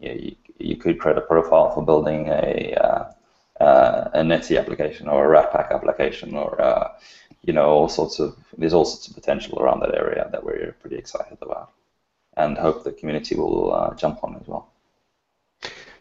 you, 0.00 0.34
you, 0.58 0.76
could 0.76 0.98
create 0.98 1.18
a 1.18 1.22
profile 1.22 1.74
for 1.74 1.84
building 1.84 2.28
a, 2.28 2.74
uh, 2.74 3.62
uh, 3.62 4.10
a 4.14 4.24
Netty 4.24 4.58
application 4.58 5.08
or 5.08 5.34
a 5.34 5.42
Ratpack 5.42 5.70
application 5.72 6.34
or 6.34 6.60
uh, 6.60 6.92
you 7.42 7.52
know, 7.52 7.66
all 7.68 7.88
sorts 7.88 8.18
of 8.18 8.36
there's 8.56 8.74
all 8.74 8.84
sorts 8.84 9.08
of 9.08 9.14
potential 9.14 9.58
around 9.60 9.80
that 9.80 9.94
area 9.94 10.28
that 10.32 10.44
we're 10.44 10.74
pretty 10.80 10.96
excited 10.96 11.38
about, 11.40 11.72
and 12.36 12.58
hope 12.58 12.84
the 12.84 12.92
community 12.92 13.34
will 13.36 13.72
uh, 13.72 13.94
jump 13.94 14.22
on 14.24 14.36
as 14.36 14.46
well. 14.46 14.70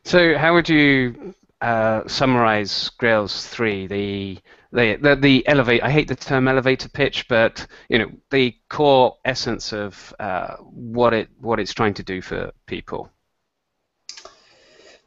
So, 0.03 0.37
how 0.37 0.53
would 0.53 0.69
you 0.69 1.33
uh, 1.61 2.07
summarize 2.07 2.89
Grails 2.97 3.47
three? 3.47 3.87
The 3.87 4.39
the, 4.71 4.97
the 5.01 5.15
the 5.15 5.47
elevate. 5.47 5.83
I 5.83 5.91
hate 5.91 6.07
the 6.07 6.15
term 6.15 6.47
elevator 6.47 6.89
pitch, 6.89 7.27
but 7.27 7.65
you 7.89 7.99
know 7.99 8.11
the 8.31 8.55
core 8.69 9.17
essence 9.25 9.73
of 9.73 10.13
uh, 10.19 10.55
what 10.57 11.13
it 11.13 11.29
what 11.39 11.59
it's 11.59 11.73
trying 11.73 11.93
to 11.95 12.03
do 12.03 12.21
for 12.21 12.51
people. 12.65 13.11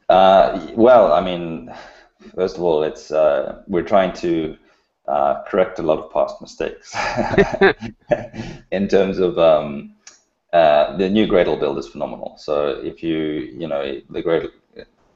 Uh, 0.09 0.67
well, 0.75 1.13
I 1.13 1.21
mean, 1.21 1.73
first 2.35 2.57
of 2.57 2.63
all, 2.63 2.83
it's 2.83 3.11
uh, 3.11 3.63
we're 3.67 3.83
trying 3.83 4.13
to 4.13 4.57
uh, 5.07 5.43
correct 5.47 5.79
a 5.79 5.81
lot 5.81 5.99
of 5.99 6.11
past 6.11 6.41
mistakes 6.41 6.95
in 8.71 8.87
terms 8.87 9.19
of 9.19 9.37
um, 9.37 9.93
uh, 10.53 10.95
the 10.97 11.09
new 11.09 11.27
Gradle 11.27 11.59
build 11.59 11.77
is 11.77 11.87
phenomenal. 11.87 12.35
So 12.37 12.81
if 12.83 13.01
you 13.01 13.17
you 13.17 13.67
know 13.67 14.01
the 14.09 14.21
Gradle 14.21 14.51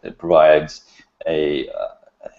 it 0.06 0.18
provides 0.18 0.84
a, 1.28 1.68
uh, 1.70 2.30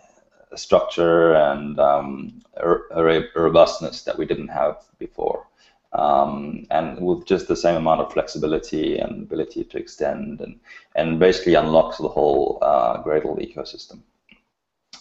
a 0.53 0.57
structure 0.57 1.35
and 1.35 1.79
um, 1.79 2.43
a, 2.57 2.75
a, 2.93 3.23
robustness 3.35 4.03
that 4.03 4.17
we 4.17 4.25
didn't 4.25 4.49
have 4.49 4.79
before. 4.99 5.47
Um, 5.93 6.67
and 6.71 7.01
with 7.01 7.27
just 7.27 7.49
the 7.49 7.57
same 7.57 7.77
amount 7.77 8.01
of 8.03 8.13
flexibility 8.13 8.99
and 8.99 9.23
ability 9.23 9.65
to 9.65 9.79
extend 9.79 10.41
and, 10.41 10.61
and 10.95 11.19
basically 11.19 11.55
unlocks 11.55 11.99
the 11.99 12.09
whole 12.09 12.59
uh, 12.61 13.03
Gradle 13.03 13.39
ecosystem 13.41 14.01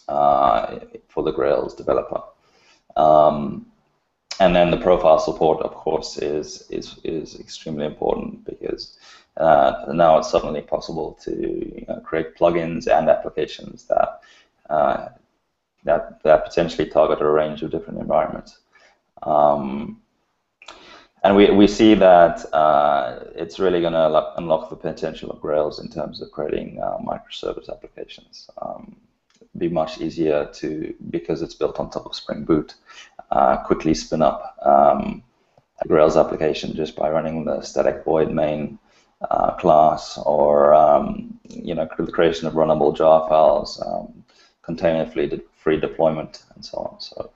uh, 0.08 0.80
for 1.10 1.24
the 1.24 1.32
Grails 1.32 1.76
developer. 1.76 2.22
Um, 2.96 3.66
and 4.40 4.56
then 4.56 4.72
the 4.72 4.78
profile 4.78 5.20
support, 5.20 5.62
of 5.62 5.74
course, 5.74 6.18
is 6.18 6.70
is 6.70 7.00
is 7.04 7.40
extremely 7.40 7.86
important 7.86 8.46
because 8.46 8.98
uh, 9.38 9.86
now 9.94 10.18
it's 10.18 10.30
suddenly 10.30 10.62
possible 10.62 11.18
to 11.22 11.32
you 11.32 11.86
know, 11.88 12.00
create 12.02 12.36
plugins 12.36 12.88
and 12.88 13.10
applications 13.10 13.86
that 13.86 14.22
uh, 14.70 15.10
that 15.84 16.22
that 16.24 16.46
potentially 16.46 16.90
target 16.90 17.22
a 17.22 17.30
range 17.30 17.62
of 17.62 17.72
different 17.72 18.00
environments. 18.00 18.60
Um, 19.24 20.02
and 21.24 21.36
we, 21.36 21.50
we 21.50 21.66
see 21.66 21.96
that 21.96 22.46
uh, 22.54 23.20
it's 23.34 23.58
really 23.58 23.82
going 23.82 23.94
to 23.94 24.34
unlock 24.38 24.70
the 24.70 24.76
potential 24.76 25.32
of 25.32 25.42
Grails 25.42 25.80
in 25.80 25.90
terms 25.90 26.22
of 26.22 26.32
creating 26.32 26.80
uh, 26.80 26.98
microservice 27.00 27.68
applications. 27.68 28.48
Um, 28.62 28.96
be 29.58 29.70
much 29.70 30.00
easier 30.00 30.50
to, 30.54 30.94
because 31.10 31.42
it's 31.42 31.56
built 31.56 31.80
on 31.80 31.90
top 31.90 32.06
of 32.06 32.16
Spring 32.16 32.44
Boot, 32.44 32.76
uh, 33.32 33.58
quickly 33.58 33.94
spin 33.94 34.22
up 34.22 34.58
um, 34.62 35.24
a 35.82 35.88
Grails 35.88 36.18
application 36.18 36.76
just 36.76 36.96
by 36.96 37.10
running 37.10 37.46
the 37.46 37.62
static 37.62 38.04
void 38.06 38.32
main 38.32 38.80
uh, 39.30 39.52
class 39.56 40.18
or 40.18 40.74
um, 40.74 41.40
you 41.50 41.74
know 41.74 41.88
the 41.98 42.12
creation 42.12 42.48
of 42.48 42.54
runnable 42.54 42.96
jar 42.96 43.28
files, 43.28 43.82
um, 43.86 44.24
container 44.62 45.06
free, 45.06 45.80
deployment, 45.80 46.44
and 46.54 46.66
so 46.66 46.78
on. 46.78 47.00
So 47.00 47.32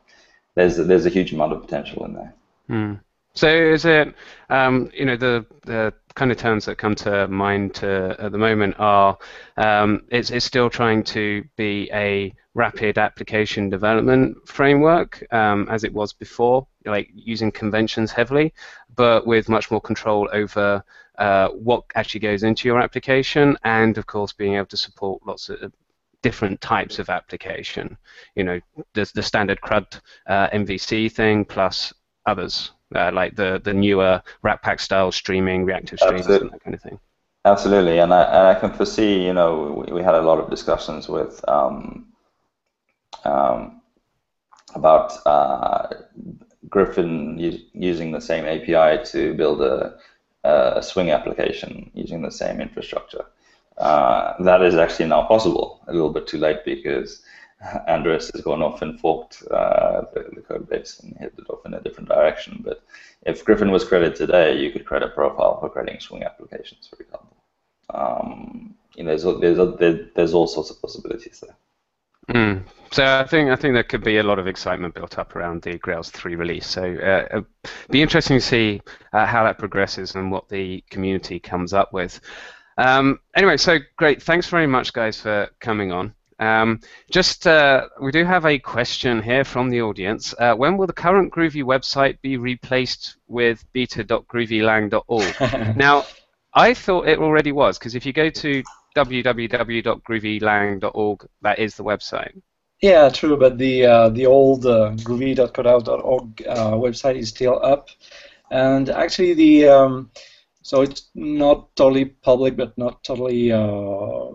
there's 0.56 0.78
there's 0.78 1.06
a 1.06 1.10
huge 1.10 1.34
amount 1.34 1.54
of 1.54 1.62
potential 1.62 2.06
in 2.06 2.14
there. 2.14 2.34
Mm. 2.70 3.00
So 3.34 3.48
is 3.48 3.86
it, 3.86 4.14
um, 4.50 4.92
you 4.94 5.06
know, 5.06 5.16
the, 5.16 5.46
the 5.66 5.94
kind 6.16 6.32
of 6.32 6.38
terms 6.38 6.66
that 6.66 6.78
come 6.78 6.96
to 6.96 7.28
mind 7.28 7.76
to, 7.76 8.16
at 8.20 8.32
the 8.32 8.38
moment 8.38 8.76
are 8.80 9.18
um, 9.58 10.02
it's, 10.10 10.32
it's 10.32 10.46
still 10.46 10.70
trying 10.70 11.04
to 11.04 11.44
be 11.56 11.90
a 11.94 12.34
rapid 12.56 12.98
application 12.98 13.70
development 13.70 14.36
framework 14.48 15.24
um, 15.32 15.68
as 15.70 15.84
it 15.84 15.94
was 15.94 16.12
before, 16.12 16.68
like 16.86 17.10
using 17.14 17.52
conventions 17.52 18.12
heavily, 18.12 18.54
but 18.96 19.26
with 19.26 19.48
much 19.48 19.72
more 19.72 19.80
control 19.80 20.28
over 20.34 20.84
uh, 21.20 21.50
what 21.50 21.84
actually 21.96 22.20
goes 22.20 22.44
into 22.44 22.68
your 22.68 22.82
application, 22.82 23.58
and 23.64 23.98
of 23.98 24.06
course 24.08 24.34
being 24.34 24.56
able 24.56 24.66
to 24.66 24.78
support 24.78 25.26
lots 25.26 25.50
of 25.50 25.72
different 26.22 26.60
types 26.60 27.00
of 27.00 27.10
application. 27.10 27.98
You 28.36 28.44
know, 28.44 28.60
there's 28.94 29.12
the 29.12 29.24
standard 29.24 29.62
CRUD 29.62 30.02
uh, 30.28 30.50
MVC 30.50 31.12
thing 31.12 31.46
plus 31.46 31.94
others. 32.26 32.72
Uh, 32.96 33.12
like 33.14 33.36
the 33.36 33.62
the 33.64 33.74
newer 33.74 34.22
Ratpack 34.44 34.80
style 34.80 35.12
streaming, 35.12 35.66
reactive 35.66 36.00
streams, 36.00 36.22
Absolutely. 36.22 36.48
and 36.48 36.54
that 36.54 36.64
kind 36.64 36.76
of 36.76 36.82
thing. 36.82 37.00
Absolutely, 37.46 38.00
and 38.00 38.14
I, 38.14 38.24
and 38.24 38.48
I 38.48 38.60
can 38.60 38.72
foresee, 38.72 39.26
you 39.26 39.34
know, 39.34 39.84
we, 39.86 39.94
we 39.94 40.04
had 40.04 40.16
a 40.16 40.22
lot 40.22 40.40
of 40.40 40.50
discussions 40.50 41.08
with 41.08 41.44
um, 41.48 42.08
um, 43.24 43.82
about 44.76 45.14
uh, 45.26 45.88
Griffon 46.68 47.40
using 47.74 48.12
the 48.12 48.22
same 48.22 48.46
API 48.46 49.04
to 49.12 49.34
build 49.36 49.62
a, 49.62 49.98
a 50.44 50.84
Swing 50.84 51.12
application 51.12 51.90
using 51.94 52.22
the 52.22 52.32
same 52.32 52.60
infrastructure. 52.60 53.26
Uh, 53.78 54.34
that 54.44 54.62
is 54.62 54.76
actually 54.76 55.08
now 55.08 55.24
possible. 55.24 55.82
A 55.88 55.94
little 55.94 56.12
bit 56.12 56.28
too 56.28 56.38
late 56.38 56.66
because 56.66 57.22
Andres 57.88 58.32
has 58.34 58.42
gone 58.42 58.62
off 58.62 58.82
and 58.82 59.00
forked 59.00 59.44
uh, 59.52 60.04
the, 60.14 60.30
the, 60.34 60.42
code 60.42 60.70
base 60.70 61.00
and 61.02 61.16
headed 61.18 61.46
off 61.50 61.66
in 61.66 61.74
a 61.74 61.82
different 61.82 62.08
direction. 62.08 62.62
But 62.64 62.82
if 63.26 63.44
Griffon 63.44 63.72
was 63.72 63.84
created 63.84 64.16
today, 64.16 64.58
you 64.58 64.72
could 64.72 64.86
create 64.86 65.04
a 65.04 65.10
profile 65.10 65.60
for 65.60 65.70
creating 65.70 66.00
Swing 66.00 66.24
applications, 66.24 66.88
for 66.88 67.02
example. 67.04 67.36
Um, 67.94 68.76
you 68.96 69.04
know, 69.04 69.18
there's, 69.18 69.78
there's, 69.78 70.08
there's 70.16 70.34
all 70.34 70.48
sorts 70.48 70.70
of 70.70 70.82
possibilities 70.82 71.44
there. 71.46 71.56
Mm. 72.30 72.64
So 72.92 73.04
I 73.04 73.26
think 73.26 73.50
I 73.50 73.56
think 73.56 73.74
there 73.74 73.84
could 73.84 74.04
be 74.04 74.18
a 74.18 74.24
lot 74.24 74.40
of 74.40 74.48
excitement 74.48 74.94
built 74.94 75.18
up 75.18 75.36
around 75.36 75.64
the 75.64 75.78
Grails 75.80 76.12
3 76.12 76.36
release. 76.36 76.68
So 76.68 76.84
uh, 76.84 77.26
it'll 77.32 77.48
be 77.90 78.02
interesting 78.02 78.38
to 78.38 78.46
see 78.46 78.82
uh, 79.14 79.26
how 79.26 79.44
that 79.44 79.58
progresses 79.58 80.16
and 80.16 80.32
what 80.32 80.48
the 80.48 80.84
community 80.92 81.40
comes 81.40 81.74
up 81.74 81.92
with. 81.92 82.20
Um, 82.78 83.20
anyway, 83.36 83.58
so 83.58 83.78
great. 83.98 84.22
Thanks 84.22 84.48
very 84.48 84.68
much, 84.68 84.94
guys, 84.94 85.20
for 85.20 85.50
coming 85.60 85.92
on. 85.92 86.14
Um, 86.40 86.80
just 87.12 87.46
uh, 87.46 87.88
we 88.02 88.12
do 88.12 88.24
have 88.24 88.46
a 88.46 88.58
question 88.58 89.22
here 89.22 89.44
from 89.44 89.70
the 89.70 89.82
audience. 89.82 90.34
Uh, 90.40 90.56
when 90.56 90.78
will 90.78 90.88
the 90.88 90.94
current 90.94 91.34
Groovy 91.34 91.64
website 91.64 92.22
be 92.22 92.38
replaced 92.38 93.18
with 93.28 93.66
beta.groovylang.org? 93.74 95.76
now, 95.78 96.06
I 96.54 96.74
thought 96.74 97.08
it 97.08 97.20
already 97.20 97.52
was 97.52 97.78
because 97.78 97.94
if 97.96 98.06
you 98.06 98.14
go 98.14 98.30
to 98.30 98.64
www.groovylang.org, 98.96 101.28
that 101.42 101.60
is 101.60 101.76
the 101.76 101.84
website. 101.84 102.42
Yeah, 102.82 103.10
true, 103.10 103.36
but 103.36 103.58
the 103.58 103.86
uh, 103.86 104.08
the 104.10 104.26
old 104.26 104.66
uh, 104.66 104.92
uh, 104.92 104.96
website 104.96 107.18
is 107.18 107.28
still 107.28 107.60
up, 107.62 107.90
and 108.52 108.90
actually 108.90 109.34
the 109.34 109.68
um, 109.68 110.10
so 110.62 110.82
it's 110.82 111.10
not 111.14 111.76
totally 111.76 112.06
public, 112.06 112.56
but 112.56 112.78
not 112.78 113.04
totally 113.04 113.52
uh, 113.52 114.30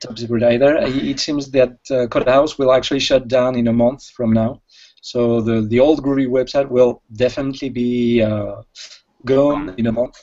top 0.00 0.18
secret 0.18 0.42
either. 0.42 0.76
It 0.78 1.20
seems 1.20 1.50
that 1.52 1.72
uh, 1.90 2.06
Codehaus 2.08 2.58
will 2.58 2.72
actually 2.72 3.00
shut 3.00 3.28
down 3.28 3.56
in 3.56 3.68
a 3.68 3.72
month 3.72 4.08
from 4.10 4.32
now. 4.32 4.62
So 5.02 5.40
the, 5.40 5.62
the 5.62 5.80
old 5.80 6.02
Groovy 6.02 6.28
website 6.28 6.68
will 6.68 7.02
definitely 7.14 7.70
be 7.70 8.22
uh, 8.22 8.62
gone 9.24 9.74
in 9.78 9.86
a 9.86 9.92
month. 9.92 10.16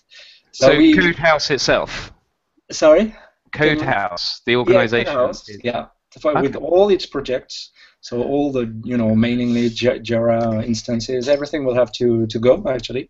So, 0.52 0.68
so 0.68 0.78
we, 0.78 0.96
Codehaus 0.96 1.50
itself? 1.52 2.12
Sorry? 2.72 3.16
Codehaus, 3.52 4.42
the 4.46 4.56
organization. 4.56 5.08
Yeah, 5.08 5.14
Codehaus, 5.14 5.50
yeah. 5.64 5.86
Okay. 6.26 6.42
with 6.42 6.56
all 6.56 6.90
its 6.90 7.06
projects 7.06 7.72
so 8.08 8.24
all 8.24 8.54
the 8.54 8.66
you 8.86 8.96
know 8.96 9.14
mainly 9.14 9.70
Jira 9.70 10.64
instances, 10.64 11.28
everything 11.28 11.66
will 11.66 11.76
have 11.76 11.92
to, 12.00 12.26
to 12.28 12.40
go 12.40 12.64
actually, 12.66 13.10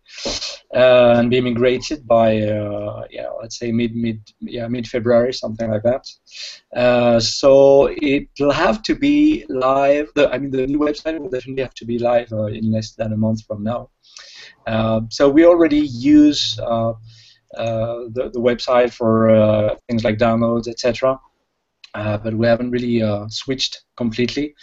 uh, 0.74 1.14
and 1.18 1.30
be 1.30 1.40
migrated 1.40 2.04
by 2.04 2.28
uh, 2.42 3.04
yeah 3.08 3.28
let's 3.40 3.56
say 3.60 3.70
mid 3.70 3.94
mid 3.94 4.18
yeah 4.40 4.66
mid 4.66 4.88
February 4.88 5.32
something 5.32 5.70
like 5.70 5.84
that. 5.84 6.04
Uh, 6.74 7.20
so 7.20 7.88
it'll 7.90 8.58
have 8.66 8.82
to 8.82 8.96
be 8.96 9.46
live. 9.48 10.08
The, 10.16 10.28
I 10.32 10.38
mean 10.38 10.50
the 10.50 10.66
new 10.66 10.80
website 10.80 11.16
will 11.20 11.30
definitely 11.30 11.62
have 11.62 11.74
to 11.74 11.84
be 11.84 12.00
live 12.00 12.32
uh, 12.32 12.46
in 12.46 12.72
less 12.72 12.90
than 12.98 13.12
a 13.12 13.16
month 13.16 13.44
from 13.46 13.62
now. 13.62 13.90
Uh, 14.66 15.02
so 15.10 15.28
we 15.28 15.46
already 15.46 15.84
use. 16.18 16.58
Uh, 16.58 16.94
the, 18.16 18.30
the 18.34 18.38
website 18.38 18.92
for 18.92 19.16
things 19.88 20.04
like 20.04 20.18
downloads, 20.18 20.68
etc. 20.68 21.18
Uh, 21.94 22.18
but 22.18 22.34
we 22.34 22.46
haven't 22.46 22.70
really 22.70 23.02
uh, 23.02 23.26
switched 23.28 23.82
completely 23.96 24.54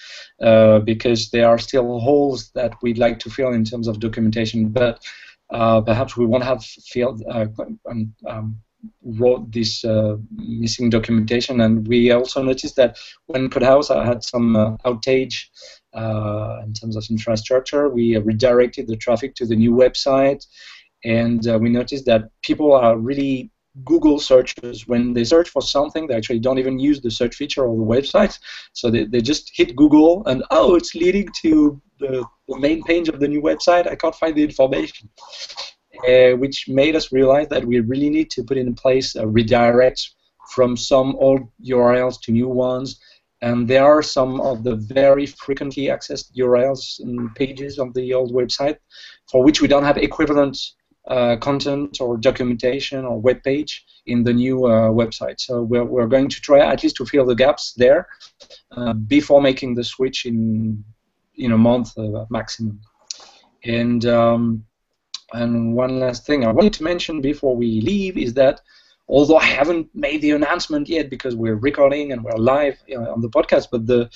uh, 0.42 0.80
because 0.80 1.30
there 1.32 1.48
are 1.48 1.58
still 1.58 2.00
holes 2.00 2.52
that 2.52 2.74
we'd 2.82 2.98
like 2.98 3.20
to 3.20 3.30
fill 3.30 3.52
in 3.52 3.64
terms 3.64 3.88
of 3.88 4.00
documentation. 4.00 4.70
But 4.70 5.04
uh, 5.50 5.82
perhaps 5.82 6.16
we 6.18 6.26
won't 6.26 6.44
have 6.44 6.64
filled 6.64 7.24
uh, 7.30 7.48
um, 7.90 8.14
um, 8.28 8.60
wrote 9.04 9.52
this 9.52 9.84
missing 10.36 10.90
documentation. 10.90 11.62
And 11.62 11.88
we 11.88 12.12
also 12.12 12.44
noticed 12.44 12.76
that 12.76 12.98
when 13.26 13.50
Codehaus 13.50 13.90
had 13.90 14.24
some 14.24 14.78
outage 14.86 15.46
in 15.94 16.74
terms 16.74 16.96
of 16.96 17.06
infrastructure, 17.10 17.90
we 17.90 18.18
redirected 18.18 18.88
the 18.88 18.98
traffic 18.98 19.34
to 19.36 19.46
the 19.46 19.56
new 19.56 19.72
website. 19.72 20.46
And 21.04 21.44
we 21.60 21.70
noticed 21.70 22.06
that 22.06 22.30
people 22.44 22.74
are 22.74 22.98
really 22.98 23.52
Google 23.84 24.20
searches, 24.20 24.88
when 24.88 25.14
they 25.14 25.24
search 25.24 25.50
for 25.50 25.62
something, 25.62 26.08
they 26.08 26.16
actually 26.16 26.40
don't 26.40 26.60
even 26.60 26.80
use 26.80 27.02
the 27.02 27.12
search 27.12 27.36
feature 27.36 27.66
of 27.66 27.78
the 27.78 27.84
website. 27.84 28.40
So 28.74 28.90
they, 28.90 29.06
they 29.06 29.22
just 29.22 29.52
hit 29.54 29.76
Google 29.76 30.24
and, 30.26 30.44
oh, 30.52 30.76
it's 30.76 30.96
leading 30.96 31.28
to 31.42 31.82
the, 32.00 32.26
the 32.48 32.60
main 32.60 32.84
page 32.84 33.10
of 33.10 33.20
the 33.20 33.28
new 33.28 33.42
website. 33.42 33.88
I 33.88 33.96
can't 33.96 34.16
find 34.16 34.36
the 34.36 34.44
information. 34.44 35.10
Uh, 36.08 36.36
which 36.36 36.68
made 36.68 36.94
us 36.94 37.14
realize 37.14 37.48
that 37.48 37.64
we 37.66 37.80
really 37.80 38.10
need 38.10 38.30
to 38.30 38.44
put 38.44 38.58
in 38.58 38.76
place 38.76 39.16
a 39.16 39.26
redirect 39.26 40.10
from 40.54 40.76
some 40.76 41.16
old 41.16 41.42
URLs 41.66 42.20
to 42.22 42.34
new 42.34 42.50
ones. 42.50 43.00
And 43.42 43.68
there 43.68 43.86
are 43.86 44.02
some 44.02 44.42
of 44.42 44.64
the 44.64 44.76
very 44.76 45.26
frequently 45.26 45.84
accessed 45.84 46.36
URLs 46.38 47.00
and 47.00 47.34
pages 47.36 47.80
of 47.80 47.94
the 47.94 48.14
old 48.14 48.34
website 48.34 48.78
for 49.32 49.42
which 49.44 49.62
we 49.62 49.68
don't 49.68 49.84
have 49.84 49.98
equivalent 49.98 50.58
uh, 51.08 51.38
content 51.38 52.02
or 52.02 52.18
documentation 52.18 53.06
or 53.06 53.20
web 53.20 53.44
page 53.44 53.86
in 54.08 54.24
the 54.24 54.34
new 54.34 54.66
uh, 54.66 54.90
website. 54.90 55.40
So 55.40 55.62
we're, 55.62 55.84
we're 55.84 56.08
going 56.08 56.30
to 56.30 56.42
try 56.42 56.60
at 56.60 56.84
least 56.84 56.96
to 56.98 57.06
fill 57.06 57.26
the 57.26 57.36
gaps 57.36 57.74
there 57.74 58.08
uh, 58.72 58.94
before 58.94 59.42
making 59.42 59.76
the 59.76 59.84
switch 59.84 60.26
in 60.26 60.84
in 61.38 61.52
a 61.52 61.58
month 61.58 61.98
uh, 61.98 62.26
maximum. 62.30 62.80
And 63.66 64.06
um, 64.06 64.66
and 65.34 65.76
one 65.76 66.00
last 66.00 66.26
thing 66.26 66.46
I 66.46 66.52
wanted 66.52 66.74
to 66.74 66.84
mention 66.84 67.22
before 67.22 67.56
we 67.56 67.82
leave 67.82 68.18
is 68.18 68.34
that 68.36 68.62
although 69.08 69.38
I 69.38 69.46
haven't 69.46 69.90
made 69.94 70.22
the 70.22 70.32
announcement 70.32 70.88
yet 70.88 71.10
because 71.10 71.36
we're 71.36 71.56
recording 71.56 72.12
and 72.12 72.24
we're 72.24 72.38
live 72.38 72.78
on 72.96 73.22
the 73.22 73.30
podcast, 73.30 73.68
but 73.72 73.86
the 73.86 74.10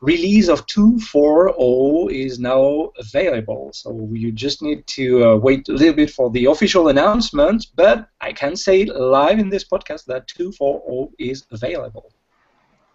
release 0.00 0.48
of 0.48 0.66
2.4.0 0.66 2.12
is 2.12 2.38
now 2.38 2.90
available. 2.98 3.70
So 3.72 4.08
you 4.12 4.32
just 4.32 4.62
need 4.62 4.86
to 4.88 5.24
uh, 5.24 5.36
wait 5.36 5.68
a 5.68 5.72
little 5.72 5.94
bit 5.94 6.10
for 6.10 6.30
the 6.30 6.46
official 6.46 6.88
announcement, 6.88 7.66
but 7.74 8.08
I 8.20 8.32
can 8.32 8.56
say 8.56 8.84
live 8.84 9.38
in 9.38 9.48
this 9.48 9.64
podcast 9.64 10.04
that 10.06 10.28
2.4.0 10.28 11.10
is 11.18 11.44
available. 11.50 12.12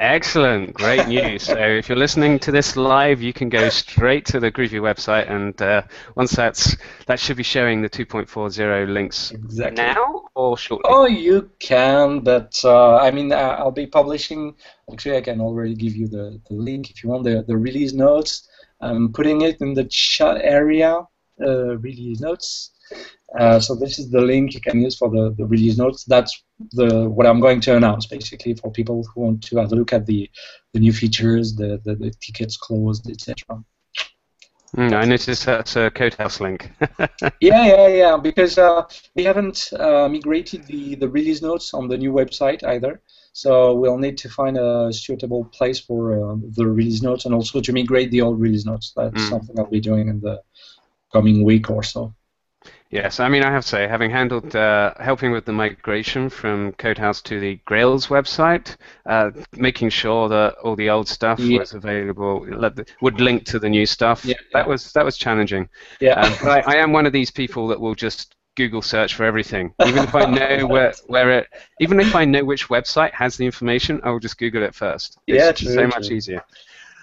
Excellent, 0.03 0.73
great 0.73 1.07
news. 1.07 1.43
so 1.43 1.57
if 1.57 1.87
you're 1.87 1.97
listening 1.97 2.37
to 2.39 2.51
this 2.51 2.75
live, 2.75 3.21
you 3.21 3.31
can 3.31 3.47
go 3.47 3.69
straight 3.69 4.25
to 4.25 4.37
the 4.41 4.51
Groovy 4.51 4.81
website, 4.81 5.31
and 5.31 5.59
uh, 5.61 5.81
once 6.15 6.33
that's 6.33 6.75
that 7.05 7.21
should 7.21 7.37
be 7.37 7.43
showing 7.43 7.81
the 7.81 7.89
2.40 7.89 8.93
links 8.93 9.31
exactly. 9.31 9.81
now 9.81 10.25
or 10.35 10.57
shortly. 10.57 10.91
Oh, 10.91 11.05
you 11.05 11.49
can, 11.59 12.19
but 12.19 12.59
uh, 12.65 12.97
I 12.97 13.11
mean, 13.11 13.31
uh, 13.31 13.55
I'll 13.57 13.71
be 13.71 13.87
publishing. 13.87 14.55
Actually, 14.91 15.15
I 15.15 15.21
can 15.21 15.39
already 15.39 15.73
give 15.73 15.95
you 15.95 16.09
the, 16.09 16.37
the 16.49 16.55
link 16.55 16.91
if 16.91 17.01
you 17.01 17.09
want 17.09 17.23
the 17.23 17.45
the 17.47 17.55
release 17.55 17.93
notes. 17.93 18.49
I'm 18.81 19.13
putting 19.13 19.39
it 19.43 19.61
in 19.61 19.73
the 19.73 19.85
chat 19.85 20.35
area. 20.43 21.07
Uh, 21.39 21.77
release 21.77 22.19
notes. 22.19 22.72
Uh, 23.37 23.59
so 23.59 23.75
this 23.75 23.97
is 23.97 24.11
the 24.11 24.21
link 24.21 24.53
you 24.53 24.61
can 24.61 24.81
use 24.81 24.95
for 24.95 25.09
the, 25.09 25.33
the 25.37 25.45
release 25.45 25.77
notes. 25.77 26.03
That's 26.03 26.43
the 26.71 27.09
what 27.09 27.25
I'm 27.25 27.39
going 27.39 27.61
to 27.61 27.75
announce 27.75 28.05
basically 28.05 28.53
for 28.53 28.71
people 28.71 29.03
who 29.13 29.21
want 29.21 29.43
to 29.45 29.57
have 29.57 29.71
a 29.71 29.75
look 29.75 29.91
at 29.91 30.05
the, 30.05 30.29
the 30.73 30.79
new 30.79 30.93
features, 30.93 31.55
the, 31.55 31.81
the, 31.83 31.95
the 31.95 32.11
tickets 32.21 32.57
closed, 32.57 33.09
etc. 33.09 33.63
Mm, 34.75 34.93
I 34.93 35.05
noticed 35.05 35.45
that's 35.45 35.75
a 35.75 35.91
Codehaus 35.91 36.39
link. 36.39 36.71
yeah, 37.39 37.65
yeah, 37.65 37.87
yeah. 37.87 38.17
Because 38.17 38.57
uh, 38.57 38.83
we 39.15 39.23
haven't 39.23 39.71
uh, 39.79 40.09
migrated 40.09 40.65
the, 40.65 40.95
the 40.95 41.07
release 41.07 41.43
notes 41.43 41.75
on 41.75 41.87
the 41.87 41.97
new 41.97 42.11
website 42.11 42.63
either. 42.63 43.01
So 43.33 43.75
we'll 43.75 43.99
need 43.99 44.17
to 44.19 44.29
find 44.29 44.57
a 44.57 44.91
suitable 44.91 45.45
place 45.45 45.79
for 45.79 46.13
uh, 46.13 46.35
the 46.55 46.67
release 46.67 47.03
notes 47.03 47.25
and 47.25 47.35
also 47.35 47.61
to 47.61 47.73
migrate 47.73 48.09
the 48.09 48.21
old 48.21 48.39
release 48.39 48.65
notes. 48.65 48.93
That's 48.95 49.21
mm. 49.21 49.29
something 49.29 49.59
I'll 49.59 49.65
be 49.69 49.79
doing 49.79 50.07
in 50.07 50.19
the 50.21 50.41
coming 51.11 51.43
week 51.43 51.69
or 51.69 51.83
so. 51.83 52.13
Yes, 52.93 53.19
I 53.19 53.27
mean, 53.27 53.41
I 53.41 53.49
have 53.49 53.63
to 53.63 53.67
say, 53.67 53.87
having 53.87 54.11
handled 54.11 54.55
uh, 54.55 54.93
helping 54.99 55.31
with 55.31 55.45
the 55.45 55.51
migration 55.51 56.29
from 56.29 56.73
Codehaus 56.73 57.23
to 57.23 57.39
the 57.39 57.55
Grails 57.65 58.05
website, 58.07 58.75
uh, 59.07 59.31
making 59.53 59.89
sure 59.89 60.29
that 60.29 60.53
all 60.63 60.75
the 60.75 60.91
old 60.91 61.07
stuff 61.07 61.39
yeah. 61.39 61.57
was 61.57 61.73
available, 61.73 62.45
would 63.01 63.19
link 63.19 63.45
to 63.45 63.57
the 63.57 63.67
new 63.67 63.87
stuff. 63.87 64.23
Yeah, 64.23 64.35
that 64.53 64.65
yeah. 64.65 64.67
was 64.67 64.91
that 64.91 65.03
was 65.03 65.17
challenging. 65.17 65.69
Yeah, 65.99 66.21
um, 66.21 66.33
but 66.43 66.67
I, 66.67 66.73
I, 66.73 66.75
am 66.75 66.93
one 66.93 67.07
of 67.07 67.13
these 67.13 67.31
people 67.31 67.67
that 67.69 67.81
will 67.81 67.95
just 67.95 68.35
Google 68.55 68.83
search 68.83 69.15
for 69.15 69.23
everything, 69.23 69.73
even 69.87 70.03
if 70.03 70.13
I 70.13 70.25
know 70.25 70.67
where 70.73 70.93
where 71.07 71.39
it, 71.39 71.47
even 71.79 71.99
if 71.99 72.13
I 72.13 72.25
know 72.25 72.45
which 72.45 72.67
website 72.67 73.13
has 73.13 73.37
the 73.37 73.45
information, 73.47 74.01
I 74.03 74.11
will 74.11 74.19
just 74.19 74.37
Google 74.37 74.61
it 74.61 74.75
first. 74.75 75.17
It's 75.25 75.43
yeah, 75.43 75.51
true, 75.51 75.73
so 75.73 75.79
true. 75.79 75.87
much 75.87 76.11
easier. 76.11 76.43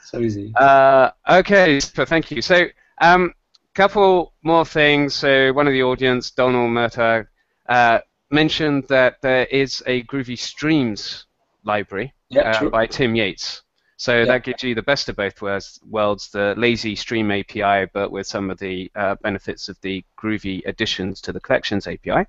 So 0.04 0.20
easy. 0.20 0.52
Uh, 0.54 1.10
okay, 1.28 1.80
so 1.80 2.04
thank 2.04 2.30
you. 2.30 2.42
So. 2.42 2.66
Um, 3.02 3.32
couple 3.74 4.34
more 4.42 4.64
things. 4.64 5.14
So 5.14 5.52
one 5.52 5.66
of 5.66 5.72
the 5.72 5.82
audience, 5.82 6.30
Donald 6.30 6.70
Murta, 6.70 7.26
uh, 7.68 8.00
mentioned 8.30 8.84
that 8.88 9.20
there 9.22 9.46
is 9.46 9.82
a 9.86 10.02
Groovy 10.04 10.38
Streams 10.38 11.26
library 11.64 12.12
yeah, 12.28 12.50
uh, 12.50 12.68
by 12.68 12.86
Tim 12.86 13.14
Yates. 13.14 13.62
So 14.00 14.20
yeah. 14.20 14.24
that 14.24 14.44
gives 14.44 14.62
you 14.62 14.74
the 14.74 14.82
best 14.82 15.10
of 15.10 15.16
both 15.16 15.42
worlds, 15.42 16.30
the 16.30 16.54
lazy 16.56 16.96
stream 16.96 17.30
API, 17.30 17.84
but 17.92 18.10
with 18.10 18.26
some 18.26 18.48
of 18.48 18.58
the 18.58 18.90
uh, 18.94 19.16
benefits 19.16 19.68
of 19.68 19.78
the 19.82 20.02
groovy 20.18 20.62
additions 20.64 21.20
to 21.20 21.32
the 21.32 21.40
collections 21.40 21.86
API. 21.86 22.24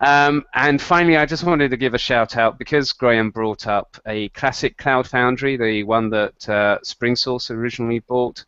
Um, 0.00 0.44
and 0.54 0.80
finally, 0.80 1.16
I 1.16 1.26
just 1.26 1.42
wanted 1.42 1.72
to 1.72 1.76
give 1.76 1.94
a 1.94 1.98
shout 1.98 2.36
out 2.36 2.56
because 2.56 2.92
Graeme 2.92 3.30
brought 3.30 3.66
up 3.66 3.96
a 4.06 4.28
classic 4.28 4.78
Cloud 4.78 5.08
Foundry, 5.08 5.56
the 5.56 5.82
one 5.82 6.08
that 6.10 6.48
uh, 6.48 6.78
SpringSource 6.84 7.50
originally 7.50 7.98
bought. 7.98 8.44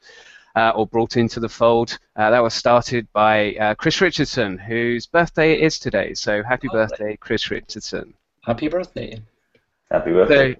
Uh, 0.57 0.72
or 0.76 0.86
brought 0.86 1.16
into 1.16 1.40
the 1.40 1.48
fold. 1.48 1.98
Uh, 2.14 2.30
that 2.30 2.40
was 2.40 2.55
started 2.55 3.09
by 3.12 3.55
uh, 3.55 3.74
Chris 3.74 4.00
Richardson, 4.00 4.57
whose 4.57 5.05
birthday 5.05 5.61
is 5.61 5.80
today. 5.80 6.14
So 6.14 6.44
happy 6.44 6.68
oh, 6.70 6.74
birthday, 6.74 7.16
Chris 7.16 7.50
Richardson. 7.50 8.14
Happy 8.42 8.68
birthday. 8.68 9.20
Happy 9.90 10.12
birthday. 10.12 10.57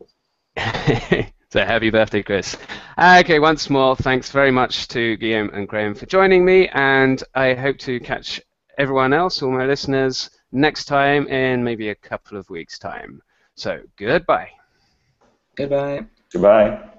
So, 0.59 1.23
So 1.55 1.65
happy 1.65 1.89
birthday, 1.89 2.21
Chris. 2.25 2.57
Okay, 2.99 3.39
once 3.39 3.71
more, 3.71 3.95
thanks 3.95 4.29
very 4.33 4.51
much 4.51 4.89
to 4.89 5.17
Guillaume 5.19 5.51
and 5.55 5.69
Graeme 5.69 5.95
for 5.95 6.05
joining 6.05 6.45
me, 6.45 6.67
and 6.71 7.23
I 7.37 7.55
hope 7.55 7.79
to 7.79 8.01
catch 8.01 8.41
everyone 8.77 9.13
else, 9.13 9.41
all 9.41 9.53
my 9.53 9.65
listeners, 9.65 10.31
next 10.51 10.87
time 10.87 11.29
in 11.29 11.63
maybe 11.63 11.91
a 11.91 11.95
couple 11.95 12.39
of 12.39 12.51
weeks' 12.51 12.77
time. 12.77 13.23
So 13.55 13.83
goodbye. 13.97 14.51
Goodbye. 15.55 16.07
Goodbye. 16.33 16.94